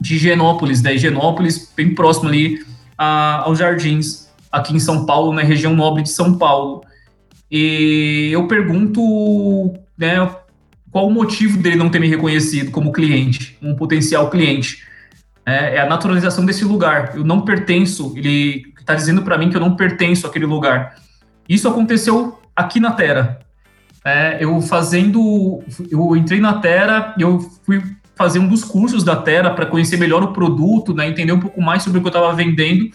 de 0.00 0.16
Higienópolis, 0.16 0.82
né? 0.82 0.94
Higienópolis, 0.96 1.72
bem 1.76 1.94
próximo 1.94 2.28
ali 2.28 2.64
a, 2.98 3.42
aos 3.44 3.58
Jardins, 3.60 4.28
aqui 4.50 4.74
em 4.74 4.80
São 4.80 5.06
Paulo, 5.06 5.32
na 5.32 5.42
região 5.42 5.74
nobre 5.74 6.02
de 6.02 6.10
São 6.10 6.36
Paulo. 6.36 6.84
E 7.52 8.30
eu 8.32 8.48
pergunto, 8.48 9.74
né, 9.98 10.26
qual 10.90 11.06
o 11.06 11.10
motivo 11.10 11.58
dele 11.58 11.76
não 11.76 11.90
ter 11.90 11.98
me 11.98 12.08
reconhecido 12.08 12.70
como 12.70 12.90
cliente, 12.90 13.58
um 13.60 13.76
potencial 13.76 14.30
cliente. 14.30 14.82
É, 15.44 15.76
é 15.76 15.80
a 15.80 15.86
naturalização 15.86 16.46
desse 16.46 16.64
lugar. 16.64 17.12
Eu 17.14 17.24
não 17.24 17.42
pertenço, 17.42 18.14
ele 18.16 18.64
está 18.80 18.94
dizendo 18.94 19.20
para 19.20 19.36
mim 19.36 19.50
que 19.50 19.56
eu 19.56 19.60
não 19.60 19.76
pertenço 19.76 20.26
àquele 20.26 20.46
lugar. 20.46 20.94
Isso 21.46 21.68
aconteceu 21.68 22.40
aqui 22.56 22.80
na 22.80 22.92
Terra. 22.92 23.40
É, 24.02 24.42
eu 24.42 24.58
fazendo, 24.62 25.62
eu 25.90 26.16
entrei 26.16 26.40
na 26.40 26.54
Terra, 26.54 27.14
eu 27.18 27.38
fui 27.66 27.82
fazer 28.14 28.38
um 28.38 28.48
dos 28.48 28.64
cursos 28.64 29.04
da 29.04 29.16
Terra 29.16 29.50
para 29.50 29.66
conhecer 29.66 29.98
melhor 29.98 30.22
o 30.22 30.32
produto, 30.32 30.94
né, 30.94 31.06
entender 31.06 31.32
um 31.32 31.40
pouco 31.40 31.60
mais 31.60 31.82
sobre 31.82 31.98
o 31.98 32.00
que 32.02 32.08
eu 32.08 32.12
estava 32.12 32.32
vendendo. 32.34 32.90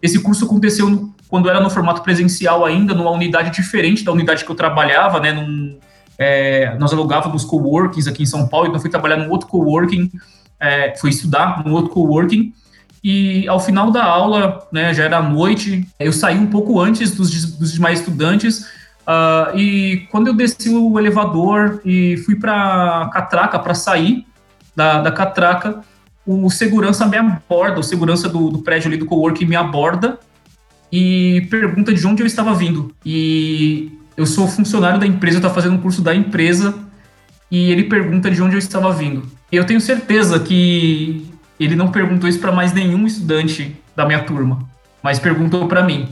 Esse 0.00 0.18
curso 0.20 0.46
aconteceu 0.46 1.12
quando 1.28 1.48
era 1.48 1.60
no 1.60 1.70
formato 1.70 2.02
presencial 2.02 2.64
ainda, 2.64 2.94
numa 2.94 3.10
unidade 3.10 3.50
diferente 3.50 4.04
da 4.04 4.12
unidade 4.12 4.44
que 4.44 4.50
eu 4.50 4.56
trabalhava, 4.56 5.20
né? 5.20 5.32
Num, 5.32 5.78
é, 6.18 6.76
nós 6.78 6.92
alugávamos 6.92 7.44
coworkings 7.44 8.08
aqui 8.08 8.24
em 8.24 8.26
São 8.26 8.48
Paulo, 8.48 8.68
então 8.68 8.80
fui 8.80 8.90
trabalhar 8.90 9.16
num 9.16 9.30
outro 9.30 9.46
coworking, 9.46 10.10
é, 10.58 10.96
fui 10.96 11.10
estudar 11.10 11.64
num 11.64 11.72
outro 11.72 11.90
coworking, 11.92 12.52
e 13.04 13.46
ao 13.46 13.60
final 13.60 13.92
da 13.92 14.04
aula, 14.04 14.66
né, 14.72 14.92
já 14.92 15.04
era 15.04 15.22
noite, 15.22 15.86
eu 16.00 16.12
saí 16.12 16.36
um 16.36 16.48
pouco 16.48 16.80
antes 16.80 17.12
dos, 17.12 17.56
dos 17.56 17.72
demais 17.72 18.00
estudantes, 18.00 18.62
uh, 19.06 19.56
e 19.56 20.08
quando 20.10 20.26
eu 20.26 20.34
desci 20.34 20.70
o 20.70 20.98
elevador 20.98 21.80
e 21.84 22.16
fui 22.26 22.34
para 22.34 23.08
catraca 23.12 23.56
para 23.60 23.74
sair 23.74 24.26
da, 24.74 25.00
da 25.00 25.12
catraca, 25.12 25.80
o 26.26 26.50
segurança 26.50 27.06
me 27.06 27.16
aborda, 27.16 27.78
o 27.78 27.82
segurança 27.82 28.28
do, 28.28 28.50
do 28.50 28.58
prédio 28.58 28.88
ali 28.88 28.96
do 28.96 29.06
coworking 29.06 29.46
me 29.46 29.56
aborda 29.56 30.18
e 30.90 31.46
pergunta 31.50 31.92
de 31.92 32.06
onde 32.06 32.22
eu 32.22 32.26
estava 32.26 32.54
vindo. 32.54 32.92
E 33.04 33.92
eu 34.16 34.26
sou 34.26 34.48
funcionário 34.48 34.98
da 34.98 35.06
empresa, 35.06 35.36
eu 35.36 35.38
estava 35.38 35.54
fazendo 35.54 35.74
um 35.74 35.80
curso 35.80 36.02
da 36.02 36.14
empresa 36.14 36.74
e 37.50 37.70
ele 37.70 37.84
pergunta 37.84 38.30
de 38.30 38.42
onde 38.42 38.54
eu 38.54 38.58
estava 38.58 38.92
vindo. 38.92 39.24
Eu 39.50 39.64
tenho 39.64 39.80
certeza 39.80 40.38
que 40.40 41.26
ele 41.58 41.74
não 41.74 41.90
perguntou 41.90 42.28
isso 42.28 42.40
para 42.40 42.52
mais 42.52 42.72
nenhum 42.72 43.06
estudante 43.06 43.76
da 43.94 44.06
minha 44.06 44.22
turma, 44.22 44.58
mas 45.02 45.18
perguntou 45.18 45.66
para 45.66 45.82
mim. 45.82 46.08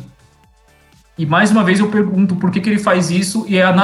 E 1.19 1.25
mais 1.25 1.51
uma 1.51 1.65
vez 1.65 1.81
eu 1.81 1.89
pergunto 1.89 2.37
por 2.37 2.51
que, 2.51 2.61
que 2.61 2.69
ele 2.69 2.79
faz 2.79 3.11
isso 3.11 3.47
e 3.49 3.57
é 3.57 3.63
a 3.63 3.75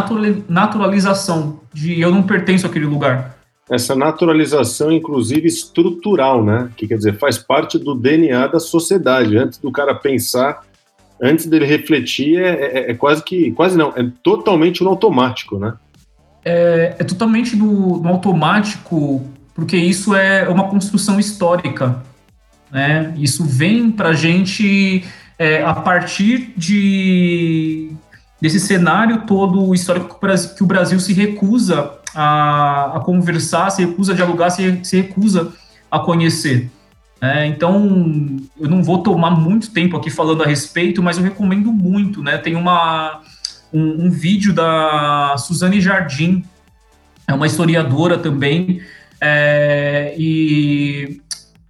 naturalização 0.49 1.61
de 1.73 1.99
eu 2.01 2.11
não 2.11 2.23
pertenço 2.23 2.67
àquele 2.67 2.85
lugar. 2.85 3.39
Essa 3.71 3.95
naturalização, 3.95 4.93
inclusive 4.93 5.47
estrutural, 5.47 6.45
né? 6.45 6.69
Que 6.77 6.87
quer 6.87 6.97
dizer, 6.97 7.19
faz 7.19 7.39
parte 7.39 7.79
do 7.79 7.95
DNA 7.95 8.49
da 8.49 8.61
sociedade. 8.61 9.39
Antes 9.39 9.59
do 9.59 9.73
cara 9.73 9.95
pensar 9.95 10.63
antes 11.23 11.47
dele 11.47 11.65
refletir, 11.65 12.39
é, 12.39 12.51
é, 12.51 12.91
é, 12.91 12.95
quase 12.95 13.23
que. 13.23 13.53
Quase 13.53 13.79
não, 13.79 13.91
é 13.97 14.05
totalmente 14.23 14.83
no 14.83 14.91
automático, 14.91 15.59
né? 15.59 15.75
É, 16.45 16.97
é 16.99 17.05
totalmente 17.05 17.55
no, 17.55 17.99
no, 17.99 18.09
automático, 18.09 19.25
porque 19.55 19.77
isso 19.77 20.15
é 20.15 20.49
uma 20.49 20.69
construção 20.69 21.21
histórica. 21.21 22.03
Né? 22.71 23.15
Isso 23.17 23.45
vem 23.45 23.93
para 23.93 24.13
gente 24.13 25.05
é, 25.39 25.63
a 25.63 25.75
partir 25.75 26.53
de 26.57 27.93
desse 28.41 28.59
cenário 28.59 29.23
todo 29.25 29.73
histórico 29.73 30.19
que 30.57 30.65
o 30.65 30.67
Brasil 30.67 30.99
se 30.99 31.13
recusa 31.13 31.93
a, 32.13 32.97
a 32.97 33.01
conversar, 33.01 33.71
se 33.71 33.85
recusa 33.85 34.13
a 34.13 34.17
dialogar, 34.17 34.51
se, 34.51 34.81
se 34.83 34.97
recusa 34.97 35.53
a 35.89 36.01
conhecer. 36.01 36.69
É, 37.23 37.47
então, 37.47 38.37
eu 38.59 38.69
não 38.69 38.83
vou 38.83 39.01
tomar 39.01 39.31
muito 39.31 39.71
tempo 39.71 39.97
aqui 39.97 40.11
falando 40.11 40.43
a 40.43 40.47
respeito, 40.47 41.01
mas 41.01 41.19
eu 41.19 41.23
recomendo 41.23 41.73
muito, 41.73 42.21
né? 42.21 42.37
Tem 42.37 42.57
uma, 42.57 43.21
um, 43.73 44.07
um 44.07 44.11
vídeo 44.11 44.53
da 44.53 45.37
Suzane 45.39 45.81
Jardim, 45.81 46.45
é 47.29 47.33
uma 47.33 47.47
historiadora 47.47 48.19
também, 48.19 48.83
é, 49.21 50.17
e 50.19 51.21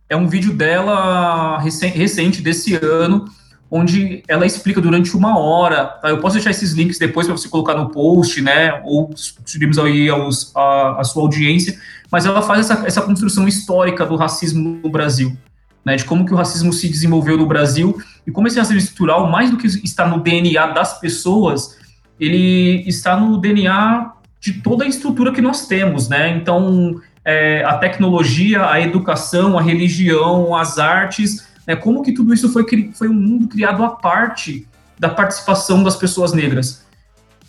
é 0.09 0.17
um 0.17 0.27
vídeo 0.27 0.55
dela 0.55 1.59
recente, 1.59 2.41
desse 2.41 2.75
ano, 2.77 3.27
onde 3.71 4.23
ela 4.27 4.47
explica 4.47 4.81
durante 4.81 5.15
uma 5.15 5.39
hora. 5.39 5.85
Tá? 5.85 6.09
Eu 6.09 6.19
posso 6.19 6.37
deixar 6.37 6.51
esses 6.51 6.73
links 6.73 6.99
depois 6.99 7.27
para 7.27 7.37
você 7.37 7.51
colocar 7.51 7.75
no 7.75 7.91
post, 7.91 8.41
né? 8.41 8.81
Ou 8.87 9.11
sugerimos 9.15 9.79
aí 9.79 10.09
aos, 10.09 10.51
a, 10.57 11.01
a 11.01 11.05
sua 11.05 11.25
audiência 11.25 11.79
mas 12.13 12.27
ela 12.27 12.43
faz 12.43 12.71
essa, 12.71 12.87
essa 12.87 13.01
construção 13.01 13.49
histórica 13.49 14.05
do 14.05 14.17
racismo 14.17 14.79
no 14.83 14.91
Brasil, 14.91 15.35
né, 15.83 15.97
de 15.97 16.05
como 16.05 16.27
que 16.27 16.35
o 16.35 16.37
racismo 16.37 16.71
se 16.71 16.87
desenvolveu 16.87 17.39
no 17.39 17.47
Brasil 17.47 17.99
e 18.27 18.31
como 18.31 18.47
esse 18.47 18.59
racismo 18.59 18.79
estrutural, 18.79 19.31
mais 19.31 19.51
do 19.51 19.57
que 19.57 19.67
está 19.67 20.07
no 20.07 20.21
DNA 20.21 20.67
das 20.69 21.01
pessoas, 21.01 21.79
ele 22.21 22.85
está 22.87 23.17
no 23.17 23.39
DNA 23.39 24.13
de 24.39 24.53
toda 24.61 24.85
a 24.85 24.87
estrutura 24.87 25.33
que 25.33 25.41
nós 25.41 25.67
temos, 25.67 26.09
né? 26.09 26.37
Então, 26.37 27.01
é, 27.25 27.65
a 27.65 27.79
tecnologia, 27.79 28.69
a 28.69 28.81
educação, 28.81 29.59
a 29.59 29.63
religião, 29.63 30.55
as 30.55 30.79
artes, 30.79 31.49
né, 31.67 31.75
como 31.75 32.03
que 32.03 32.13
tudo 32.13 32.35
isso 32.35 32.53
foi, 32.53 32.65
foi 32.93 33.09
um 33.09 33.15
mundo 33.15 33.49
criado 33.49 33.83
à 33.83 33.89
parte 33.89 34.69
da 34.99 35.09
participação 35.09 35.83
das 35.83 35.97
pessoas 35.97 36.33
negras. 36.33 36.85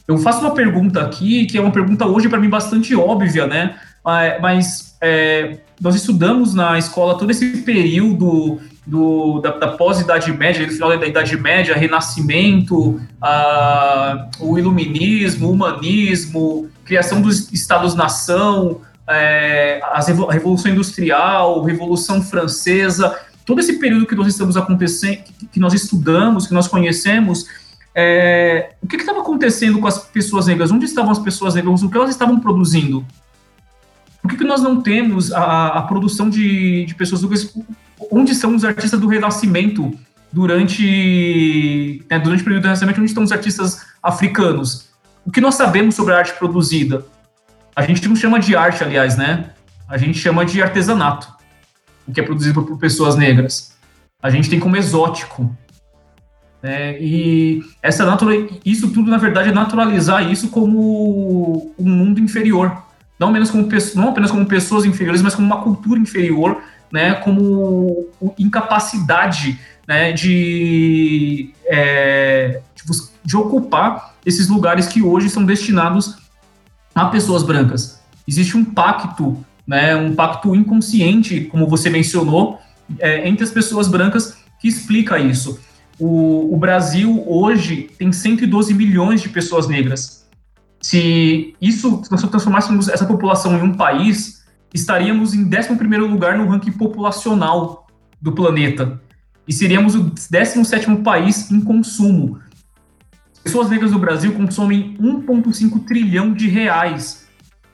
Eu 0.07 0.17
faço 0.17 0.41
uma 0.41 0.53
pergunta 0.53 1.01
aqui, 1.01 1.45
que 1.45 1.57
é 1.57 1.61
uma 1.61 1.71
pergunta 1.71 2.05
hoje 2.05 2.29
para 2.29 2.39
mim 2.39 2.49
bastante 2.49 2.95
óbvia, 2.95 3.45
né? 3.45 3.75
Mas 4.41 4.95
é, 5.01 5.57
nós 5.79 5.95
estudamos 5.95 6.53
na 6.53 6.77
escola 6.77 7.17
todo 7.17 7.31
esse 7.31 7.57
período 7.61 8.59
do, 8.85 9.39
da, 9.39 9.51
da 9.51 9.67
pós-Idade 9.69 10.31
Média, 10.31 10.65
do 10.65 10.73
final 10.73 10.97
da 10.97 11.05
Idade 11.05 11.37
Média, 11.37 11.75
Renascimento, 11.75 13.01
a, 13.21 14.27
o 14.39 14.57
Iluminismo, 14.57 15.47
o 15.47 15.51
Humanismo, 15.51 16.69
criação 16.83 17.21
dos 17.21 17.51
Estados-nação, 17.51 18.81
é, 19.07 19.81
a 19.83 19.99
Revolução 20.31 20.71
Industrial, 20.71 21.63
Revolução 21.63 22.21
Francesa, 22.21 23.17
todo 23.45 23.59
esse 23.59 23.79
período 23.79 24.05
que 24.05 24.15
nós 24.15 24.27
estamos 24.27 24.57
acontecendo, 24.57 25.23
que, 25.51 25.59
nós 25.59 25.73
estudamos, 25.73 26.47
que 26.47 26.53
nós 26.53 26.67
conhecemos, 26.67 27.45
é, 27.95 28.71
o 28.81 28.87
que 28.87 28.95
estava 28.95 29.19
acontecendo 29.19 29.79
com 29.79 29.87
as 29.87 29.99
pessoas 29.99 30.47
negras? 30.47 30.71
Onde 30.71 30.85
estavam 30.85 31.11
as 31.11 31.19
pessoas 31.19 31.55
negras? 31.55 31.83
O 31.83 31.89
que 31.89 31.97
elas 31.97 32.09
estavam 32.09 32.39
produzindo? 32.39 33.05
Por 34.23 34.29
que, 34.29 34.37
que 34.37 34.45
nós 34.45 34.61
não 34.61 34.81
temos 34.81 35.33
a, 35.33 35.67
a 35.67 35.81
produção 35.81 36.29
de, 36.29 36.85
de 36.85 36.95
pessoas 36.95 37.21
negras? 37.21 37.53
Onde 38.09 38.33
são 38.33 38.55
os 38.55 38.63
artistas 38.63 38.97
do 38.97 39.07
Renascimento 39.07 39.93
durante, 40.31 42.01
né, 42.09 42.17
durante 42.19 42.39
o 42.39 42.43
período 42.45 42.61
do 42.61 42.65
Renascimento? 42.67 43.01
Onde 43.01 43.09
estão 43.09 43.23
os 43.23 43.33
artistas 43.33 43.85
africanos? 44.01 44.87
O 45.25 45.31
que 45.31 45.41
nós 45.41 45.55
sabemos 45.55 45.95
sobre 45.95 46.13
a 46.13 46.19
arte 46.19 46.31
produzida? 46.39 47.05
A 47.75 47.81
gente 47.81 48.07
não 48.07 48.15
chama 48.15 48.39
de 48.39 48.55
arte, 48.55 48.81
aliás, 48.81 49.17
né? 49.17 49.49
A 49.89 49.97
gente 49.97 50.17
chama 50.17 50.45
de 50.45 50.63
artesanato, 50.63 51.27
o 52.07 52.13
que 52.13 52.21
é 52.21 52.23
produzido 52.23 52.63
por 52.63 52.77
pessoas 52.77 53.17
negras. 53.17 53.75
A 54.21 54.29
gente 54.29 54.49
tem 54.49 54.57
como 54.57 54.77
exótico. 54.77 55.53
Né? 56.61 56.97
E 57.01 57.61
essa 57.81 58.05
isso 58.63 58.89
tudo, 58.91 59.11
na 59.11 59.17
verdade, 59.17 59.49
é 59.49 59.51
naturalizar 59.51 60.31
isso 60.31 60.47
como 60.47 61.73
um 61.77 61.89
mundo 61.89 62.21
inferior 62.21 62.81
não 63.19 63.29
apenas 63.29 63.49
como, 63.51 63.67
não 63.95 64.09
apenas 64.09 64.31
como 64.31 64.45
pessoas 64.45 64.85
inferiores, 64.85 65.21
mas 65.21 65.35
como 65.35 65.47
uma 65.47 65.61
cultura 65.61 65.99
inferior, 65.99 66.61
né, 66.91 67.15
como 67.15 68.07
incapacidade 68.37 69.59
né, 69.87 70.11
de, 70.11 71.53
é, 71.65 72.61
de 72.75 72.83
de 73.23 73.37
ocupar 73.37 74.15
esses 74.25 74.47
lugares 74.49 74.87
que 74.87 75.01
hoje 75.01 75.29
são 75.29 75.45
destinados 75.45 76.17
a 76.93 77.05
pessoas 77.05 77.43
brancas. 77.43 78.01
Existe 78.27 78.57
um 78.57 78.65
pacto, 78.65 79.43
né, 79.65 79.95
um 79.95 80.13
pacto 80.13 80.55
inconsciente, 80.55 81.41
como 81.45 81.67
você 81.67 81.89
mencionou, 81.89 82.59
é, 82.99 83.27
entre 83.27 83.43
as 83.43 83.51
pessoas 83.51 83.87
brancas 83.87 84.37
que 84.59 84.67
explica 84.67 85.19
isso. 85.19 85.59
O, 85.99 86.53
o, 86.53 86.57
Brasil 86.57 87.23
hoje 87.27 87.89
tem 87.97 88.11
112 88.11 88.73
milhões 88.73 89.21
de 89.21 89.29
pessoas 89.29 89.67
negras. 89.67 90.22
Se 90.83 91.55
isso, 91.61 92.01
se 92.03 92.27
transformássemos 92.27 92.89
essa 92.89 93.05
população 93.05 93.57
em 93.57 93.61
um 93.61 93.73
país, 93.73 94.43
estaríamos 94.73 95.33
em 95.33 95.45
11 95.45 95.97
lugar 95.97 96.37
no 96.37 96.45
ranking 96.45 96.73
populacional 96.73 97.87
do 98.21 98.33
planeta. 98.33 99.01
E 99.47 99.53
seríamos 99.53 99.95
o 99.95 100.03
17 100.03 100.97
país 100.97 101.49
em 101.49 101.61
consumo. 101.61 102.39
Pessoas 103.41 103.69
negras 103.69 103.91
do 103.91 103.99
Brasil 103.99 104.33
consomem 104.33 104.97
1,5 104.99 105.85
trilhão 105.85 106.33
de 106.33 106.49
reais 106.49 107.27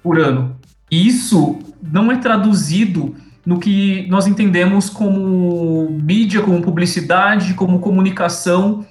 por 0.04 0.20
ano. 0.20 0.56
E 0.90 1.08
isso 1.08 1.58
não 1.82 2.12
é 2.12 2.18
traduzido 2.18 3.16
no 3.44 3.60
que 3.60 4.08
nós 4.08 4.28
entendemos 4.28 4.88
como 4.88 5.90
mídia, 6.04 6.42
como 6.42 6.62
publicidade, 6.62 7.56
como 7.56 7.80
comunicação, 7.80 8.86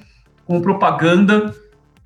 como 0.44 0.60
propaganda. 0.60 1.54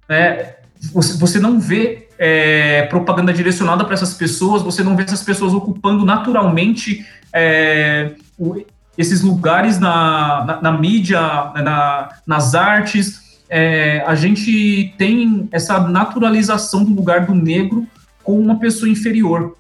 Né? 0.07 0.57
Você, 0.93 1.17
você 1.17 1.39
não 1.39 1.61
vê 1.61 2.09
é, 2.19 2.83
propaganda 2.87 3.33
direcionada 3.33 3.85
para 3.85 3.95
essas 3.95 4.15
pessoas, 4.15 4.63
você 4.63 4.83
não 4.83 4.97
vê 4.97 5.05
essas 5.05 5.23
pessoas 5.23 5.55
ocupando 5.55 6.05
naturalmente 6.05 7.07
é, 7.33 8.13
o, 8.39 8.65
esses 8.97 9.23
lugares 9.23 9.79
na, 9.79 10.45
na, 10.45 10.63
na 10.63 10.73
mídia, 10.73 11.21
na, 11.21 12.11
nas 12.27 12.55
artes. 12.55 13.41
É, 13.49 14.03
a 14.07 14.15
gente 14.15 14.95
tem 14.97 15.49
essa 15.53 15.79
naturalização 15.81 16.85
do 16.85 16.95
lugar 16.95 17.27
do 17.27 17.35
negro 17.35 17.87
com 18.23 18.39
uma 18.39 18.59
pessoa 18.59 18.89
inferior. 18.89 19.57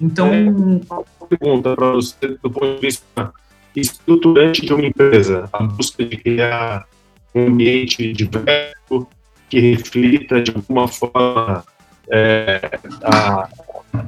Então. 0.00 0.32
É, 0.32 0.48
uma 0.48 1.06
pergunta 1.28 1.74
para 1.74 1.92
você, 1.92 2.38
do 2.42 2.50
ponto 2.50 2.74
de 2.74 2.80
vista 2.80 3.32
estruturante 3.74 4.64
de 4.64 4.72
uma 4.72 4.86
empresa, 4.86 5.48
a 5.52 5.62
busca 5.62 6.04
de 6.04 6.16
criar 6.16 6.86
um 7.34 7.48
ambiente 7.48 8.12
diverso 8.12 9.06
que 9.48 9.60
reflita 9.60 10.40
de 10.42 10.52
alguma 10.52 10.88
forma 10.88 11.64
é, 12.10 12.60
a, 13.02 13.48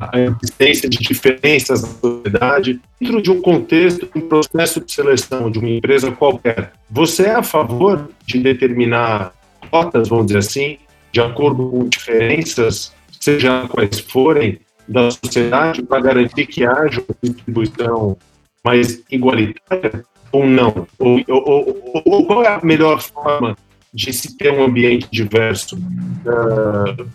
a 0.01 0.21
existência 0.21 0.89
de 0.89 0.99
diferenças 0.99 1.83
na 1.83 1.89
sociedade, 1.89 2.81
dentro 3.01 3.23
de 3.23 3.31
um 3.31 3.41
contexto, 3.41 4.09
um 4.15 4.21
processo 4.21 4.81
de 4.81 4.93
seleção 4.93 5.51
de 5.51 5.59
uma 5.59 5.71
empresa 5.71 6.11
qualquer. 6.13 6.73
Você 6.91 7.25
é 7.25 7.35
a 7.35 7.43
favor 7.43 8.11
de 8.27 8.39
determinar 8.39 9.33
cotas, 9.71 10.09
vamos 10.09 10.27
dizer 10.27 10.39
assim, 10.39 10.79
de 11.13 11.21
acordo 11.21 11.69
com 11.71 11.89
diferenças, 11.89 12.93
seja 13.21 13.67
quais 13.69 13.99
forem, 14.01 14.61
da 14.87 15.11
sociedade 15.11 15.83
para 15.83 16.01
garantir 16.01 16.47
que 16.47 16.65
haja 16.65 17.01
uma 17.01 17.17
distribuição 17.35 18.17
mais 18.65 19.03
igualitária 19.11 20.05
ou 20.33 20.47
não? 20.47 20.87
Ou, 20.99 21.21
ou, 21.29 22.03
ou, 22.05 22.27
qual 22.27 22.43
é 22.43 22.49
a 22.49 22.65
melhor 22.65 23.01
forma 23.01 23.57
de 23.93 24.13
se 24.13 24.37
ter 24.37 24.53
um 24.53 24.65
ambiente 24.65 25.09
diverso? 25.11 25.77
Uh, 25.77 27.09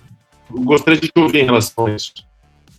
gostaria 0.63 0.99
de 0.99 1.07
te 1.07 1.19
ouvir 1.19 1.41
em 1.41 1.45
relação 1.45 1.85
a 1.85 1.91
isso. 1.91 2.13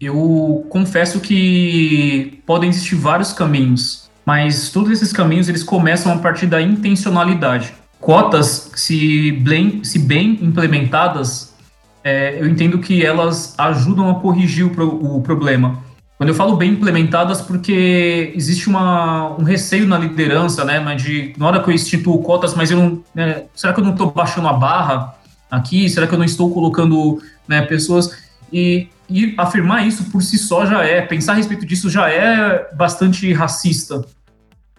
Eu 0.01 0.67
confesso 0.69 1.21
que 1.21 2.43
podem 2.47 2.69
existir 2.69 2.97
vários 2.97 3.33
caminhos, 3.33 4.11
mas 4.27 4.71
todos 4.71 4.91
esses 4.91 5.13
caminhos 5.13 5.49
eles 5.49 5.63
começam 5.63 6.13
a 6.13 6.19
partir 6.19 6.47
da 6.47 6.61
intencionalidade. 6.61 7.75
Cotas, 8.01 8.71
se 8.75 9.33
bem, 9.33 9.83
se 9.83 9.99
bem 9.99 10.39
implementadas, 10.43 11.55
é, 12.03 12.39
eu 12.39 12.47
entendo 12.47 12.79
que 12.79 13.05
elas 13.05 13.55
ajudam 13.57 14.11
a 14.11 14.21
corrigir 14.21 14.67
o, 14.67 14.71
pro, 14.71 15.17
o, 15.17 15.23
problema. 15.23 15.83
Quando 16.17 16.29
eu 16.29 16.35
falo 16.35 16.57
bem 16.57 16.73
implementadas, 16.73 17.41
porque 17.41 18.33
existe 18.37 18.69
uma, 18.69 19.37
um 19.37 19.43
receio 19.43 19.87
na 19.87 19.99
liderança, 19.99 20.65
né, 20.65 20.79
mas 20.79 21.03
de, 21.03 21.33
na 21.37 21.47
hora 21.47 21.63
que 21.63 21.69
eu 21.69 21.75
instituo 21.75 22.23
cotas, 22.23 22.55
mas 22.55 22.71
eu 22.71 22.77
não, 22.77 23.05
né, 23.15 23.45
será 23.55 23.73
que 23.73 23.81
eu 23.81 23.85
não 23.85 23.93
estou 23.93 24.11
baixando 24.11 24.47
a 24.47 24.53
barra 24.53 25.15
aqui? 25.51 25.89
Será 25.89 26.07
que 26.07 26.15
eu 26.15 26.19
não 26.19 26.25
estou 26.25 26.53
colocando 26.53 27.21
né, 27.49 27.63
pessoas? 27.63 28.17
E, 28.53 28.89
e 29.11 29.35
afirmar 29.37 29.87
isso 29.87 30.05
por 30.05 30.23
si 30.23 30.39
só 30.39 30.65
já 30.65 30.85
é, 30.85 31.01
pensar 31.03 31.33
a 31.33 31.37
respeito 31.37 31.67
disso 31.67 31.91
já 31.91 32.09
é 32.09 32.73
bastante 32.75 33.33
racista, 33.33 34.05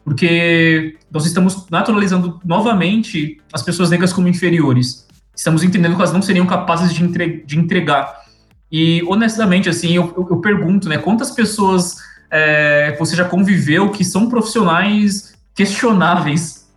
porque 0.03 0.97
nós 1.11 1.25
estamos 1.25 1.65
naturalizando 1.69 2.39
novamente 2.45 3.41
as 3.51 3.61
pessoas 3.61 3.89
negras 3.89 4.13
como 4.13 4.27
inferiores 4.27 5.05
estamos 5.35 5.63
entendendo 5.63 5.95
que 5.95 6.01
elas 6.01 6.13
não 6.13 6.21
seriam 6.21 6.45
capazes 6.45 6.93
de, 6.93 7.03
entre, 7.03 7.43
de 7.45 7.59
entregar. 7.59 8.24
E, 8.71 9.03
honestamente, 9.07 9.69
assim, 9.69 9.93
eu, 9.93 10.13
eu, 10.17 10.27
eu 10.31 10.37
pergunto, 10.37 10.89
né, 10.89 10.97
quantas 10.97 11.31
pessoas 11.31 11.97
é, 12.31 12.95
você 12.97 13.15
já 13.15 13.25
conviveu 13.25 13.89
que 13.89 14.03
são 14.03 14.27
profissionais 14.27 15.33
questionáveis 15.53 16.67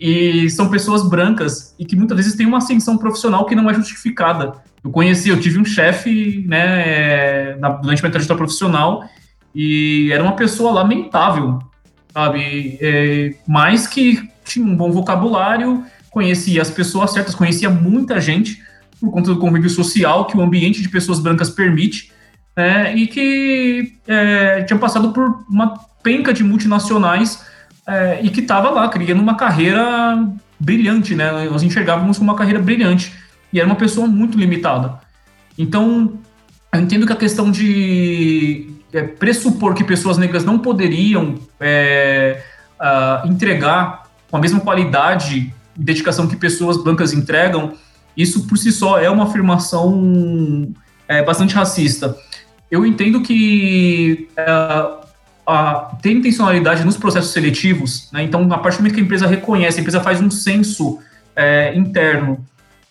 e 0.00 0.48
são 0.50 0.70
pessoas 0.70 1.08
brancas 1.08 1.74
e 1.78 1.84
que 1.84 1.96
muitas 1.96 2.16
vezes 2.16 2.34
têm 2.34 2.46
uma 2.46 2.58
ascensão 2.58 2.96
profissional 2.96 3.44
que 3.44 3.54
não 3.54 3.68
é 3.68 3.74
justificada. 3.74 4.54
Eu 4.82 4.90
conheci, 4.90 5.28
eu 5.28 5.40
tive 5.40 5.58
um 5.58 5.64
chefe, 5.64 6.44
né, 6.46 7.56
na, 7.56 7.70
durante 7.70 8.00
minha 8.00 8.12
trajetória 8.12 8.38
profissional 8.38 9.04
e 9.54 10.10
era 10.12 10.22
uma 10.22 10.36
pessoa 10.36 10.70
lamentável, 10.70 11.58
sabe, 12.12 12.78
é, 12.80 13.34
mas 13.46 13.86
que 13.86 14.28
tinha 14.44 14.64
um 14.64 14.76
bom 14.76 14.92
vocabulário, 14.92 15.84
conhecia 16.10 16.62
as 16.62 16.70
pessoas 16.70 17.12
certas, 17.12 17.34
conhecia 17.34 17.68
muita 17.68 18.20
gente 18.20 18.62
por 19.00 19.10
conta 19.10 19.32
do 19.32 19.38
convívio 19.38 19.70
social 19.70 20.26
que 20.26 20.36
o 20.36 20.42
ambiente 20.42 20.82
de 20.82 20.88
pessoas 20.88 21.18
brancas 21.20 21.50
permite, 21.50 22.12
é, 22.56 22.94
e 22.94 23.06
que 23.06 23.98
é, 24.06 24.62
tinha 24.62 24.78
passado 24.78 25.12
por 25.12 25.44
uma 25.48 25.78
penca 26.02 26.32
de 26.32 26.42
multinacionais 26.42 27.44
é, 27.86 28.20
e 28.22 28.30
que 28.30 28.40
estava 28.40 28.70
lá 28.70 28.88
criando 28.88 29.20
uma 29.20 29.36
carreira 29.36 30.26
brilhante, 30.58 31.14
né? 31.14 31.48
Nós 31.50 31.62
enxergávamos 31.62 32.18
como 32.18 32.30
uma 32.30 32.36
carreira 32.36 32.58
brilhante 32.58 33.12
e 33.52 33.60
era 33.60 33.66
uma 33.66 33.76
pessoa 33.76 34.06
muito 34.06 34.38
limitada. 34.38 34.98
Então, 35.58 36.18
eu 36.72 36.80
entendo 36.80 37.06
que 37.06 37.12
a 37.12 37.16
questão 37.16 37.50
de 37.50 38.70
é, 38.92 39.02
pressupor 39.02 39.74
que 39.74 39.84
pessoas 39.84 40.16
negras 40.16 40.44
não 40.44 40.58
poderiam 40.58 41.34
é, 41.60 42.42
uh, 42.80 43.28
entregar 43.28 44.04
com 44.30 44.36
a 44.36 44.40
mesma 44.40 44.60
qualidade 44.60 45.52
dedicação 45.74 46.26
que 46.26 46.36
pessoas 46.36 46.82
brancas 46.82 47.12
entregam, 47.12 47.74
isso 48.16 48.46
por 48.46 48.56
si 48.56 48.72
só 48.72 48.98
é 48.98 49.10
uma 49.10 49.24
afirmação 49.24 50.72
é, 51.06 51.22
bastante 51.22 51.54
racista. 51.54 52.16
Eu 52.70 52.84
entendo 52.86 53.20
que 53.20 54.28
é, 54.36 54.46
a, 55.46 55.96
tem 56.00 56.16
intencionalidade 56.16 56.84
nos 56.84 56.96
processos 56.96 57.32
seletivos, 57.32 58.08
né? 58.12 58.22
então, 58.22 58.50
a 58.52 58.58
partir 58.58 58.78
do 58.78 58.80
momento 58.80 58.94
que 58.94 59.00
a 59.00 59.04
empresa 59.04 59.26
reconhece, 59.26 59.78
a 59.78 59.80
empresa 59.80 60.00
faz 60.00 60.20
um 60.20 60.30
censo 60.30 60.98
é, 61.34 61.74
interno, 61.76 62.44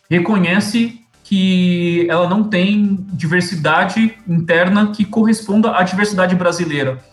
reconhece 0.10 1.02
que 1.24 2.06
ela 2.08 2.30
não 2.30 2.44
tem 2.44 3.04
diversidade 3.12 4.16
interna 4.28 4.92
que 4.92 5.04
corresponda 5.04 5.76
à 5.76 5.82
diversidade 5.82 6.36
brasileira 6.36 7.04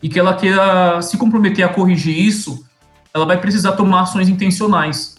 e 0.00 0.08
que 0.08 0.20
ela 0.20 0.34
queira 0.34 1.02
se 1.02 1.16
comprometer 1.16 1.64
a 1.64 1.68
corrigir 1.68 2.16
isso, 2.16 2.64
ela 3.12 3.26
vai 3.26 3.38
precisar 3.40 3.72
tomar 3.72 4.02
ações 4.02 4.28
intencionais 4.28 5.16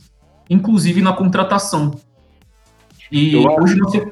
inclusive 0.49 1.01
na 1.01 1.13
contratação. 1.13 1.99
E 3.11 3.33
eu 3.33 3.43
hoje 3.43 3.79
você. 3.79 4.05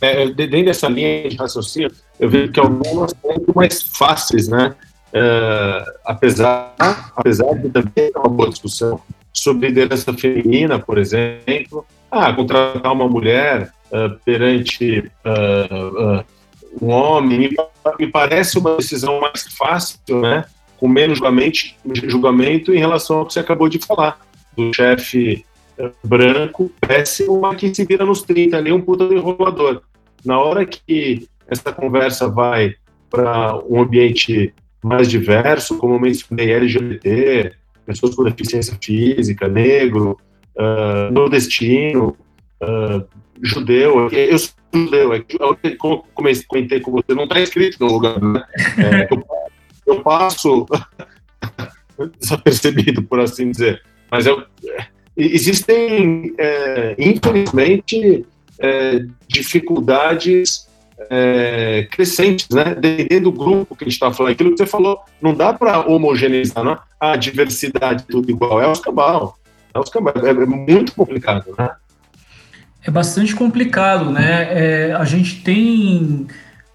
É, 0.00 0.28
dentro 0.28 0.66
dessa 0.66 0.88
linha 0.88 1.28
de 1.28 1.36
raciocínio, 1.36 1.90
eu 2.20 2.28
vejo 2.28 2.52
que 2.52 2.60
algumas 2.60 3.12
são 3.12 3.30
muito 3.30 3.52
mais 3.54 3.82
fáceis, 3.82 4.46
né? 4.46 4.74
É, 5.12 5.84
apesar, 6.04 6.74
apesar 7.16 7.54
de 7.54 7.70
também 7.70 7.92
ter 7.94 8.12
uma 8.14 8.28
boa 8.28 8.50
discussão 8.50 9.00
sobre 9.32 9.68
liderança 9.68 10.12
feminina, 10.12 10.78
por 10.78 10.98
exemplo, 10.98 11.86
ah, 12.10 12.32
contratar 12.32 12.92
uma 12.92 13.08
mulher 13.08 13.70
uh, 13.90 14.18
perante 14.24 15.10
uh, 15.24 16.24
um 16.80 16.90
homem 16.90 17.50
me, 17.98 18.06
parece 18.08 18.58
uma 18.58 18.76
decisão 18.76 19.20
mais 19.20 19.46
fácil, 19.56 20.20
né? 20.20 20.44
Com 20.78 20.88
menos 20.88 21.18
julgamento, 21.18 21.58
julgamento 22.04 22.74
em 22.74 22.78
relação 22.78 23.18
ao 23.18 23.26
que 23.26 23.32
você 23.32 23.40
acabou 23.40 23.68
de 23.68 23.78
falar 23.78 24.18
do 24.56 24.74
chefe 24.74 25.44
branco, 26.02 26.70
péssimo, 26.80 27.40
mas 27.40 27.56
que 27.58 27.74
se 27.74 27.84
vira 27.84 28.04
nos 28.04 28.22
30 28.22 28.56
ali, 28.56 28.72
um 28.72 28.80
puta 28.80 29.04
enrolador. 29.04 29.82
Na 30.24 30.38
hora 30.38 30.64
que 30.64 31.28
essa 31.46 31.72
conversa 31.72 32.28
vai 32.28 32.74
para 33.10 33.56
um 33.68 33.80
ambiente 33.80 34.52
mais 34.82 35.08
diverso, 35.08 35.78
como 35.78 35.94
eu 35.94 36.00
mencionei, 36.00 36.52
LGBT, 36.52 37.52
pessoas 37.84 38.14
com 38.14 38.24
deficiência 38.24 38.76
física, 38.82 39.48
negro, 39.48 40.18
uh, 40.56 41.12
nordestino, 41.12 42.16
uh, 42.62 43.04
judeu, 43.42 44.08
eu 44.10 44.38
sou 44.38 44.54
judeu, 44.74 45.12
é 45.12 45.20
como 45.78 45.98
eu 46.18 46.44
comentei 46.48 46.80
com 46.80 46.90
você, 46.90 47.14
não 47.14 47.24
está 47.24 47.40
escrito 47.40 47.78
no 47.80 47.92
lugar, 47.92 48.20
né? 48.20 48.42
É, 48.78 49.08
eu, 49.12 49.24
eu 49.86 50.02
passo 50.02 50.66
desapercebido, 52.20 53.02
por 53.02 53.20
assim 53.20 53.50
dizer, 53.50 53.82
mas 54.10 54.26
eu, 54.26 54.44
existem, 55.16 56.34
é, 56.38 56.94
infelizmente, 56.98 58.26
é, 58.58 59.04
dificuldades 59.26 60.66
é, 61.10 61.86
crescentes, 61.90 62.48
né? 62.50 62.74
Dependendo 62.74 63.30
do 63.30 63.32
grupo 63.32 63.76
que 63.76 63.84
a 63.84 63.86
gente 63.86 63.94
está 63.94 64.12
falando, 64.12 64.32
aquilo 64.32 64.50
que 64.50 64.58
você 64.58 64.66
falou, 64.66 65.00
não 65.20 65.34
dá 65.34 65.52
para 65.52 65.80
homogeneizar, 65.80 66.64
não? 66.64 66.78
A 66.98 67.16
diversidade 67.16 68.04
tudo 68.08 68.30
igual, 68.30 68.60
é 68.60 68.70
os 68.70 68.80
cabal. 68.80 69.38
É, 69.74 69.78
os 69.78 69.88
cabal. 69.88 70.14
é 70.16 70.46
muito 70.46 70.92
complicado, 70.94 71.54
né? 71.58 71.70
É 72.82 72.90
bastante 72.90 73.34
complicado, 73.34 74.10
né? 74.10 74.48
É, 74.50 74.92
a 74.92 75.04
gente 75.04 75.42
tem 75.42 76.26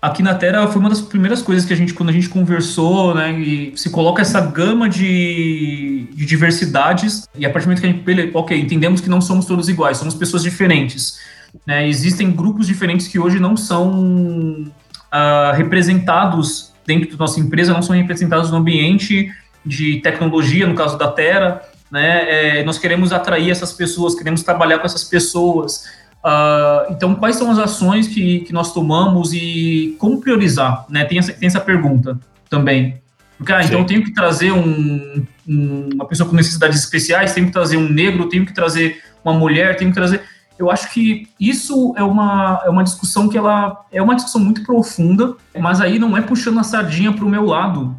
aqui 0.02 0.24
na 0.24 0.34
Terra 0.34 0.68
foi 0.68 0.80
uma 0.80 0.90
das 0.90 1.02
primeiras 1.02 1.42
coisas 1.42 1.64
que 1.64 1.72
a 1.72 1.76
gente, 1.76 1.94
quando 1.94 2.10
a 2.10 2.12
gente 2.12 2.28
conversou, 2.28 3.14
né, 3.14 3.32
e 3.40 3.74
se 3.76 3.90
coloca 3.92 4.22
essa 4.22 4.42
gama 4.42 4.90
de, 4.90 6.08
de 6.12 6.26
diversidades, 6.26 7.28
e 7.38 7.46
a 7.46 7.50
partir 7.50 7.66
do 7.66 7.70
momento 7.70 7.82
que 7.82 8.12
a 8.12 8.16
gente, 8.16 8.32
ok, 8.36 8.60
entendemos 8.60 9.00
que 9.00 9.10
não 9.10 9.22
somos 9.22 9.46
todos 9.46 9.70
iguais, 9.70 9.98
somos 9.98 10.16
pessoas 10.16 10.42
diferentes. 10.42 11.20
Né, 11.68 11.88
existem 11.88 12.32
grupos 12.32 12.66
diferentes 12.66 13.08
que 13.08 13.20
hoje 13.20 13.40
não 13.40 13.56
são 13.56 14.66
uh, 15.12 15.56
representados 15.56 16.72
dentro 16.86 17.12
da 17.12 17.18
nossa 17.18 17.40
empresa, 17.40 17.74
não 17.74 17.84
são 17.84 17.96
representados 17.96 18.50
no 18.50 18.58
ambiente 18.58 19.32
de 19.64 20.00
tecnologia, 20.02 20.66
no 20.66 20.74
caso 20.74 20.98
da 20.98 21.12
Terra, 21.12 21.62
né, 21.92 22.60
é, 22.60 22.64
nós 22.64 22.80
queremos 22.80 23.12
atrair 23.12 23.52
essas 23.52 23.74
pessoas, 23.74 24.16
queremos 24.16 24.42
trabalhar 24.42 24.80
com 24.80 24.86
essas 24.86 25.04
pessoas, 25.04 25.84
Uh, 26.24 26.92
então, 26.92 27.16
quais 27.16 27.36
são 27.36 27.50
as 27.50 27.58
ações 27.58 28.08
que, 28.08 28.42
que 28.42 28.54
nós 28.54 28.74
tomamos 28.74 29.34
e 29.34 29.96
como 29.98 30.22
priorizar? 30.22 30.86
Né? 30.88 31.04
Tem, 31.06 31.18
essa, 31.18 31.34
tem 31.34 31.48
essa 31.48 31.60
pergunta 31.60 32.20
também. 32.50 33.02
Porque, 33.38 33.52
ah, 33.52 33.64
então 33.64 33.80
eu 33.80 33.86
tenho 33.86 34.04
que 34.04 34.14
trazer 34.14 34.52
um, 34.52 35.26
um, 35.48 35.90
uma 35.96 36.06
pessoa 36.06 36.30
com 36.30 36.36
necessidades 36.36 36.80
especiais, 36.80 37.34
tenho 37.34 37.48
que 37.48 37.54
trazer 37.54 37.76
um 37.76 37.90
negro, 37.90 38.30
tenho 38.30 38.46
que 38.46 38.54
trazer 38.54 39.02
uma 39.26 39.34
mulher, 39.34 39.76
tenho 39.78 39.90
que 39.90 39.96
trazer. 39.96 40.22
Eu 40.60 40.70
acho 40.70 40.94
que 40.94 41.28
isso 41.40 41.96
é 41.98 42.04
uma, 42.04 42.62
é 42.64 42.70
uma 42.70 42.84
discussão 42.84 43.28
que 43.28 43.36
ela 43.36 43.84
é 43.92 44.00
uma 44.00 44.14
discussão 44.14 44.40
muito 44.40 44.64
profunda, 44.64 45.36
mas 45.60 45.82
aí 45.82 45.98
não 45.98 46.16
é 46.16 46.22
puxando 46.22 46.60
a 46.60 46.64
sardinha 46.64 47.12
para 47.12 47.26
o 47.26 47.30
meu 47.30 47.46
lado. 47.46 47.98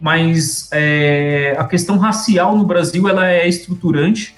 Mas 0.00 0.68
é, 0.72 1.54
a 1.56 1.64
questão 1.64 1.96
racial 1.96 2.56
no 2.56 2.64
Brasil 2.64 3.08
ela 3.08 3.30
é 3.30 3.46
estruturante 3.46 4.34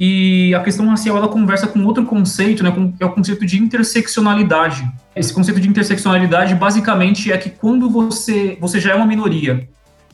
e 0.00 0.54
a 0.54 0.62
questão 0.62 0.88
racial 0.88 1.18
ela 1.18 1.28
conversa 1.28 1.66
com 1.66 1.84
outro 1.84 2.06
conceito, 2.06 2.64
né, 2.64 2.72
que 2.72 3.04
é 3.04 3.06
o 3.06 3.12
conceito 3.12 3.44
de 3.44 3.58
interseccionalidade. 3.58 4.90
Esse 5.14 5.30
conceito 5.30 5.60
de 5.60 5.68
interseccionalidade 5.68 6.54
basicamente 6.54 7.30
é 7.30 7.36
que 7.36 7.50
quando 7.50 7.90
você 7.90 8.56
você 8.58 8.80
já 8.80 8.92
é 8.92 8.94
uma 8.94 9.04
minoria, 9.04 9.68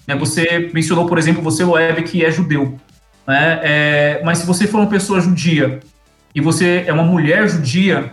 né, 0.04 0.16
você 0.16 0.68
mencionou, 0.74 1.06
por 1.06 1.18
exemplo, 1.18 1.40
você 1.40 1.62
Loeb 1.62 2.02
que 2.02 2.24
é 2.24 2.30
judeu, 2.32 2.76
né, 3.28 3.60
é, 3.62 4.22
mas 4.24 4.38
se 4.38 4.46
você 4.46 4.66
for 4.66 4.78
uma 4.78 4.88
pessoa 4.88 5.20
judia 5.20 5.78
e 6.34 6.40
você 6.40 6.82
é 6.84 6.92
uma 6.92 7.04
mulher 7.04 7.48
judia, 7.48 8.10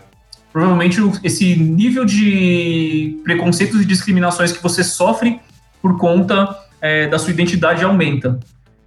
provavelmente 0.52 1.00
esse 1.24 1.56
nível 1.56 2.06
de 2.06 3.20
preconceitos 3.24 3.82
e 3.82 3.86
discriminações 3.86 4.52
que 4.52 4.62
você 4.62 4.84
sofre 4.84 5.40
por 5.82 5.98
conta 5.98 6.56
é, 6.80 7.08
da 7.08 7.18
sua 7.18 7.32
identidade 7.32 7.84
aumenta. 7.84 8.40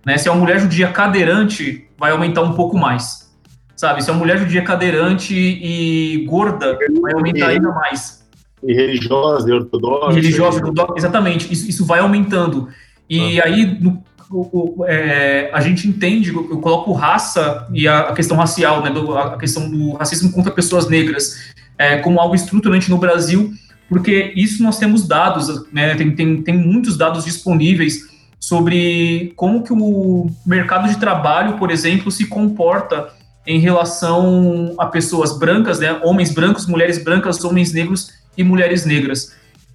Né? 0.07 0.17
Se 0.17 0.29
é 0.29 0.31
uma 0.31 0.41
mulher 0.41 0.61
judia 0.61 0.93
cadeirante, 0.93 1.89
vai 1.99 2.13
aumentar 2.13 2.43
um 2.43 2.53
pouco 2.53 2.79
mais. 2.79 3.27
Sabe? 3.75 4.03
Se 4.03 4.09
é 4.09 4.13
uma 4.13 4.21
mulher 4.21 4.39
judia 4.39 4.63
cadeirante 4.63 5.35
e 5.35 6.25
gorda, 6.27 6.79
vai 7.03 7.13
aumentar 7.13 7.49
ainda 7.49 7.73
mais. 7.73 8.25
E 8.63 8.73
religiosa, 8.73 9.51
e 9.51 9.53
ortodoxa. 9.53 10.15
religiosa, 10.15 10.59
ortodoxa, 10.59 10.95
exatamente. 10.97 11.53
Isso, 11.53 11.69
isso 11.69 11.85
vai 11.85 11.99
aumentando. 11.99 12.69
E 13.11 13.41
ah. 13.41 13.47
aí, 13.47 13.79
no, 13.81 14.03
o, 14.31 14.81
o, 14.81 14.85
é, 14.87 15.51
a 15.53 15.61
gente 15.61 15.89
entende, 15.89 16.33
eu, 16.33 16.59
coloco 16.61 16.93
raça 16.93 17.67
e 17.73 17.87
a, 17.87 18.01
a 18.01 18.13
questão 18.15 18.37
racial, 18.37 18.83
né, 18.83 18.91
do, 18.91 19.17
a 19.19 19.37
questão 19.37 19.69
do 19.69 19.95
racismo 19.95 20.33
contra 20.33 20.53
pessoas 20.53 20.89
negras, 20.89 21.53
é, 21.77 21.99
como 21.99 22.21
algo 22.21 22.35
estruturante 22.35 22.89
no 22.89 22.97
Brasil, 22.97 23.53
porque 23.89 24.33
isso 24.35 24.63
nós 24.63 24.79
temos 24.79 25.07
dados, 25.07 25.71
né, 25.73 25.95
tem, 25.97 26.15
tem, 26.15 26.43
tem 26.43 26.57
muitos 26.57 26.97
dados 26.97 27.25
disponíveis 27.25 28.16
sobre 28.39 29.33
como 29.37 29.63
que 29.63 29.73
o 29.73 30.31
mercado 30.45 30.89
de 30.89 30.99
trabalho, 30.99 31.59
por 31.59 31.71
exemplo, 31.71 32.11
se 32.11 32.27
comporta 32.27 33.13
em 33.47 33.59
relação 33.59 34.75
a 34.79 34.87
pessoas 34.87 35.39
brancas, 35.39 35.79
né, 35.79 36.01
homens 36.03 36.33
brancos, 36.33 36.67
mulheres 36.67 37.03
brancas, 37.03 37.43
homens 37.45 37.73
negros 37.73 38.13
e 38.37 38.43
mulheres 38.43 38.85
negras. 38.85 39.35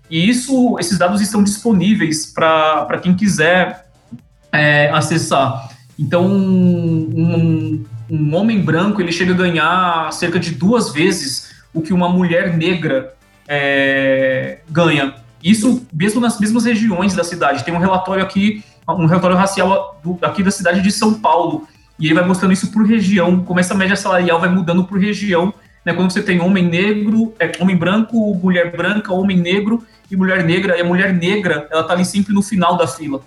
E 0.10 0.30
isso, 0.30 0.78
esses 0.78 0.98
dados 0.98 1.22
estão 1.22 1.42
disponíveis 1.42 2.26
para 2.26 3.00
quem 3.02 3.16
quiser 3.16 3.88
é, 4.52 4.90
acessar. 4.90 5.70
Então, 5.98 6.26
um, 6.26 7.86
um, 8.10 8.36
homem 8.36 8.62
branco 8.62 9.00
ele 9.02 9.12
chega 9.12 9.34
a 9.34 9.38
ganhar 9.38 10.12
cerca 10.12 10.38
de 10.38 10.52
duas 10.52 10.92
vezes 10.92 11.52
o 11.74 11.82
que 11.82 11.94
uma 11.94 12.10
mulher 12.10 12.58
negra 12.58 13.14
é, 13.48 14.60
ganha. 14.70 15.16
Isso 15.44 15.86
mesmo 15.94 16.22
nas 16.22 16.40
mesmas 16.40 16.66
regiões 16.66 17.14
da 17.14 17.24
cidade. 17.24 17.64
Tem 17.64 17.74
um 17.74 17.80
relatório 17.80 18.24
aqui, 18.24 18.64
um 18.88 19.06
relatório 19.06 19.38
racial 19.38 20.00
do, 20.04 20.18
aqui 20.22 20.44
da 20.44 20.52
cidade 20.52 20.82
de 20.82 20.92
São 20.92 21.16
Paulo, 21.16 21.68
e 22.00 22.06
ele 22.08 22.16
vai 22.16 22.26
mostrando 22.26 22.52
isso 22.52 22.72
por 22.72 22.86
região, 22.86 23.44
como 23.44 23.60
essa 23.60 23.76
média 23.76 23.96
salarial 23.96 24.40
vai 24.40 24.50
mudando 24.50 24.84
por 24.84 25.00
região, 25.00 25.54
né? 25.86 25.94
Quando 25.94 26.12
você 26.12 26.22
tem 26.22 26.40
homem 26.42 26.68
negro, 26.68 27.34
é, 27.40 27.52
homem 27.60 27.76
branco, 27.76 28.34
mulher 28.36 28.76
branca, 28.76 29.14
homem 29.14 29.38
negro 29.38 29.84
e 30.10 30.16
mulher 30.16 30.44
negra, 30.44 30.78
e 30.78 30.82
a 30.82 30.84
mulher 30.84 31.14
negra, 31.14 31.68
ela 31.72 31.84
tá 31.84 31.94
ali 31.94 32.06
sempre 32.06 32.34
no 32.34 32.42
final 32.42 32.78
da 32.78 32.88
fila. 32.88 33.22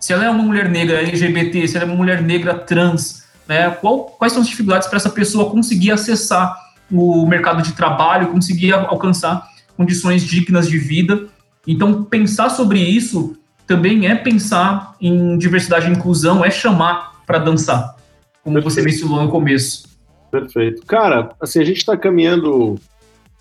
Se 0.00 0.12
ela 0.12 0.24
é 0.24 0.30
uma 0.30 0.42
mulher 0.42 0.68
negra 0.68 0.98
LGBT, 1.00 1.66
se 1.66 1.76
ela 1.76 1.84
é 1.84 1.88
uma 1.88 1.96
mulher 1.96 2.22
negra 2.22 2.54
trans, 2.54 3.24
né? 3.48 3.70
Qual, 3.70 4.04
quais 4.18 4.32
são 4.32 4.42
as 4.42 4.48
dificuldades 4.48 4.88
para 4.88 4.96
essa 4.96 5.10
pessoa 5.10 5.50
conseguir 5.50 5.92
acessar 5.92 6.54
o 6.90 7.26
mercado 7.26 7.62
de 7.62 7.72
trabalho, 7.72 8.28
conseguir 8.28 8.72
alcançar 8.72 9.46
condições 9.76 10.22
dignas 10.22 10.68
de 10.68 10.78
vida 10.78 11.28
então, 11.66 12.04
pensar 12.04 12.50
sobre 12.50 12.80
isso 12.80 13.36
também 13.66 14.06
é 14.06 14.14
pensar 14.14 14.94
em 15.00 15.38
diversidade 15.38 15.88
e 15.88 15.92
inclusão, 15.92 16.44
é 16.44 16.50
chamar 16.50 17.22
para 17.26 17.38
dançar, 17.38 17.96
como 18.42 18.54
Perfeito. 18.56 18.74
você 18.74 18.82
mencionou 18.82 19.22
no 19.22 19.30
começo. 19.30 19.88
Perfeito. 20.30 20.84
Cara, 20.84 21.30
assim, 21.40 21.60
a 21.60 21.64
gente 21.64 21.78
está 21.78 21.96
caminhando 21.96 22.78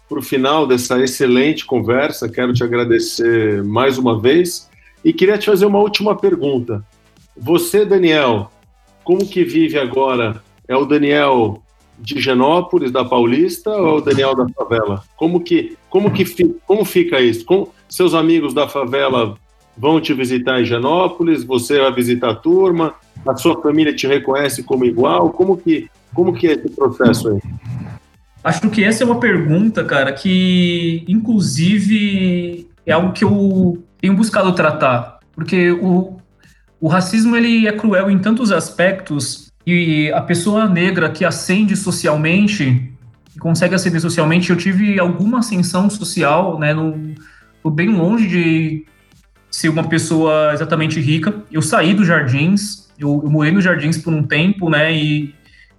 para 0.07 0.19
o 0.19 0.21
final 0.21 0.67
dessa 0.67 1.01
excelente 1.01 1.65
conversa. 1.65 2.29
Quero 2.29 2.53
te 2.53 2.63
agradecer 2.63 3.63
mais 3.63 3.97
uma 3.97 4.19
vez 4.19 4.69
e 5.03 5.11
queria 5.11 5.37
te 5.37 5.47
fazer 5.47 5.65
uma 5.65 5.79
última 5.79 6.15
pergunta. 6.15 6.85
Você, 7.35 7.83
Daniel, 7.83 8.51
como 9.03 9.25
que 9.25 9.43
vive 9.43 9.77
agora? 9.77 10.41
É 10.67 10.75
o 10.77 10.85
Daniel 10.85 11.61
de 11.97 12.21
Genópolis, 12.21 12.91
da 12.91 13.03
Paulista, 13.03 13.71
ou 13.71 13.87
é 13.87 13.93
o 13.93 14.01
Daniel 14.01 14.35
da 14.35 14.47
favela? 14.49 15.03
Como 15.15 15.41
que, 15.41 15.75
como 15.89 16.11
que 16.11 16.25
como 16.65 16.85
fica 16.85 17.19
isso? 17.19 17.43
Como, 17.43 17.72
seus 17.93 18.15
amigos 18.15 18.55
da 18.55 18.67
favela 18.67 19.35
vão 19.77 20.01
te 20.01 20.15
visitar 20.15 20.59
em 20.59 20.65
Genópolis, 20.65 21.43
você 21.43 21.79
vai 21.79 21.93
visitar 21.93 22.31
a 22.31 22.35
turma, 22.35 22.95
a 23.23 23.35
sua 23.35 23.61
família 23.61 23.95
te 23.95 24.07
reconhece 24.07 24.63
como 24.63 24.83
igual? 24.83 25.29
Como 25.29 25.55
que, 25.55 25.87
como 26.11 26.33
que 26.33 26.47
é 26.47 26.53
esse 26.53 26.69
processo 26.69 27.29
aí? 27.29 27.39
Acho 28.43 28.67
que 28.71 28.83
essa 28.83 29.03
é 29.03 29.05
uma 29.05 29.19
pergunta, 29.19 29.83
cara, 29.83 30.11
que 30.11 31.05
inclusive 31.07 32.67
é 32.83 32.91
algo 32.91 33.13
que 33.13 33.23
eu 33.23 33.83
tenho 34.01 34.15
buscado 34.15 34.51
tratar, 34.53 35.19
porque 35.31 35.71
o, 35.71 36.17
o 36.81 36.87
racismo 36.87 37.35
ele 37.35 37.67
é 37.67 37.71
cruel 37.73 38.09
em 38.09 38.17
tantos 38.17 38.51
aspectos 38.51 39.51
e 39.67 40.11
a 40.13 40.21
pessoa 40.21 40.67
negra 40.67 41.11
que 41.11 41.23
ascende 41.23 41.75
socialmente, 41.77 42.91
que 43.31 43.37
consegue 43.37 43.75
ascender 43.75 44.01
socialmente, 44.01 44.49
eu 44.49 44.57
tive 44.57 44.99
alguma 44.99 45.39
ascensão 45.39 45.91
social, 45.91 46.57
né, 46.57 46.73
no, 46.73 47.13
bem 47.71 47.89
longe 47.89 48.27
de 48.27 48.85
ser 49.49 49.69
uma 49.69 49.83
pessoa 49.83 50.51
exatamente 50.53 50.99
rica. 50.99 51.33
Eu 51.51 51.61
saí 51.61 51.93
dos 51.93 52.07
jardins, 52.07 52.89
eu, 52.99 53.21
eu 53.23 53.29
morei 53.29 53.51
nos 53.51 53.63
jardins 53.63 53.97
por 53.97 54.13
um 54.13 54.23
tempo, 54.23 54.69
né, 54.69 54.93
e 54.93 55.33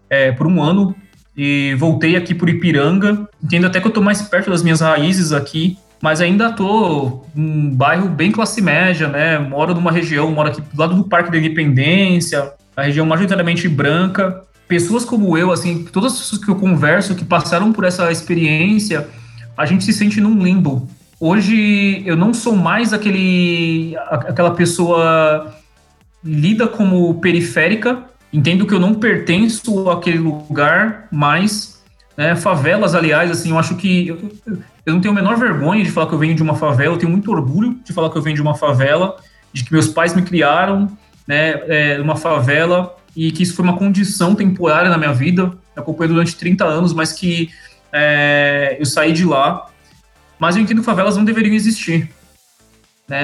é, 0.09 0.31
por 0.33 0.47
um 0.47 0.63
ano, 0.63 0.95
e 1.37 1.75
voltei 1.77 2.15
aqui 2.15 2.35
por 2.35 2.49
Ipiranga. 2.49 3.29
Entendo 3.43 3.67
até 3.67 3.81
que 3.81 3.87
eu 3.87 3.91
tô 3.91 4.01
mais 4.01 4.23
perto 4.23 4.51
das 4.51 4.63
minhas 4.63 4.81
raízes 4.81 5.33
aqui, 5.33 5.77
mas 6.01 6.21
ainda 6.21 6.53
tô 6.53 7.25
num 7.35 7.71
bairro 7.71 8.09
bem 8.09 8.31
classe 8.31 8.61
média, 8.61 9.09
né, 9.09 9.39
moro 9.39 9.75
numa 9.75 9.91
região, 9.91 10.31
moro 10.31 10.51
aqui 10.51 10.61
do 10.61 10.81
lado 10.81 10.95
do 10.95 11.05
Parque 11.05 11.33
da 11.33 11.39
Independência, 11.39 12.53
a 12.77 12.83
região 12.83 13.05
majoritariamente 13.07 13.69
branca. 13.69 14.43
Pessoas 14.69 15.05
como 15.05 15.37
eu, 15.37 15.53
assim, 15.53 15.85
todas 15.85 16.13
as 16.13 16.19
pessoas 16.21 16.45
que 16.45 16.51
eu 16.51 16.57
converso, 16.57 17.15
que 17.15 17.25
passaram 17.25 17.73
por 17.73 17.85
essa 17.85 18.11
experiência, 18.11 19.09
a 19.57 19.67
gente 19.67 19.85
se 19.85 19.93
sente 19.93 20.21
num 20.21 20.43
limbo, 20.43 20.89
Hoje 21.21 22.03
eu 22.05 22.17
não 22.17 22.35
sou 22.35 22.57
mais 22.57 22.93
aquele, 22.93 23.97
aquela 23.97 24.53
pessoa 24.53 25.55
lida 26.23 26.67
como 26.67 27.15
periférica, 27.21 28.05
entendo 28.33 28.67
que 28.67 28.75
eu 28.75 28.81
não 28.81 28.95
pertenço 28.95 29.89
àquele 29.91 30.19
lugar, 30.19 31.07
mas 31.11 31.83
né, 32.17 32.35
favelas, 32.35 32.95
aliás, 32.95 33.31
assim, 33.31 33.51
eu 33.51 33.59
acho 33.59 33.77
que 33.77 34.09
eu, 34.09 34.19
eu, 34.87 34.93
não 34.93 35.01
tenho 35.01 35.13
a 35.13 35.15
menor 35.15 35.37
vergonha 35.37 35.85
de 35.85 35.91
falar 35.91 36.07
que 36.07 36.15
eu 36.15 36.19
venho 36.19 36.35
de 36.35 36.43
uma 36.43 36.55
favela, 36.55 36.95
eu 36.95 36.99
tenho 36.99 37.11
muito 37.11 37.31
orgulho 37.31 37.79
de 37.85 37.93
falar 37.93 38.11
que 38.11 38.17
eu 38.17 38.23
venho 38.23 38.37
de 38.37 38.43
uma 38.43 38.55
favela, 38.55 39.17
de 39.53 39.65
que 39.65 39.73
meus 39.73 39.89
pais 39.89 40.15
me 40.15 40.23
criaram, 40.23 40.91
né, 41.27 41.61
é, 41.67 42.01
uma 42.01 42.17
favela, 42.17 42.97
e 43.17 43.31
que 43.31 43.43
isso 43.43 43.55
foi 43.55 43.65
uma 43.65 43.77
condição 43.77 44.35
temporária 44.35 44.91
na 44.91 44.99
minha 44.99 45.13
vida. 45.13 45.53
Eu 45.75 45.83
acompanhei 45.83 46.13
durante 46.13 46.37
30 46.37 46.65
anos, 46.65 46.93
mas 46.93 47.13
que 47.13 47.51
é, 47.93 48.77
eu 48.79 48.85
saí 48.85 49.13
de 49.13 49.25
lá. 49.25 49.67
Mas 50.39 50.57
eu 50.57 50.63
entendo 50.63 50.79
que 50.79 50.85
favelas 50.85 51.17
não 51.17 51.25
deveriam 51.25 51.55
existir. 51.55 52.11
É, 53.11 53.17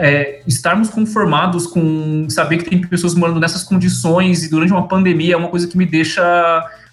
é, 0.00 0.42
estarmos 0.46 0.88
conformados 0.88 1.66
com 1.66 2.28
saber 2.30 2.58
que 2.58 2.70
tem 2.70 2.80
pessoas 2.80 3.14
morando 3.14 3.40
nessas 3.40 3.64
condições 3.64 4.44
e 4.44 4.50
durante 4.50 4.72
uma 4.72 4.86
pandemia 4.86 5.34
é 5.34 5.36
uma 5.36 5.48
coisa 5.48 5.66
que 5.66 5.76
me 5.76 5.84
deixa 5.84 6.22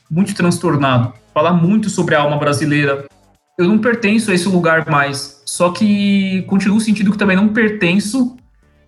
muito 0.09 0.33
transtornado. 0.33 1.13
Falar 1.33 1.53
muito 1.53 1.89
sobre 1.89 2.15
a 2.15 2.21
alma 2.21 2.37
brasileira. 2.37 3.05
Eu 3.57 3.67
não 3.67 3.77
pertenço 3.77 4.31
a 4.31 4.33
esse 4.33 4.47
lugar 4.47 4.89
mais, 4.89 5.41
só 5.45 5.69
que 5.69 6.41
continuo 6.43 6.79
sentindo 6.79 7.11
que 7.11 7.17
também 7.17 7.37
não 7.37 7.49
pertenço 7.49 8.35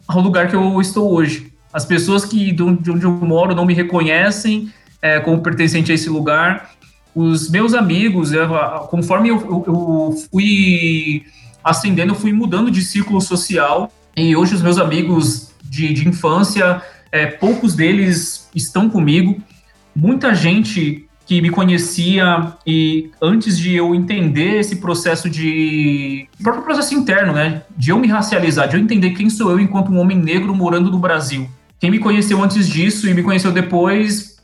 ao 0.07 0.21
lugar 0.21 0.47
que 0.49 0.55
eu 0.55 0.81
estou 0.81 1.11
hoje. 1.13 1.53
As 1.71 1.85
pessoas 1.85 2.25
que 2.25 2.51
de 2.51 2.63
onde 2.63 3.03
eu 3.03 3.11
moro 3.11 3.53
não 3.53 3.65
me 3.65 3.73
reconhecem 3.73 4.71
é, 5.01 5.19
como 5.19 5.41
pertencente 5.41 5.91
a 5.91 5.95
esse 5.95 6.09
lugar. 6.09 6.71
Os 7.15 7.49
meus 7.49 7.73
amigos, 7.73 8.33
eu, 8.33 8.49
conforme 8.89 9.29
eu, 9.29 9.37
eu, 9.39 9.63
eu 9.65 10.15
fui 10.29 11.23
ascendendo, 11.63 12.11
eu 12.11 12.15
fui 12.15 12.33
mudando 12.33 12.69
de 12.69 12.81
círculo 12.81 13.21
social 13.21 13.89
e 14.15 14.35
hoje 14.35 14.53
os 14.53 14.61
meus 14.61 14.77
amigos 14.77 15.51
de, 15.63 15.93
de 15.93 16.07
infância, 16.07 16.81
é, 17.11 17.25
poucos 17.25 17.73
deles 17.73 18.49
estão 18.53 18.89
comigo. 18.89 19.41
Muita 19.95 20.35
gente 20.35 21.07
que 21.25 21.41
me 21.41 21.49
conhecia 21.49 22.53
e 22.67 23.09
antes 23.21 23.57
de 23.57 23.73
eu 23.73 23.95
entender 23.95 24.59
esse 24.59 24.75
processo 24.75 25.29
de 25.29 26.27
próprio 26.43 26.65
processo 26.65 26.93
interno, 26.93 27.33
né, 27.33 27.63
de 27.75 27.91
eu 27.91 27.97
me 27.97 28.07
racializar, 28.07 28.67
de 28.67 28.75
eu 28.75 28.81
entender 28.81 29.11
quem 29.11 29.29
sou 29.29 29.51
eu 29.51 29.59
enquanto 29.59 29.89
um 29.91 29.99
homem 29.99 30.17
negro 30.17 30.53
morando 30.53 30.91
no 30.91 30.99
Brasil. 30.99 31.49
Quem 31.79 31.89
me 31.89 31.99
conheceu 31.99 32.43
antes 32.43 32.67
disso 32.67 33.09
e 33.09 33.13
me 33.13 33.23
conheceu 33.23 33.51
depois, 33.51 34.34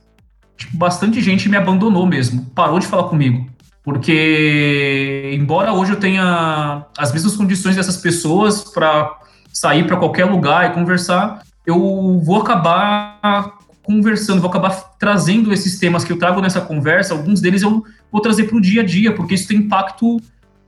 tipo, 0.62 0.78
bastante 0.78 1.22
gente 1.22 1.50
me 1.50 1.58
abandonou 1.58 2.06
mesmo, 2.06 2.46
parou 2.56 2.80
de 2.80 2.88
falar 2.88 3.04
comigo. 3.04 3.50
Porque 3.84 5.32
embora 5.34 5.74
hoje 5.74 5.92
eu 5.92 6.00
tenha 6.00 6.86
as 6.98 7.12
mesmas 7.12 7.36
condições 7.36 7.76
dessas 7.76 7.98
pessoas 7.98 8.64
para 8.64 9.18
sair 9.52 9.86
para 9.86 9.98
qualquer 9.98 10.26
lugar 10.26 10.70
e 10.70 10.74
conversar, 10.74 11.42
eu 11.66 12.22
vou 12.24 12.42
acabar 12.42 13.58
conversando, 13.82 14.40
vou 14.40 14.50
acabar 14.50 14.70
trazendo 15.00 15.52
esses 15.52 15.80
temas 15.80 16.04
que 16.04 16.14
eu 16.14 16.20
trago 16.20 16.40
nessa 16.42 16.62
conversa, 16.62 17.14
alguns 17.16 17.42
deles 17.42 17.64
eu 17.64 17.84
vou 18.12 18.22
trazer 18.22 18.44
para 18.44 18.58
o 18.58 18.62
dia 18.62 18.82
a 18.82 18.86
dia, 18.86 19.12
porque 19.12 19.34
isso 19.34 19.48
tem 19.48 19.58
impacto 19.58 20.22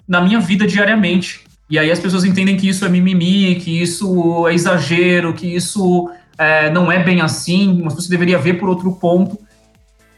na 0.07 0.19
minha 0.19 0.39
vida 0.39 0.65
diariamente. 0.65 1.41
E 1.69 1.77
aí 1.77 1.91
as 1.91 1.99
pessoas 1.99 2.25
entendem 2.25 2.57
que 2.57 2.67
isso 2.67 2.83
é 2.83 2.89
mimimi, 2.89 3.55
que 3.55 3.79
isso 3.79 4.47
é 4.47 4.55
exagero, 4.55 5.33
que 5.33 5.47
isso 5.55 6.09
é, 6.35 6.71
não 6.71 6.91
é 6.91 7.01
bem 7.01 7.21
assim, 7.21 7.81
mas 7.83 7.93
você 7.93 8.09
deveria 8.09 8.39
ver 8.39 8.55
por 8.55 8.67
outro 8.67 8.91
ponto. 8.93 9.37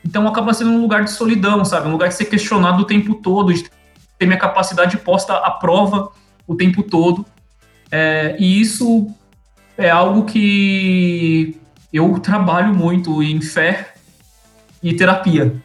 Então 0.05 0.27
acaba 0.27 0.53
sendo 0.53 0.71
um 0.71 0.81
lugar 0.81 1.03
de 1.03 1.11
solidão, 1.11 1.65
sabe? 1.65 1.87
Um 1.87 1.91
lugar 1.91 2.09
de 2.09 2.15
ser 2.15 2.25
questionado 2.25 2.83
o 2.83 2.85
tempo 2.85 3.15
todo, 3.15 3.51
de 3.51 3.63
ter 4.19 4.25
minha 4.27 4.37
capacidade 4.37 4.97
posta 4.97 5.33
à 5.33 5.49
prova 5.49 6.11
o 6.45 6.55
tempo 6.55 6.83
todo. 6.83 7.25
É, 7.91 8.35
e 8.39 8.61
isso 8.61 9.07
é 9.75 9.89
algo 9.89 10.25
que 10.25 11.57
eu 11.91 12.19
trabalho 12.19 12.73
muito 12.73 13.23
em 13.23 13.41
fé 13.41 13.95
e 14.81 14.93
terapia. 14.93 15.55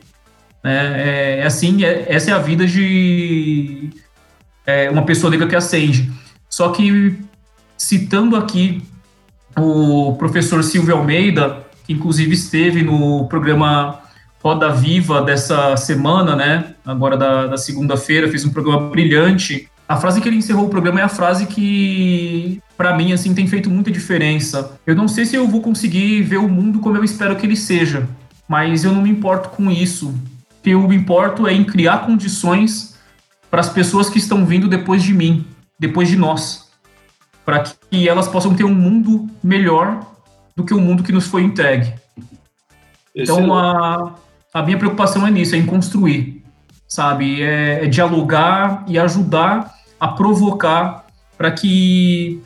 Né? 0.64 1.02
É, 1.02 1.38
é 1.40 1.46
assim, 1.46 1.84
é, 1.84 2.06
essa 2.08 2.30
é 2.30 2.34
a 2.34 2.38
vida 2.38 2.66
de 2.66 3.90
é, 4.66 4.88
uma 4.90 5.04
pessoa 5.04 5.30
negra 5.30 5.46
que 5.46 5.56
acende. 5.56 6.10
Só 6.48 6.70
que, 6.70 7.18
citando 7.76 8.36
aqui 8.36 8.82
o 9.58 10.14
professor 10.14 10.64
Silvio 10.64 10.96
Almeida, 10.96 11.66
que 11.84 11.92
inclusive 11.92 12.32
esteve 12.32 12.82
no 12.82 13.26
programa 13.28 14.00
Roda 14.42 14.70
Viva 14.72 15.22
dessa 15.22 15.76
semana, 15.76 16.34
né? 16.34 16.74
Agora 16.84 17.16
da, 17.16 17.46
da 17.46 17.56
segunda-feira, 17.56 18.28
fez 18.28 18.44
um 18.44 18.50
programa 18.50 18.88
brilhante 18.88 19.68
a 19.90 19.96
frase 19.96 20.20
que 20.20 20.28
ele 20.28 20.36
encerrou 20.36 20.66
o 20.66 20.70
programa 20.70 21.00
é 21.00 21.02
a 21.02 21.08
frase 21.08 21.46
que, 21.46 22.62
para 22.76 22.96
mim, 22.96 23.12
assim, 23.12 23.34
tem 23.34 23.48
feito 23.48 23.68
muita 23.68 23.90
diferença. 23.90 24.78
Eu 24.86 24.94
não 24.94 25.08
sei 25.08 25.26
se 25.26 25.34
eu 25.34 25.48
vou 25.48 25.60
conseguir 25.60 26.22
ver 26.22 26.36
o 26.36 26.48
mundo 26.48 26.78
como 26.78 26.96
eu 26.96 27.02
espero 27.02 27.34
que 27.34 27.44
ele 27.44 27.56
seja, 27.56 28.08
mas 28.48 28.84
eu 28.84 28.92
não 28.92 29.02
me 29.02 29.10
importo 29.10 29.48
com 29.48 29.68
isso. 29.68 30.10
O 30.10 30.62
que 30.62 30.70
eu 30.70 30.86
me 30.86 30.94
importo 30.94 31.48
é 31.48 31.52
em 31.52 31.64
criar 31.64 32.06
condições 32.06 32.96
para 33.50 33.58
as 33.58 33.68
pessoas 33.68 34.08
que 34.08 34.18
estão 34.18 34.46
vindo 34.46 34.68
depois 34.68 35.02
de 35.02 35.12
mim, 35.12 35.44
depois 35.76 36.08
de 36.08 36.16
nós, 36.16 36.70
para 37.44 37.64
que 37.64 38.08
elas 38.08 38.28
possam 38.28 38.54
ter 38.54 38.62
um 38.62 38.72
mundo 38.72 39.28
melhor 39.42 40.06
do 40.54 40.62
que 40.62 40.72
o 40.72 40.80
mundo 40.80 41.02
que 41.02 41.10
nos 41.10 41.26
foi 41.26 41.42
entregue. 41.42 41.92
Então, 43.12 43.52
a, 43.58 44.14
a 44.52 44.62
minha 44.62 44.78
preocupação 44.78 45.26
é 45.26 45.30
nisso, 45.30 45.54
é 45.54 45.58
em 45.58 45.66
construir, 45.66 46.42
sabe? 46.88 47.42
É, 47.42 47.84
é 47.84 47.86
dialogar 47.86 48.84
e 48.88 48.98
ajudar 48.98 49.74
a 49.98 50.08
provocar 50.08 51.06
para 51.36 51.50
que 51.50 52.42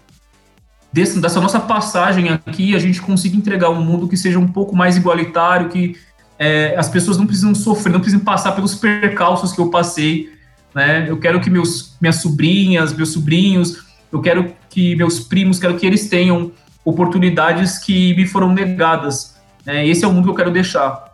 desse, 0.92 1.20
dessa 1.20 1.40
nossa 1.40 1.58
passagem 1.58 2.28
aqui 2.28 2.76
a 2.76 2.78
gente 2.78 3.00
consiga 3.00 3.36
entregar 3.36 3.70
um 3.70 3.82
mundo 3.82 4.06
que 4.06 4.16
seja 4.16 4.38
um 4.38 4.46
pouco 4.46 4.76
mais 4.76 4.96
igualitário, 4.96 5.68
que 5.68 5.96
é, 6.38 6.74
as 6.76 6.88
pessoas 6.88 7.16
não 7.16 7.26
precisam 7.26 7.54
sofrer, 7.54 7.92
não 7.92 8.00
precisam 8.00 8.24
passar 8.24 8.52
pelos 8.52 8.74
percalços 8.74 9.52
que 9.52 9.60
eu 9.60 9.70
passei. 9.70 10.32
Né? 10.74 11.06
Eu 11.08 11.18
quero 11.18 11.40
que 11.40 11.48
meus, 11.48 11.96
minhas 12.00 12.16
sobrinhas, 12.16 12.92
meus 12.92 13.12
sobrinhos, 13.12 13.84
eu 14.12 14.20
quero 14.20 14.54
que 14.68 14.94
meus 14.94 15.20
primos, 15.20 15.58
quero 15.58 15.76
que 15.76 15.86
eles 15.86 16.08
tenham 16.08 16.52
oportunidades 16.84 17.78
que 17.78 18.14
me 18.14 18.26
foram 18.26 18.52
negadas. 18.52 19.36
Né? 19.64 19.86
Esse 19.86 20.04
é 20.04 20.08
o 20.08 20.12
mundo 20.12 20.24
que 20.24 20.30
eu 20.30 20.34
quero 20.34 20.50
deixar. 20.50 21.13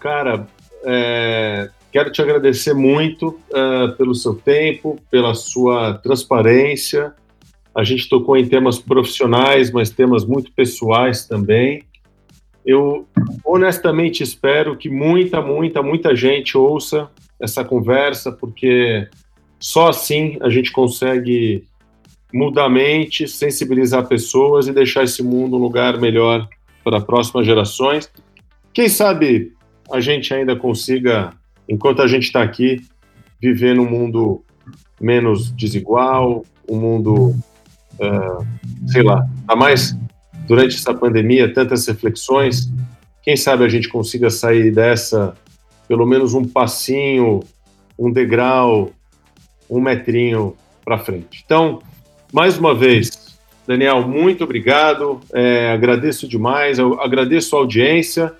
Cara, 0.00 0.46
é, 0.84 1.70
Quero 1.92 2.12
te 2.12 2.22
agradecer 2.22 2.72
muito 2.72 3.40
uh, 3.50 3.96
pelo 3.96 4.14
seu 4.14 4.36
tempo, 4.36 4.96
pela 5.10 5.34
sua 5.34 5.94
transparência. 5.94 7.12
A 7.74 7.82
gente 7.82 8.08
tocou 8.08 8.36
em 8.36 8.46
temas 8.46 8.78
profissionais, 8.78 9.72
mas 9.72 9.90
temas 9.90 10.24
muito 10.24 10.52
pessoais 10.52 11.26
também. 11.26 11.82
Eu 12.64 13.08
honestamente 13.44 14.22
espero 14.22 14.76
que 14.76 14.88
muita, 14.88 15.40
muita, 15.40 15.82
muita 15.82 16.14
gente 16.14 16.56
ouça 16.56 17.10
essa 17.40 17.64
conversa, 17.64 18.30
porque 18.30 19.08
só 19.58 19.88
assim 19.88 20.38
a 20.40 20.48
gente 20.48 20.70
consegue 20.70 21.64
mudar 22.32 22.66
a 22.66 22.70
mente, 22.70 23.26
sensibilizar 23.26 24.06
pessoas 24.06 24.68
e 24.68 24.72
deixar 24.72 25.02
esse 25.02 25.24
mundo 25.24 25.56
um 25.56 25.60
lugar 25.60 25.98
melhor 25.98 26.48
para 26.84 27.00
próximas 27.00 27.44
gerações. 27.44 28.08
Quem 28.72 28.88
sabe 28.88 29.52
a 29.92 30.00
gente 30.00 30.32
ainda 30.32 30.56
consiga 30.56 31.32
enquanto 31.68 32.02
a 32.02 32.06
gente 32.06 32.24
está 32.24 32.42
aqui 32.42 32.80
vivendo 33.40 33.82
um 33.82 33.88
mundo 33.88 34.44
menos 35.00 35.50
desigual, 35.50 36.44
um 36.68 36.76
mundo, 36.76 37.34
uh, 37.98 38.46
sei 38.86 39.02
lá, 39.02 39.26
a 39.48 39.56
mais 39.56 39.96
durante 40.46 40.76
essa 40.76 40.92
pandemia, 40.92 41.52
tantas 41.52 41.86
reflexões, 41.86 42.70
quem 43.22 43.36
sabe 43.36 43.64
a 43.64 43.68
gente 43.68 43.88
consiga 43.88 44.30
sair 44.30 44.70
dessa 44.70 45.34
pelo 45.88 46.06
menos 46.06 46.34
um 46.34 46.44
passinho, 46.44 47.40
um 47.98 48.12
degrau, 48.12 48.90
um 49.68 49.80
metrinho 49.80 50.56
para 50.84 50.98
frente. 50.98 51.42
Então, 51.44 51.80
mais 52.32 52.56
uma 52.56 52.74
vez, 52.74 53.36
Daniel, 53.66 54.06
muito 54.06 54.44
obrigado, 54.44 55.20
é, 55.32 55.72
agradeço 55.72 56.28
demais, 56.28 56.78
agradeço 56.78 57.56
a 57.56 57.58
audiência, 57.58 58.32